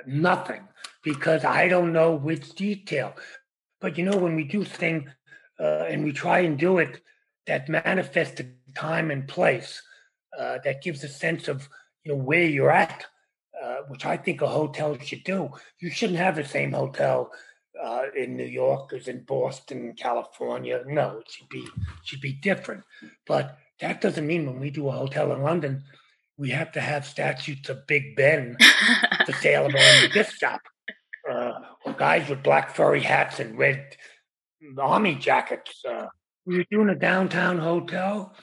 nothing 0.07 0.66
because 1.03 1.44
I 1.44 1.68
don't 1.68 1.92
know 1.92 2.14
which 2.14 2.55
detail. 2.55 3.14
But 3.80 3.96
you 3.96 4.05
know, 4.05 4.16
when 4.16 4.36
we 4.36 4.44
do 4.44 4.64
things 4.64 5.11
uh, 5.59 5.84
and 5.88 6.05
we 6.05 6.12
try 6.12 6.40
and 6.40 6.59
do 6.59 6.78
it 6.78 7.01
that 7.46 7.68
manifests 7.68 8.36
the 8.36 8.53
time 8.74 9.11
and 9.11 9.26
place, 9.26 9.82
uh, 10.38 10.59
that 10.64 10.82
gives 10.82 11.03
a 11.03 11.09
sense 11.09 11.48
of 11.48 11.68
you 12.05 12.12
know 12.12 12.18
where 12.18 12.44
you're 12.44 12.70
at, 12.70 13.07
uh, 13.62 13.78
which 13.88 14.07
I 14.07 14.16
think 14.16 14.42
a 14.42 14.46
hotel 14.46 14.96
should 14.98 15.24
do. 15.24 15.51
You 15.80 15.90
shouldn't 15.90 16.18
have 16.18 16.36
the 16.36 16.44
same 16.44 16.72
hotel 16.72 17.30
uh, 17.82 18.05
in 18.16 18.36
New 18.36 18.44
York 18.44 18.92
as 18.92 19.09
in 19.09 19.24
Boston, 19.24 19.94
California. 19.94 20.82
No, 20.86 21.18
it 21.18 21.30
should 21.30 21.48
be 21.48 21.66
should 22.05 22.20
be 22.20 22.34
different. 22.34 22.84
But 23.26 23.59
that 23.80 24.01
doesn't 24.01 24.26
mean 24.26 24.46
when 24.46 24.61
we 24.61 24.70
do 24.70 24.88
a 24.88 24.92
hotel 24.92 25.32
in 25.32 25.42
London 25.42 25.82
we 26.41 26.49
have 26.49 26.72
to 26.72 26.80
have 26.80 27.05
statues 27.05 27.68
of 27.68 27.86
Big 27.86 28.16
Ben 28.16 28.57
for 29.26 29.32
saleable 29.34 29.78
in 29.78 30.03
the 30.03 30.09
gift 30.11 30.38
shop. 30.38 30.62
Uh, 31.30 31.53
or 31.84 31.93
guys 31.93 32.30
with 32.30 32.43
black 32.43 32.74
furry 32.74 33.03
hats 33.03 33.38
and 33.41 33.59
red 33.59 33.95
army 34.78 35.14
jackets. 35.14 35.84
Uh, 35.86 36.07
we 36.47 36.57
were 36.57 36.64
doing 36.70 36.88
a 36.88 36.95
downtown 36.95 37.59
hotel 37.59 38.34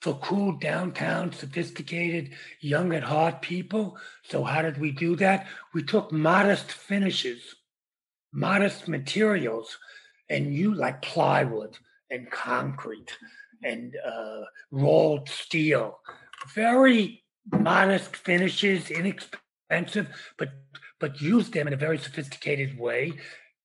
for 0.00 0.14
cool 0.14 0.52
downtown, 0.58 1.32
sophisticated, 1.32 2.32
young 2.60 2.92
at 2.92 3.04
heart 3.04 3.40
people. 3.40 3.96
So 4.24 4.42
how 4.42 4.60
did 4.60 4.78
we 4.78 4.90
do 4.90 5.14
that? 5.16 5.46
We 5.72 5.84
took 5.84 6.10
modest 6.10 6.72
finishes, 6.72 7.54
modest 8.32 8.88
materials, 8.88 9.78
and 10.28 10.52
you 10.52 10.74
like 10.74 11.02
plywood 11.02 11.78
and 12.10 12.28
concrete 12.32 13.16
and 13.62 13.94
uh, 14.04 14.42
rolled 14.72 15.28
steel. 15.28 16.00
Very 16.52 17.23
modest 17.50 18.16
finishes, 18.16 18.90
inexpensive, 18.90 20.08
but 20.38 20.50
but 21.00 21.20
used 21.20 21.52
them 21.52 21.66
in 21.66 21.72
a 21.72 21.76
very 21.76 21.98
sophisticated 21.98 22.78
way 22.78 23.12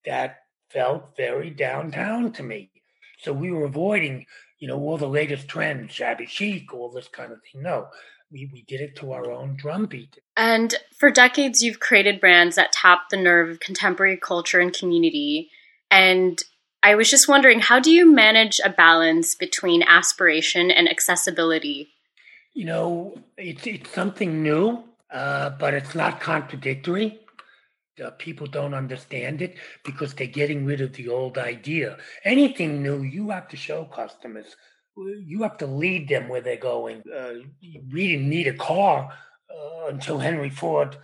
that 0.05 0.39
felt 0.69 1.15
very 1.15 1.49
downtown 1.49 2.31
to 2.33 2.43
me. 2.43 2.71
So 3.19 3.31
we 3.33 3.51
were 3.51 3.65
avoiding, 3.65 4.25
you 4.59 4.67
know, 4.67 4.77
all 4.79 4.97
the 4.97 5.07
latest 5.07 5.47
trends, 5.47 5.93
shabby 5.93 6.25
chic, 6.25 6.73
all 6.73 6.91
this 6.91 7.07
kind 7.07 7.31
of 7.31 7.39
thing. 7.43 7.61
No, 7.61 7.87
we, 8.31 8.49
we 8.51 8.63
did 8.63 8.81
it 8.81 8.95
to 8.97 9.11
our 9.11 9.31
own 9.31 9.55
drumbeat. 9.55 10.17
And 10.37 10.75
for 10.97 11.11
decades, 11.11 11.61
you've 11.61 11.79
created 11.79 12.19
brands 12.19 12.55
that 12.55 12.71
tap 12.71 13.09
the 13.09 13.17
nerve 13.17 13.49
of 13.49 13.59
contemporary 13.59 14.17
culture 14.17 14.59
and 14.59 14.73
community. 14.73 15.49
And 15.91 16.41
I 16.81 16.95
was 16.95 17.09
just 17.09 17.27
wondering, 17.27 17.59
how 17.59 17.79
do 17.79 17.91
you 17.91 18.11
manage 18.11 18.59
a 18.63 18.69
balance 18.69 19.35
between 19.35 19.83
aspiration 19.83 20.71
and 20.71 20.89
accessibility? 20.89 21.89
You 22.59 22.65
know, 22.65 23.17
it's 23.37 23.65
it's 23.65 23.89
something 23.89 24.43
new, 24.43 24.83
uh, 25.09 25.51
but 25.51 25.73
it's 25.73 25.95
not 25.95 26.19
contradictory. 26.19 27.21
Uh, 28.03 28.09
people 28.17 28.47
don't 28.47 28.73
understand 28.73 29.41
it 29.41 29.55
because 29.85 30.13
they're 30.13 30.27
getting 30.27 30.65
rid 30.65 30.81
of 30.81 30.91
the 30.91 31.07
old 31.07 31.37
idea. 31.37 31.97
Anything 32.25 32.83
new, 32.83 33.03
you 33.03 33.29
have 33.29 33.47
to 33.47 33.55
show 33.55 33.85
customers. 33.85 34.57
You 34.97 35.41
have 35.43 35.55
to 35.59 35.67
lead 35.67 36.09
them 36.09 36.27
where 36.27 36.41
they're 36.41 36.57
going. 36.57 37.01
Uh, 37.09 37.35
we 37.93 38.07
didn't 38.09 38.27
need 38.29 38.47
a 38.47 38.57
car 38.57 39.09
uh, 39.49 39.87
until 39.87 40.19
Henry 40.19 40.49
Ford 40.49 40.97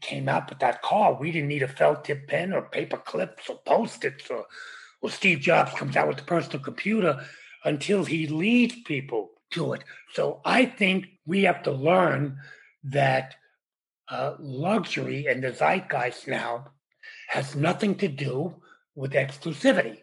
came 0.00 0.28
out 0.28 0.48
with 0.48 0.60
that 0.60 0.80
car. 0.80 1.14
We 1.14 1.32
didn't 1.32 1.48
need 1.48 1.64
a 1.64 1.74
felt 1.80 2.04
tip 2.04 2.28
pen 2.28 2.52
or 2.52 2.62
paper 2.62 2.98
clips 2.98 3.48
or 3.48 3.58
post-its 3.66 4.30
or, 4.30 4.44
or 5.02 5.10
Steve 5.10 5.40
Jobs 5.40 5.72
comes 5.72 5.96
out 5.96 6.06
with 6.06 6.18
the 6.18 6.22
personal 6.22 6.60
computer 6.60 7.26
until 7.64 8.04
he 8.04 8.28
leads 8.28 8.76
people 8.84 9.32
to 9.50 9.72
it. 9.72 9.82
So 10.14 10.40
I 10.44 10.64
think 10.64 11.06
we 11.26 11.42
have 11.44 11.62
to 11.64 11.72
learn 11.72 12.38
that 12.84 13.34
uh, 14.08 14.34
luxury 14.38 15.26
and 15.26 15.42
the 15.42 15.52
zeitgeist 15.52 16.26
now 16.26 16.72
has 17.28 17.54
nothing 17.54 17.94
to 17.96 18.08
do 18.08 18.56
with 18.94 19.12
exclusivity. 19.12 19.98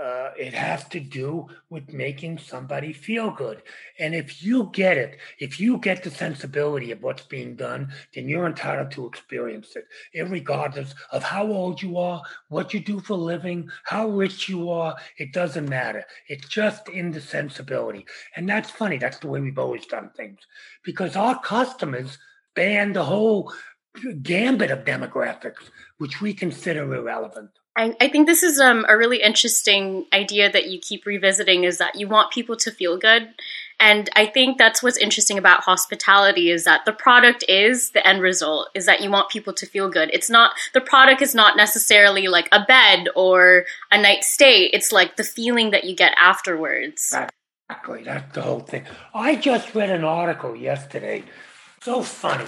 Uh, 0.00 0.30
it 0.36 0.52
has 0.52 0.84
to 0.88 0.98
do 0.98 1.46
with 1.70 1.92
making 1.92 2.36
somebody 2.36 2.92
feel 2.92 3.30
good. 3.30 3.62
And 4.00 4.12
if 4.12 4.42
you 4.42 4.70
get 4.72 4.98
it, 4.98 5.18
if 5.38 5.60
you 5.60 5.78
get 5.78 6.02
the 6.02 6.10
sensibility 6.10 6.90
of 6.90 7.02
what's 7.02 7.22
being 7.22 7.54
done, 7.54 7.92
then 8.12 8.28
you're 8.28 8.46
entitled 8.46 8.90
to 8.92 9.06
experience 9.06 9.76
it, 9.76 9.86
regardless 10.28 10.94
of 11.12 11.22
how 11.22 11.46
old 11.46 11.80
you 11.80 11.96
are, 11.96 12.20
what 12.48 12.74
you 12.74 12.80
do 12.80 12.98
for 12.98 13.12
a 13.12 13.16
living, 13.16 13.70
how 13.84 14.08
rich 14.08 14.48
you 14.48 14.68
are. 14.68 14.96
It 15.18 15.32
doesn't 15.32 15.68
matter. 15.68 16.04
It's 16.28 16.48
just 16.48 16.88
in 16.88 17.12
the 17.12 17.20
sensibility. 17.20 18.04
And 18.34 18.48
that's 18.48 18.70
funny. 18.70 18.98
That's 18.98 19.18
the 19.18 19.28
way 19.28 19.40
we've 19.40 19.58
always 19.58 19.86
done 19.86 20.10
things 20.16 20.40
because 20.82 21.14
our 21.14 21.40
customers 21.40 22.18
span 22.50 22.92
the 22.92 23.04
whole 23.04 23.52
gambit 24.22 24.70
of 24.70 24.84
demographics, 24.84 25.70
which 25.98 26.20
we 26.20 26.34
consider 26.34 26.94
irrelevant. 26.94 27.50
I, 27.76 27.94
I 28.00 28.08
think 28.08 28.26
this 28.26 28.42
is 28.42 28.60
um, 28.60 28.86
a 28.88 28.96
really 28.96 29.20
interesting 29.20 30.06
idea 30.12 30.50
that 30.50 30.68
you 30.68 30.78
keep 30.78 31.06
revisiting 31.06 31.64
is 31.64 31.78
that 31.78 31.96
you 31.96 32.06
want 32.06 32.30
people 32.30 32.56
to 32.58 32.70
feel 32.70 32.96
good. 32.96 33.28
And 33.80 34.08
I 34.14 34.26
think 34.26 34.58
that's 34.58 34.82
what's 34.82 34.96
interesting 34.96 35.38
about 35.38 35.64
hospitality 35.64 36.50
is 36.50 36.64
that 36.64 36.84
the 36.84 36.92
product 36.92 37.44
is 37.48 37.90
the 37.90 38.06
end 38.06 38.22
result 38.22 38.68
is 38.74 38.86
that 38.86 39.00
you 39.00 39.10
want 39.10 39.28
people 39.28 39.52
to 39.54 39.66
feel 39.66 39.90
good. 39.90 40.08
It's 40.12 40.30
not, 40.30 40.52
the 40.72 40.80
product 40.80 41.20
is 41.20 41.34
not 41.34 41.56
necessarily 41.56 42.28
like 42.28 42.48
a 42.52 42.64
bed 42.64 43.08
or 43.16 43.64
a 43.90 44.00
night 44.00 44.22
stay. 44.22 44.66
It's 44.66 44.92
like 44.92 45.16
the 45.16 45.24
feeling 45.24 45.72
that 45.72 45.84
you 45.84 45.96
get 45.96 46.14
afterwards. 46.16 47.12
Exactly. 47.68 48.04
That's 48.04 48.32
the 48.34 48.42
whole 48.42 48.60
thing. 48.60 48.84
I 49.12 49.34
just 49.34 49.74
read 49.74 49.90
an 49.90 50.04
article 50.04 50.54
yesterday. 50.54 51.24
So 51.82 52.02
funny. 52.02 52.46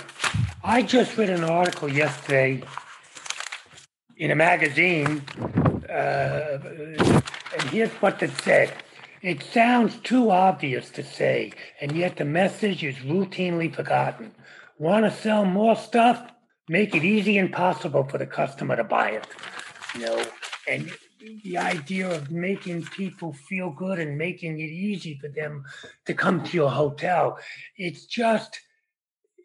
I 0.62 0.82
just 0.82 1.16
read 1.18 1.30
an 1.30 1.42
article 1.42 1.90
yesterday 1.90 2.62
in 4.16 4.30
a 4.30 4.34
magazine, 4.34 5.22
uh, 5.88 6.58
and 7.52 7.62
here's 7.70 7.90
what 8.00 8.22
it 8.22 8.30
said. 8.42 8.72
It 9.22 9.42
sounds 9.42 9.96
too 9.98 10.30
obvious 10.30 10.90
to 10.90 11.02
say, 11.02 11.52
and 11.80 11.92
yet 11.92 12.16
the 12.16 12.24
message 12.24 12.82
is 12.82 12.96
routinely 12.96 13.74
forgotten. 13.74 14.32
Want 14.78 15.04
to 15.04 15.10
sell 15.10 15.44
more 15.44 15.76
stuff? 15.76 16.30
Make 16.68 16.94
it 16.94 17.04
easy 17.04 17.38
and 17.38 17.52
possible 17.52 18.04
for 18.04 18.18
the 18.18 18.26
customer 18.26 18.76
to 18.76 18.84
buy 18.84 19.10
it. 19.10 19.26
You 19.94 20.00
know, 20.00 20.24
and 20.68 20.90
the 21.44 21.58
idea 21.58 22.08
of 22.08 22.30
making 22.30 22.84
people 22.84 23.32
feel 23.32 23.70
good 23.70 23.98
and 23.98 24.18
making 24.18 24.60
it 24.60 24.70
easy 24.70 25.18
for 25.18 25.28
them 25.28 25.64
to 26.06 26.14
come 26.14 26.42
to 26.42 26.56
your 26.56 26.70
hotel. 26.70 27.38
It's 27.76 28.06
just, 28.06 28.60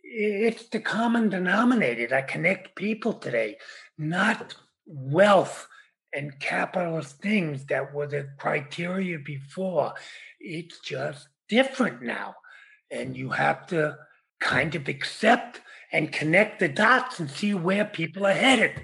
it's 0.04 0.68
the 0.70 0.80
common 0.80 1.30
denominator 1.30 2.08
that 2.08 2.28
connect 2.28 2.76
people 2.76 3.14
today 3.14 3.58
not 4.02 4.56
wealth 4.86 5.68
and 6.14 6.40
capitalist 6.40 7.22
things 7.22 7.66
that 7.66 7.94
were 7.94 8.08
the 8.08 8.30
criteria 8.38 9.18
before. 9.20 9.94
It's 10.40 10.80
just 10.80 11.28
different 11.48 12.02
now. 12.02 12.36
And 12.90 13.16
you 13.16 13.30
have 13.30 13.68
to 13.68 13.98
kind 14.42 14.76
of 14.76 14.88
accept 14.88 15.62
and 15.92 16.12
connect 16.12 16.60
the 16.60 16.68
dots 16.68 17.20
and 17.20 17.30
see 17.30 17.54
where 17.54 17.86
people 17.86 18.26
are 18.26 18.34
headed, 18.34 18.82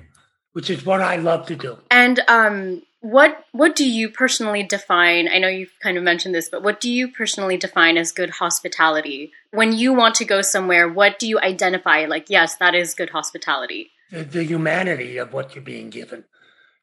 which 0.53 0.69
is 0.69 0.85
what 0.85 1.01
I 1.01 1.17
love 1.17 1.47
to 1.47 1.55
do. 1.55 1.77
And 1.89 2.21
um, 2.27 2.83
what 3.01 3.45
what 3.51 3.75
do 3.75 3.89
you 3.89 4.09
personally 4.09 4.63
define? 4.63 5.29
I 5.29 5.39
know 5.39 5.47
you've 5.47 5.79
kind 5.81 5.97
of 5.97 6.03
mentioned 6.03 6.35
this, 6.35 6.49
but 6.49 6.63
what 6.63 6.79
do 6.81 6.89
you 6.89 7.09
personally 7.09 7.57
define 7.57 7.97
as 7.97 8.11
good 8.11 8.31
hospitality? 8.31 9.31
When 9.51 9.73
you 9.73 9.93
want 9.93 10.15
to 10.15 10.25
go 10.25 10.41
somewhere, 10.41 10.89
what 10.89 11.19
do 11.19 11.27
you 11.27 11.39
identify 11.39 12.05
like, 12.05 12.29
yes, 12.29 12.55
that 12.55 12.75
is 12.75 12.93
good 12.93 13.11
hospitality? 13.11 13.91
The, 14.11 14.23
the 14.23 14.43
humanity 14.43 15.17
of 15.17 15.33
what 15.33 15.53
you're 15.55 15.63
being 15.63 15.89
given. 15.89 16.25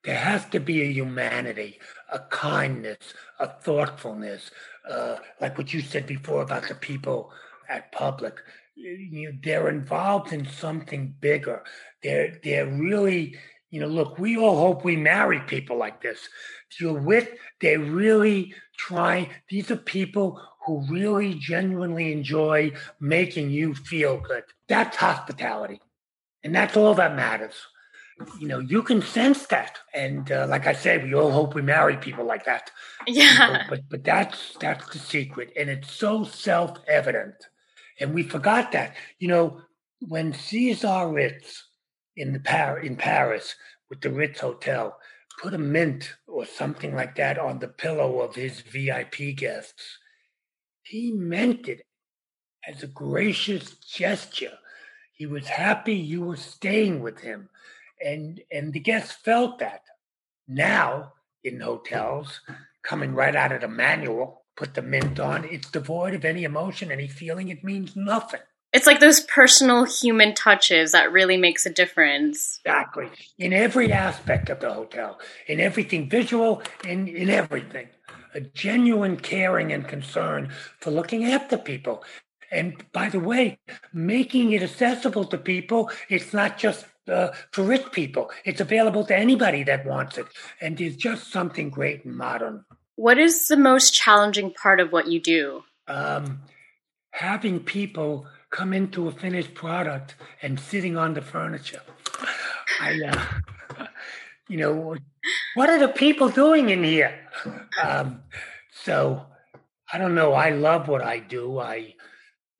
There 0.04 0.18
has 0.18 0.44
to 0.46 0.60
be 0.60 0.82
a 0.82 0.92
humanity, 0.92 1.78
a 2.12 2.20
kindness, 2.30 3.14
a 3.38 3.48
thoughtfulness, 3.48 4.50
uh, 4.88 5.16
like 5.40 5.56
what 5.56 5.72
you 5.72 5.80
said 5.80 6.06
before 6.06 6.42
about 6.42 6.68
the 6.68 6.74
people 6.74 7.32
at 7.68 7.90
public. 7.92 8.34
You, 8.76 9.38
they're 9.42 9.68
involved 9.68 10.32
in 10.32 10.46
something 10.46 11.14
bigger. 11.20 11.62
They're 12.02 12.38
they're 12.42 12.66
really 12.66 13.36
You 13.70 13.80
know, 13.80 13.88
look, 13.88 14.18
we 14.20 14.36
all 14.36 14.56
hope 14.56 14.84
we 14.84 14.96
marry 14.96 15.40
people 15.40 15.76
like 15.76 16.00
this. 16.00 16.20
You're 16.78 17.00
with, 17.00 17.28
they 17.60 17.76
really 17.76 18.54
try, 18.76 19.28
these 19.48 19.68
are 19.72 19.76
people 19.76 20.40
who 20.64 20.86
really 20.88 21.34
genuinely 21.34 22.12
enjoy 22.12 22.72
making 23.00 23.50
you 23.50 23.74
feel 23.74 24.18
good. 24.18 24.44
That's 24.68 24.96
hospitality. 24.96 25.80
And 26.44 26.54
that's 26.54 26.76
all 26.76 26.94
that 26.94 27.16
matters. 27.16 27.54
You 28.38 28.46
know, 28.46 28.60
you 28.60 28.82
can 28.82 29.02
sense 29.02 29.46
that. 29.46 29.78
And 29.92 30.30
uh, 30.30 30.46
like 30.48 30.68
I 30.68 30.72
said, 30.72 31.02
we 31.02 31.14
all 31.14 31.32
hope 31.32 31.54
we 31.54 31.62
marry 31.62 31.96
people 31.96 32.24
like 32.24 32.44
that. 32.44 32.70
Yeah. 33.08 33.64
But, 33.68 33.70
but, 33.70 33.80
but 33.90 34.04
that's 34.04 34.54
that's 34.60 34.88
the 34.90 35.00
secret. 35.00 35.52
And 35.56 35.68
it's 35.68 35.90
so 35.90 36.22
self-evident. 36.22 37.34
And 37.98 38.14
we 38.14 38.22
forgot 38.22 38.70
that. 38.72 38.94
You 39.18 39.28
know, 39.28 39.62
when 40.00 40.32
Cesar 40.32 41.08
Ritz 41.08 41.64
in 42.16 42.32
the 42.32 42.40
Par- 42.40 42.78
in 42.78 42.96
Paris 42.96 43.56
with 43.90 44.00
the 44.00 44.10
Ritz 44.10 44.40
Hotel 44.40 44.96
put 45.42 45.54
a 45.54 45.58
mint 45.58 46.14
or 46.28 46.46
something 46.46 46.94
like 46.94 47.16
that 47.16 47.38
on 47.38 47.58
the 47.58 47.68
pillow 47.68 48.20
of 48.20 48.36
his 48.36 48.60
VIP 48.60 49.36
guests, 49.36 49.98
he 50.82 51.10
meant 51.10 51.66
it 51.68 51.84
as 52.68 52.82
a 52.82 52.86
gracious 52.86 53.74
gesture. 53.74 54.58
He 55.14 55.26
was 55.26 55.46
happy 55.48 55.94
you 55.94 56.22
were 56.22 56.36
staying 56.36 57.00
with 57.00 57.20
him. 57.20 57.48
And 58.04 58.40
and 58.50 58.72
the 58.72 58.80
guests 58.80 59.12
felt 59.12 59.58
that. 59.60 59.82
Now 60.46 61.14
in 61.42 61.60
hotels, 61.60 62.40
coming 62.82 63.14
right 63.14 63.34
out 63.36 63.52
of 63.52 63.60
the 63.60 63.68
manual, 63.68 64.42
put 64.56 64.74
the 64.74 64.82
mint 64.82 65.20
on, 65.20 65.44
it's 65.44 65.70
devoid 65.70 66.14
of 66.14 66.24
any 66.24 66.44
emotion, 66.44 66.90
any 66.90 67.08
feeling, 67.08 67.48
it 67.48 67.62
means 67.62 67.96
nothing. 67.96 68.40
It's 68.72 68.86
like 68.86 68.98
those 68.98 69.20
personal 69.20 69.84
human 69.84 70.34
touches 70.34 70.92
that 70.92 71.12
really 71.12 71.36
makes 71.36 71.64
a 71.64 71.70
difference. 71.70 72.60
Exactly. 72.64 73.08
In 73.38 73.52
every 73.52 73.92
aspect 73.92 74.50
of 74.50 74.60
the 74.60 74.72
hotel, 74.72 75.20
in 75.46 75.60
everything 75.60 76.08
visual, 76.10 76.60
in, 76.84 77.06
in 77.06 77.30
everything 77.30 77.88
a 78.34 78.40
genuine 78.40 79.16
caring 79.16 79.72
and 79.72 79.86
concern 79.86 80.50
for 80.80 80.90
looking 80.90 81.24
after 81.24 81.56
people. 81.56 82.04
And 82.50 82.84
by 82.92 83.08
the 83.08 83.20
way, 83.20 83.58
making 83.92 84.52
it 84.52 84.62
accessible 84.62 85.24
to 85.26 85.38
people, 85.38 85.90
it's 86.08 86.32
not 86.32 86.58
just 86.58 86.86
uh, 87.08 87.28
for 87.52 87.62
rich 87.62 87.92
people, 87.92 88.30
it's 88.44 88.60
available 88.60 89.04
to 89.04 89.16
anybody 89.16 89.62
that 89.64 89.86
wants 89.86 90.18
it. 90.18 90.26
And 90.60 90.78
there's 90.78 90.96
just 90.96 91.30
something 91.30 91.70
great 91.70 92.04
and 92.04 92.16
modern. 92.16 92.64
What 92.96 93.18
is 93.18 93.48
the 93.48 93.56
most 93.56 93.92
challenging 93.92 94.52
part 94.52 94.80
of 94.80 94.92
what 94.92 95.08
you 95.08 95.20
do? 95.20 95.64
Um, 95.88 96.42
having 97.10 97.60
people 97.60 98.26
come 98.50 98.72
into 98.72 99.08
a 99.08 99.12
finished 99.12 99.54
product 99.54 100.14
and 100.40 100.58
sitting 100.58 100.96
on 100.96 101.14
the 101.14 101.20
furniture. 101.20 101.82
I, 102.80 103.00
uh, 103.78 103.86
you 104.48 104.56
know, 104.56 104.96
what 105.54 105.70
are 105.70 105.78
the 105.78 105.88
people 105.88 106.28
doing 106.28 106.70
in 106.70 106.84
here? 106.84 107.18
Um, 107.82 108.22
so 108.72 109.26
I 109.92 109.98
don't 109.98 110.14
know. 110.14 110.32
I 110.32 110.50
love 110.50 110.88
what 110.88 111.02
I 111.02 111.18
do. 111.18 111.58
I, 111.58 111.94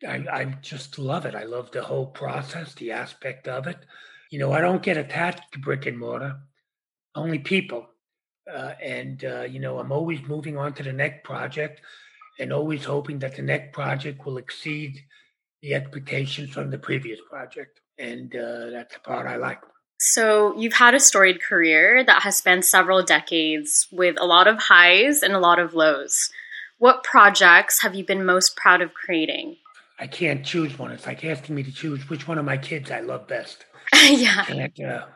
I, 0.07 0.25
I 0.33 0.45
just 0.63 0.99
love 0.99 1.27
it. 1.27 1.35
I 1.35 1.45
love 1.45 1.71
the 1.71 1.83
whole 1.83 2.07
process, 2.07 2.75
the 2.75 2.93
aspect 2.93 3.49
of 3.49 3.67
it. 3.67 3.79
You 4.31 4.39
know, 4.39 4.53
I 4.53 4.61
don't 4.61 4.83
get 4.83 4.97
attached 4.97 5.53
to 5.53 5.59
brick 5.59 5.87
and 5.87 5.99
mortar, 5.99 6.37
only 7.15 7.39
people. 7.39 7.87
Uh, 8.53 8.75
and, 8.83 9.25
uh, 9.25 9.43
you 9.43 9.61
know, 9.61 9.79
I'm 9.79 9.93
always 9.93 10.21
moving 10.23 10.59
on 10.59 10.75
to 10.75 10.83
the 10.83 10.93
next 10.93 11.25
project 11.25 11.81
and 12.39 12.53
always 12.53 12.85
hoping 12.85 13.21
that 13.21 13.37
the 13.37 13.43
next 13.43 13.73
project 13.73 14.27
will 14.27 14.37
exceed 14.37 15.01
the 15.63 15.75
expectations 15.75 16.51
from 16.51 16.71
the 16.71 16.79
previous 16.79 17.21
project. 17.31 17.81
And 17.99 18.35
uh, 18.35 18.71
that's 18.71 18.95
the 18.95 19.01
part 19.01 19.27
I 19.27 19.37
like. 19.37 19.61
So, 19.99 20.59
you've 20.59 20.75
had 20.75 20.95
a 20.95 21.01
storied 21.01 21.41
career 21.41 22.05
that 22.05 22.23
has 22.23 22.37
spanned 22.37 22.65
several 22.65 23.03
decades 23.03 23.87
with 23.91 24.17
a 24.21 24.27
lot 24.27 24.49
of 24.49 24.59
highs 24.59 25.23
and 25.23 25.33
a 25.33 25.39
lot 25.39 25.59
of 25.59 25.73
lows. 25.73 26.31
What 26.79 27.05
projects 27.05 27.81
have 27.83 27.95
you 27.95 28.05
been 28.05 28.27
most 28.27 28.57
proud 28.57 28.83
of 28.83 28.93
creating? 28.93 29.57
I 29.99 30.07
can't 30.07 30.45
choose 30.45 30.79
one. 30.79 30.91
It's 30.91 31.07
like 31.07 31.25
asking 31.25 31.55
me 31.55 31.63
to 31.63 31.73
choose 31.73 32.09
which 32.09 32.27
one 32.27 32.39
of 32.39 32.45
my 32.45 32.57
kids 32.57 32.91
I 32.91 33.01
love 33.01 33.29
best. 33.29 33.65
yeah. 33.95 34.45
And, 34.49 34.81
uh, 34.81 35.07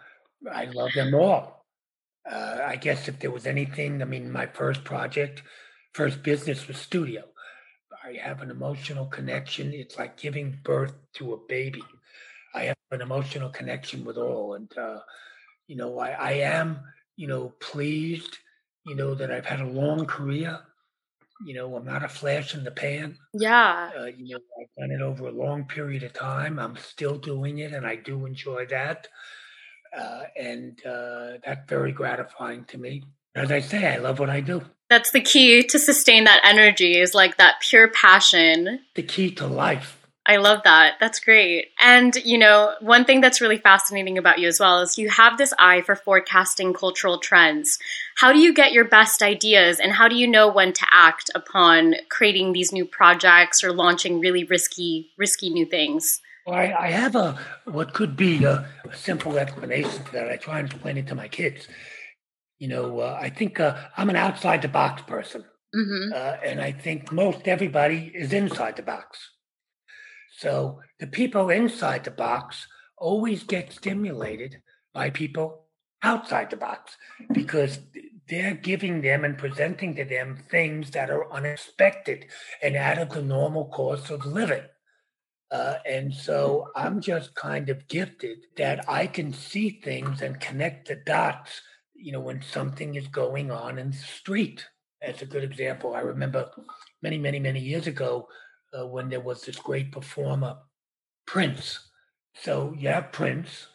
I 0.52 0.66
love 0.66 0.90
them 0.94 1.14
all. 1.14 1.66
Uh, 2.30 2.58
I 2.64 2.76
guess 2.76 3.08
if 3.08 3.18
there 3.18 3.30
was 3.30 3.46
anything, 3.46 4.02
I 4.02 4.04
mean, 4.04 4.30
my 4.30 4.46
first 4.46 4.84
project, 4.84 5.42
first 5.94 6.22
business 6.22 6.68
was 6.68 6.76
studio. 6.76 7.24
I 8.04 8.12
have 8.22 8.42
an 8.42 8.50
emotional 8.50 9.06
connection. 9.06 9.72
It's 9.72 9.98
like 9.98 10.16
giving 10.16 10.58
birth 10.62 10.94
to 11.14 11.34
a 11.34 11.38
baby. 11.48 11.82
I 12.54 12.64
have 12.64 12.76
an 12.90 13.00
emotional 13.00 13.50
connection 13.50 14.04
with 14.04 14.16
all. 14.16 14.54
And, 14.54 14.70
uh, 14.78 15.00
you 15.66 15.76
know, 15.76 15.98
I, 15.98 16.10
I 16.10 16.32
am, 16.32 16.80
you 17.16 17.26
know, 17.26 17.52
pleased, 17.60 18.38
you 18.86 18.94
know, 18.94 19.14
that 19.14 19.30
I've 19.30 19.46
had 19.46 19.60
a 19.60 19.66
long 19.66 20.06
career. 20.06 20.60
You 21.44 21.54
know, 21.54 21.76
I'm 21.76 21.84
not 21.84 22.04
a 22.04 22.08
flash 22.08 22.54
in 22.54 22.64
the 22.64 22.70
pan. 22.70 23.16
Yeah. 23.32 23.90
Uh, 23.96 24.06
you 24.06 24.34
know, 24.34 24.40
I've 24.60 24.74
done 24.76 24.90
it 24.90 25.02
over 25.02 25.28
a 25.28 25.32
long 25.32 25.64
period 25.64 26.02
of 26.02 26.12
time. 26.12 26.58
I'm 26.58 26.76
still 26.76 27.16
doing 27.16 27.58
it, 27.58 27.72
and 27.72 27.86
I 27.86 27.96
do 27.96 28.26
enjoy 28.26 28.66
that. 28.66 29.08
Uh, 29.96 30.22
and 30.36 30.84
uh, 30.84 31.38
that's 31.44 31.68
very 31.68 31.92
gratifying 31.92 32.64
to 32.66 32.78
me. 32.78 33.04
As 33.34 33.52
I 33.52 33.60
say, 33.60 33.94
I 33.94 33.98
love 33.98 34.18
what 34.18 34.30
I 34.30 34.40
do. 34.40 34.62
That's 34.90 35.12
the 35.12 35.20
key 35.20 35.62
to 35.62 35.78
sustain 35.78 36.24
that 36.24 36.40
energy 36.44 36.98
is 36.98 37.14
like 37.14 37.36
that 37.36 37.60
pure 37.60 37.88
passion. 37.88 38.80
The 38.94 39.02
key 39.02 39.30
to 39.32 39.46
life. 39.46 39.97
I 40.28 40.36
love 40.36 40.60
that. 40.64 40.96
That's 41.00 41.20
great. 41.20 41.68
And, 41.80 42.14
you 42.16 42.36
know, 42.36 42.74
one 42.80 43.06
thing 43.06 43.22
that's 43.22 43.40
really 43.40 43.56
fascinating 43.56 44.18
about 44.18 44.38
you 44.38 44.46
as 44.46 44.60
well 44.60 44.82
is 44.82 44.98
you 44.98 45.08
have 45.08 45.38
this 45.38 45.54
eye 45.58 45.80
for 45.80 45.96
forecasting 45.96 46.74
cultural 46.74 47.18
trends. 47.18 47.78
How 48.18 48.30
do 48.30 48.38
you 48.38 48.52
get 48.52 48.72
your 48.72 48.84
best 48.84 49.22
ideas 49.22 49.80
and 49.80 49.90
how 49.90 50.06
do 50.06 50.16
you 50.16 50.26
know 50.28 50.52
when 50.52 50.74
to 50.74 50.86
act 50.92 51.30
upon 51.34 51.94
creating 52.10 52.52
these 52.52 52.72
new 52.72 52.84
projects 52.84 53.64
or 53.64 53.72
launching 53.72 54.20
really 54.20 54.44
risky, 54.44 55.12
risky 55.16 55.48
new 55.48 55.64
things? 55.64 56.20
Well, 56.46 56.56
I, 56.56 56.74
I 56.78 56.90
have 56.90 57.16
a 57.16 57.38
what 57.64 57.94
could 57.94 58.14
be 58.14 58.44
a, 58.44 58.68
a, 58.84 58.94
simple 58.94 59.38
explanation 59.38 60.04
for 60.04 60.12
that. 60.12 60.30
I 60.30 60.36
try 60.36 60.58
and 60.58 60.70
explain 60.70 60.98
it 60.98 61.06
to 61.06 61.14
my 61.14 61.28
kids. 61.28 61.68
You 62.58 62.68
know, 62.68 63.00
uh, 63.00 63.18
I 63.18 63.30
think 63.30 63.60
uh, 63.60 63.76
I'm 63.96 64.10
an 64.10 64.16
outside 64.16 64.60
the 64.60 64.68
box 64.68 65.02
person, 65.02 65.44
mm-hmm. 65.74 66.12
uh, 66.14 66.36
and 66.42 66.60
I 66.60 66.72
think 66.72 67.12
most 67.12 67.48
everybody 67.48 68.10
is 68.14 68.32
inside 68.32 68.76
the 68.76 68.82
box. 68.82 69.18
So 70.38 70.80
the 71.00 71.08
people 71.08 71.50
inside 71.50 72.04
the 72.04 72.12
box 72.12 72.68
always 72.96 73.42
get 73.42 73.72
stimulated 73.72 74.62
by 74.94 75.10
people 75.10 75.64
outside 76.00 76.50
the 76.50 76.56
box 76.56 76.96
because 77.32 77.80
they're 78.28 78.54
giving 78.54 79.00
them 79.02 79.24
and 79.24 79.36
presenting 79.36 79.96
to 79.96 80.04
them 80.04 80.38
things 80.48 80.92
that 80.92 81.10
are 81.10 81.32
unexpected 81.32 82.26
and 82.62 82.76
out 82.76 82.98
of 82.98 83.10
the 83.10 83.22
normal 83.22 83.66
course 83.66 84.10
of 84.10 84.24
living. 84.26 84.62
Uh, 85.50 85.78
and 85.84 86.14
so 86.14 86.68
I'm 86.76 87.00
just 87.00 87.34
kind 87.34 87.68
of 87.68 87.88
gifted 87.88 88.38
that 88.58 88.88
I 88.88 89.08
can 89.08 89.32
see 89.32 89.80
things 89.82 90.22
and 90.22 90.38
connect 90.38 90.86
the 90.86 90.96
dots, 91.04 91.62
you 91.94 92.12
know, 92.12 92.20
when 92.20 92.42
something 92.42 92.94
is 92.94 93.08
going 93.08 93.50
on 93.50 93.76
in 93.78 93.90
the 93.90 93.96
street. 93.96 94.64
That's 95.02 95.22
a 95.22 95.26
good 95.26 95.42
example, 95.42 95.96
I 95.96 96.00
remember 96.00 96.48
many, 97.02 97.18
many, 97.18 97.40
many 97.40 97.60
years 97.60 97.88
ago, 97.88 98.28
uh, 98.72 98.86
when 98.86 99.08
there 99.08 99.20
was 99.20 99.42
this 99.42 99.56
great 99.56 99.92
performer, 99.92 100.56
Prince. 101.26 101.80
So 102.34 102.74
you 102.78 102.88
have 102.88 103.12
Prince, 103.12 103.66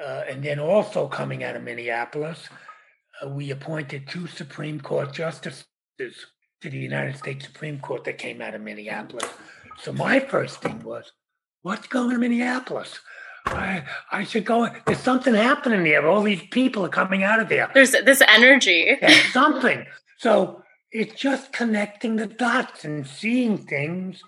uh, 0.00 0.22
and 0.28 0.42
then 0.42 0.58
also 0.58 1.08
coming 1.08 1.42
out 1.42 1.56
of 1.56 1.62
Minneapolis, 1.62 2.48
uh, 3.22 3.28
we 3.28 3.50
appointed 3.50 4.08
two 4.08 4.26
Supreme 4.26 4.80
Court 4.80 5.12
justices 5.12 5.64
to 5.98 6.70
the 6.70 6.78
United 6.78 7.16
States 7.16 7.44
Supreme 7.44 7.78
Court 7.80 8.04
that 8.04 8.18
came 8.18 8.40
out 8.40 8.54
of 8.54 8.60
Minneapolis. 8.60 9.28
So 9.82 9.92
my 9.92 10.20
first 10.20 10.62
thing 10.62 10.82
was, 10.82 11.12
what's 11.62 11.86
going 11.86 12.10
to 12.10 12.18
Minneapolis? 12.18 13.00
I 13.46 13.84
I 14.10 14.24
should 14.24 14.44
go. 14.44 14.68
There's 14.86 14.98
something 14.98 15.34
happening 15.34 15.84
there. 15.84 16.08
All 16.08 16.22
these 16.22 16.42
people 16.50 16.84
are 16.84 16.88
coming 16.88 17.22
out 17.22 17.40
of 17.40 17.48
there. 17.48 17.70
There's 17.72 17.92
this 17.92 18.22
energy. 18.26 18.96
There's 19.00 19.32
something. 19.32 19.86
So 20.18 20.62
it's 20.92 21.20
just 21.20 21.52
connecting 21.52 22.16
the 22.16 22.26
dots 22.26 22.84
and 22.84 23.06
seeing 23.06 23.58
things. 23.58 24.22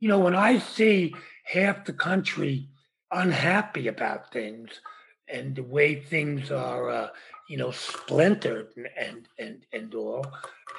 You 0.00 0.08
know, 0.08 0.18
when 0.18 0.34
I 0.34 0.58
see 0.58 1.14
half 1.44 1.84
the 1.84 1.92
country 1.92 2.68
unhappy 3.10 3.88
about 3.88 4.32
things 4.32 4.80
and 5.28 5.56
the 5.56 5.62
way 5.62 5.94
things 5.94 6.50
are, 6.50 6.90
uh, 6.90 7.08
you 7.48 7.56
know, 7.56 7.70
splintered 7.70 8.68
and, 8.76 8.88
and, 8.98 9.28
and, 9.38 9.62
and 9.72 9.94
all, 9.94 10.26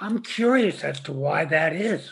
I'm 0.01 0.19
curious 0.19 0.83
as 0.83 0.99
to 1.01 1.11
why 1.11 1.45
that 1.45 1.73
is. 1.73 2.11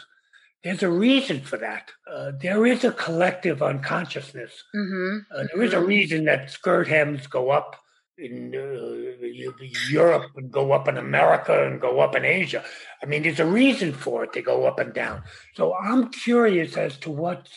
There's 0.63 0.83
a 0.83 0.89
reason 0.89 1.41
for 1.41 1.57
that. 1.57 1.91
Uh, 2.09 2.31
there 2.39 2.65
is 2.65 2.85
a 2.85 2.91
collective 2.91 3.61
unconsciousness. 3.61 4.63
Mm-hmm. 4.73 5.17
Uh, 5.35 5.43
there 5.53 5.63
is 5.63 5.73
a 5.73 5.83
reason 5.83 6.25
that 6.25 6.49
skirt 6.49 6.87
hems 6.87 7.27
go 7.27 7.49
up 7.51 7.82
in 8.17 8.53
uh, 8.55 9.65
Europe 9.89 10.31
and 10.35 10.51
go 10.51 10.71
up 10.71 10.87
in 10.87 10.97
America 10.97 11.65
and 11.65 11.81
go 11.81 11.99
up 11.99 12.15
in 12.15 12.25
Asia. 12.25 12.63
I 13.01 13.05
mean, 13.05 13.23
there's 13.23 13.39
a 13.39 13.45
reason 13.45 13.93
for 13.93 14.23
it. 14.23 14.33
They 14.33 14.41
go 14.41 14.65
up 14.65 14.79
and 14.79 14.93
down. 14.93 15.23
So 15.55 15.75
I'm 15.75 16.09
curious 16.11 16.77
as 16.77 16.97
to 16.99 17.11
what's 17.11 17.51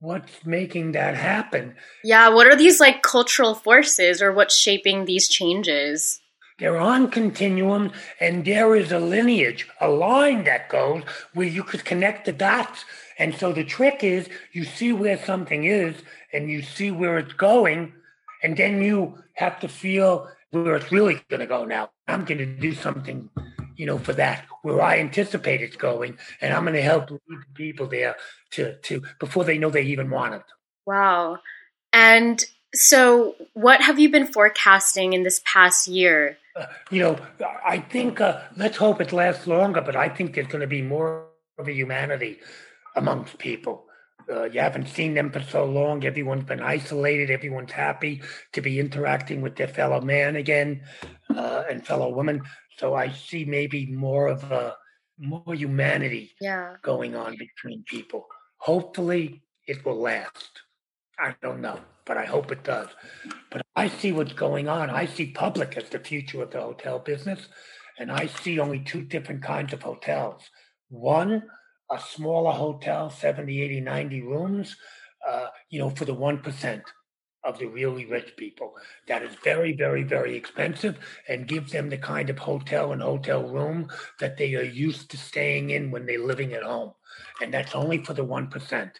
what's 0.00 0.44
making 0.44 0.92
that 0.92 1.16
happen. 1.16 1.74
Yeah, 2.02 2.28
what 2.28 2.46
are 2.46 2.56
these 2.56 2.80
like 2.80 3.02
cultural 3.02 3.54
forces 3.54 4.20
or 4.20 4.32
what's 4.32 4.58
shaping 4.58 5.04
these 5.04 5.28
changes? 5.28 6.20
They're 6.58 6.78
on 6.78 7.10
continuum, 7.10 7.90
and 8.20 8.44
there 8.44 8.76
is 8.76 8.92
a 8.92 9.00
lineage, 9.00 9.68
a 9.80 9.88
line 9.88 10.44
that 10.44 10.68
goes 10.68 11.02
where 11.32 11.48
you 11.48 11.64
could 11.64 11.84
connect 11.84 12.26
the 12.26 12.32
dots. 12.32 12.84
And 13.18 13.34
so 13.34 13.52
the 13.52 13.64
trick 13.64 14.04
is 14.04 14.28
you 14.52 14.64
see 14.64 14.92
where 14.92 15.18
something 15.18 15.64
is 15.64 15.96
and 16.32 16.48
you 16.48 16.62
see 16.62 16.92
where 16.92 17.18
it's 17.18 17.32
going, 17.32 17.92
and 18.44 18.56
then 18.56 18.82
you 18.82 19.18
have 19.32 19.58
to 19.60 19.68
feel 19.68 20.28
where 20.50 20.76
it's 20.76 20.92
really 20.92 21.20
going 21.28 21.40
to 21.40 21.46
go 21.46 21.64
now. 21.64 21.90
I'm 22.06 22.24
going 22.24 22.38
to 22.38 22.46
do 22.46 22.74
something, 22.74 23.30
you 23.74 23.86
know, 23.86 23.98
for 23.98 24.12
that 24.12 24.44
where 24.62 24.82
I 24.82 24.98
anticipate 24.98 25.62
it's 25.62 25.76
going, 25.76 26.18
and 26.40 26.52
I'm 26.52 26.64
going 26.64 26.74
to 26.74 26.82
help 26.82 27.10
lead 27.10 27.20
people 27.54 27.86
there 27.86 28.16
to 28.52 28.76
to 28.76 29.02
before 29.18 29.44
they 29.44 29.58
know 29.58 29.70
they 29.70 29.82
even 29.82 30.10
want 30.10 30.34
it. 30.34 30.42
Wow. 30.86 31.38
And 31.92 32.44
so, 32.74 33.34
what 33.54 33.80
have 33.80 33.98
you 33.98 34.10
been 34.10 34.26
forecasting 34.26 35.14
in 35.14 35.22
this 35.22 35.40
past 35.44 35.88
year? 35.88 36.36
Uh, 36.54 36.66
you 36.90 37.02
know, 37.02 37.18
I 37.66 37.78
think 37.78 38.20
uh, 38.20 38.42
let's 38.56 38.76
hope 38.76 39.00
it 39.00 39.12
lasts 39.12 39.46
longer, 39.46 39.80
but 39.80 39.96
I 39.96 40.08
think 40.08 40.34
there's 40.34 40.46
going 40.48 40.60
to 40.60 40.66
be 40.66 40.82
more 40.82 41.26
of 41.58 41.66
a 41.66 41.72
humanity 41.72 42.40
amongst 42.94 43.38
people. 43.38 43.86
Uh, 44.30 44.44
you 44.44 44.60
haven't 44.60 44.88
seen 44.88 45.14
them 45.14 45.30
for 45.30 45.42
so 45.42 45.64
long. 45.64 46.04
Everyone's 46.04 46.44
been 46.44 46.60
isolated. 46.60 47.30
Everyone's 47.30 47.72
happy 47.72 48.22
to 48.52 48.60
be 48.60 48.80
interacting 48.80 49.42
with 49.42 49.56
their 49.56 49.68
fellow 49.68 50.00
man 50.00 50.36
again 50.36 50.82
uh, 51.34 51.64
and 51.70 51.86
fellow 51.86 52.12
woman. 52.12 52.42
So 52.78 52.94
I 52.94 53.10
see 53.10 53.44
maybe 53.44 53.86
more 53.86 54.28
of 54.28 54.50
a 54.50 54.76
more 55.18 55.54
humanity 55.54 56.32
yeah. 56.40 56.76
going 56.82 57.14
on 57.14 57.36
between 57.36 57.84
people. 57.86 58.26
Hopefully, 58.58 59.42
it 59.66 59.84
will 59.84 60.00
last. 60.00 60.60
I 61.18 61.34
don't 61.42 61.60
know 61.60 61.78
but 62.04 62.16
I 62.16 62.24
hope 62.24 62.52
it 62.52 62.64
does. 62.64 62.88
But 63.50 63.62
I 63.76 63.88
see 63.88 64.12
what's 64.12 64.32
going 64.32 64.68
on. 64.68 64.90
I 64.90 65.06
see 65.06 65.26
public 65.26 65.76
as 65.76 65.88
the 65.88 65.98
future 65.98 66.42
of 66.42 66.50
the 66.50 66.60
hotel 66.60 66.98
business, 66.98 67.48
and 67.98 68.10
I 68.10 68.26
see 68.26 68.58
only 68.58 68.80
two 68.80 69.02
different 69.02 69.42
kinds 69.42 69.72
of 69.72 69.82
hotels. 69.82 70.42
One, 70.88 71.44
a 71.94 72.00
smaller 72.00 72.52
hotel, 72.52 73.10
70, 73.10 73.62
80, 73.62 73.80
90 73.80 74.22
rooms, 74.22 74.76
uh, 75.28 75.46
you 75.70 75.78
know, 75.78 75.90
for 75.90 76.04
the 76.04 76.14
1% 76.14 76.82
of 77.44 77.58
the 77.58 77.66
really 77.66 78.06
rich 78.06 78.36
people. 78.36 78.74
That 79.06 79.22
is 79.22 79.34
very, 79.44 79.72
very, 79.72 80.02
very 80.02 80.36
expensive 80.36 80.98
and 81.28 81.46
gives 81.46 81.72
them 81.72 81.90
the 81.90 81.98
kind 81.98 82.30
of 82.30 82.38
hotel 82.38 82.92
and 82.92 83.02
hotel 83.02 83.42
room 83.42 83.88
that 84.18 84.36
they 84.36 84.54
are 84.54 84.62
used 84.62 85.10
to 85.10 85.16
staying 85.16 85.70
in 85.70 85.90
when 85.90 86.06
they're 86.06 86.24
living 86.24 86.54
at 86.54 86.62
home. 86.62 86.92
And 87.42 87.52
that's 87.52 87.74
only 87.74 88.02
for 88.02 88.14
the 88.14 88.24
1% 88.24 88.90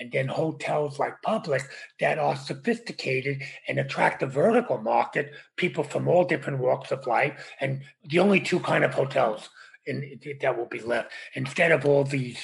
and 0.00 0.10
then 0.10 0.28
hotels 0.28 0.98
like 0.98 1.22
Public 1.22 1.62
that 2.00 2.18
are 2.18 2.36
sophisticated 2.36 3.42
and 3.68 3.78
attract 3.78 4.22
a 4.22 4.26
vertical 4.26 4.78
market, 4.78 5.32
people 5.56 5.84
from 5.84 6.08
all 6.08 6.24
different 6.24 6.58
walks 6.58 6.90
of 6.90 7.06
life, 7.06 7.52
and 7.60 7.82
the 8.04 8.18
only 8.18 8.40
two 8.40 8.60
kind 8.60 8.84
of 8.84 8.94
hotels 8.94 9.48
in, 9.86 10.20
that 10.40 10.56
will 10.56 10.66
be 10.66 10.80
left 10.80 11.12
instead 11.34 11.72
of 11.72 11.84
all 11.84 12.04
these 12.04 12.38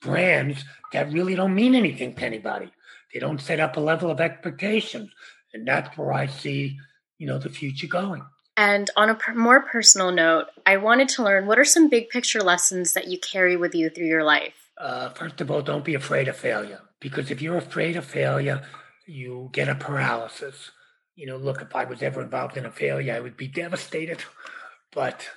brands 0.00 0.64
that 0.92 1.12
really 1.12 1.34
don't 1.34 1.54
mean 1.54 1.74
anything 1.74 2.14
to 2.14 2.24
anybody. 2.24 2.70
They 3.12 3.20
don't 3.20 3.40
set 3.40 3.60
up 3.60 3.76
a 3.76 3.80
level 3.80 4.10
of 4.10 4.20
expectations, 4.20 5.10
and 5.52 5.66
that's 5.66 5.96
where 5.96 6.12
I 6.12 6.26
see, 6.26 6.78
you 7.18 7.26
know, 7.26 7.38
the 7.38 7.48
future 7.48 7.86
going. 7.86 8.22
And 8.56 8.90
on 8.96 9.10
a 9.10 9.14
per- 9.14 9.34
more 9.34 9.62
personal 9.62 10.12
note, 10.12 10.46
I 10.66 10.76
wanted 10.76 11.08
to 11.10 11.24
learn 11.24 11.46
what 11.46 11.58
are 11.58 11.64
some 11.64 11.88
big 11.88 12.08
picture 12.08 12.40
lessons 12.40 12.92
that 12.92 13.08
you 13.08 13.18
carry 13.18 13.56
with 13.56 13.74
you 13.74 13.90
through 13.90 14.06
your 14.06 14.24
life? 14.24 14.64
uh, 14.78 15.10
first 15.10 15.40
of 15.40 15.50
all, 15.50 15.62
don't 15.62 15.84
be 15.84 15.94
afraid 15.94 16.28
of 16.28 16.36
failure 16.36 16.80
because 17.00 17.30
if 17.30 17.40
you're 17.40 17.56
afraid 17.56 17.96
of 17.96 18.04
failure, 18.04 18.62
you 19.06 19.50
get 19.52 19.68
a 19.68 19.74
paralysis. 19.74 20.70
You 21.14 21.26
know, 21.26 21.36
look, 21.36 21.62
if 21.62 21.74
I 21.74 21.84
was 21.84 22.02
ever 22.02 22.22
involved 22.22 22.56
in 22.56 22.66
a 22.66 22.70
failure, 22.70 23.14
I 23.14 23.20
would 23.20 23.36
be 23.36 23.46
devastated, 23.46 24.24
but 24.92 25.28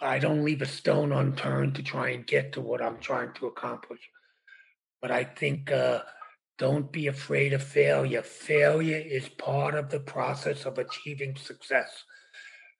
I 0.00 0.18
don't 0.18 0.44
leave 0.44 0.62
a 0.62 0.66
stone 0.66 1.12
unturned 1.12 1.74
to 1.74 1.82
try 1.82 2.10
and 2.10 2.26
get 2.26 2.52
to 2.52 2.60
what 2.60 2.82
I'm 2.82 2.98
trying 2.98 3.32
to 3.34 3.46
accomplish. 3.46 4.00
But 5.02 5.10
I 5.10 5.24
think 5.24 5.70
uh, 5.70 6.00
don't 6.58 6.90
be 6.90 7.06
afraid 7.06 7.52
of 7.52 7.62
failure. 7.62 8.22
Failure 8.22 9.02
is 9.04 9.28
part 9.28 9.74
of 9.74 9.90
the 9.90 10.00
process 10.00 10.64
of 10.64 10.78
achieving 10.78 11.36
success. 11.36 12.04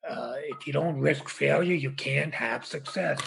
Uh, 0.09 0.35
if 0.45 0.67
you 0.67 0.73
don't 0.73 0.99
risk 0.99 1.29
failure, 1.29 1.75
you 1.75 1.91
can't 1.93 2.35
have 2.35 2.65
success. 2.65 3.21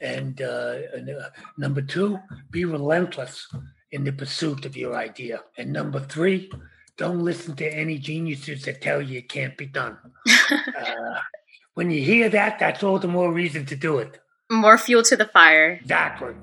And, 0.00 0.40
uh, 0.40 0.78
and 0.94 1.10
uh, 1.10 1.30
number 1.58 1.82
two, 1.82 2.18
be 2.50 2.64
relentless 2.64 3.48
in 3.92 4.04
the 4.04 4.12
pursuit 4.12 4.66
of 4.66 4.76
your 4.76 4.94
idea. 4.94 5.40
And 5.56 5.72
number 5.72 6.00
three, 6.00 6.50
don't 6.96 7.20
listen 7.20 7.54
to 7.56 7.66
any 7.66 7.98
geniuses 7.98 8.64
that 8.64 8.82
tell 8.82 9.00
you 9.00 9.18
it 9.18 9.28
can't 9.28 9.56
be 9.56 9.66
done. 9.66 9.96
when 11.78 11.92
you 11.92 12.02
hear 12.02 12.28
that, 12.28 12.58
that's 12.58 12.82
all 12.82 12.98
the 12.98 13.06
more 13.06 13.32
reason 13.32 13.64
to 13.64 13.76
do 13.76 13.98
it. 13.98 14.18
More 14.50 14.76
fuel 14.76 15.04
to 15.04 15.16
the 15.16 15.26
fire. 15.26 15.78
Exactly. 15.80 16.34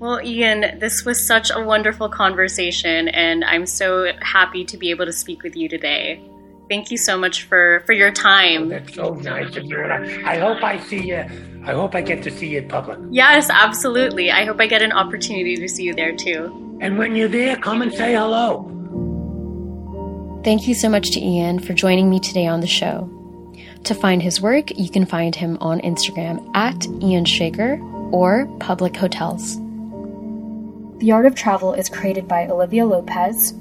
Well, 0.00 0.20
Ian, 0.20 0.80
this 0.80 1.04
was 1.04 1.24
such 1.24 1.48
a 1.54 1.62
wonderful 1.62 2.08
conversation, 2.08 3.06
and 3.06 3.44
I'm 3.44 3.66
so 3.66 4.10
happy 4.20 4.64
to 4.64 4.76
be 4.76 4.90
able 4.90 5.06
to 5.06 5.12
speak 5.12 5.44
with 5.44 5.54
you 5.54 5.68
today. 5.68 6.20
Thank 6.68 6.90
you 6.90 6.96
so 6.96 7.16
much 7.16 7.44
for, 7.44 7.84
for 7.86 7.92
your 7.92 8.10
time. 8.10 8.64
Oh, 8.64 8.68
that's 8.70 8.94
so 8.94 9.14
nice 9.14 9.54
of 9.54 9.64
you. 9.64 9.80
I, 9.80 10.32
I 10.32 10.38
hope 10.38 10.60
I 10.64 10.80
see 10.80 11.06
you. 11.06 11.24
I 11.64 11.72
hope 11.72 11.94
I 11.94 12.00
get 12.00 12.24
to 12.24 12.30
see 12.32 12.48
you 12.48 12.58
in 12.58 12.68
public. 12.68 12.98
Yes, 13.12 13.48
absolutely. 13.48 14.32
I 14.32 14.44
hope 14.44 14.60
I 14.60 14.66
get 14.66 14.82
an 14.82 14.90
opportunity 14.90 15.54
to 15.54 15.68
see 15.68 15.84
you 15.84 15.94
there 15.94 16.16
too. 16.16 16.78
And 16.80 16.98
when 16.98 17.14
you're 17.14 17.28
there, 17.28 17.56
come 17.58 17.80
and 17.80 17.92
say 17.92 18.14
hello. 18.14 18.66
Thank 20.42 20.66
you 20.66 20.74
so 20.74 20.88
much 20.88 21.12
to 21.12 21.20
Ian 21.20 21.60
for 21.60 21.74
joining 21.74 22.10
me 22.10 22.18
today 22.18 22.48
on 22.48 22.58
the 22.58 22.66
show. 22.66 23.19
To 23.84 23.94
find 23.94 24.22
his 24.22 24.40
work, 24.40 24.76
you 24.78 24.90
can 24.90 25.06
find 25.06 25.34
him 25.34 25.58
on 25.60 25.80
Instagram 25.80 26.54
at 26.54 26.86
Ian 27.02 27.24
Schrager 27.24 27.80
or 28.12 28.46
Public 28.60 28.96
Hotels. 28.96 29.56
The 30.98 31.12
Art 31.12 31.26
of 31.26 31.34
Travel 31.34 31.72
is 31.72 31.88
created 31.88 32.28
by 32.28 32.46
Olivia 32.46 32.84
Lopez, 32.84 33.54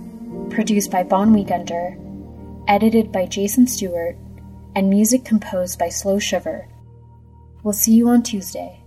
produced 0.50 0.92
by 0.92 1.04
Bon 1.04 1.34
Weekender, 1.34 1.98
edited 2.68 3.12
by 3.12 3.26
Jason 3.26 3.66
Stewart, 3.66 4.18
and 4.76 4.90
music 4.90 5.24
composed 5.24 5.80
by 5.80 5.90
Slow 5.90 6.20
Shiver. 6.20 6.68
We'll 7.64 7.74
see 7.74 7.94
you 7.94 8.10
on 8.10 8.24
Tuesday. 8.24 8.82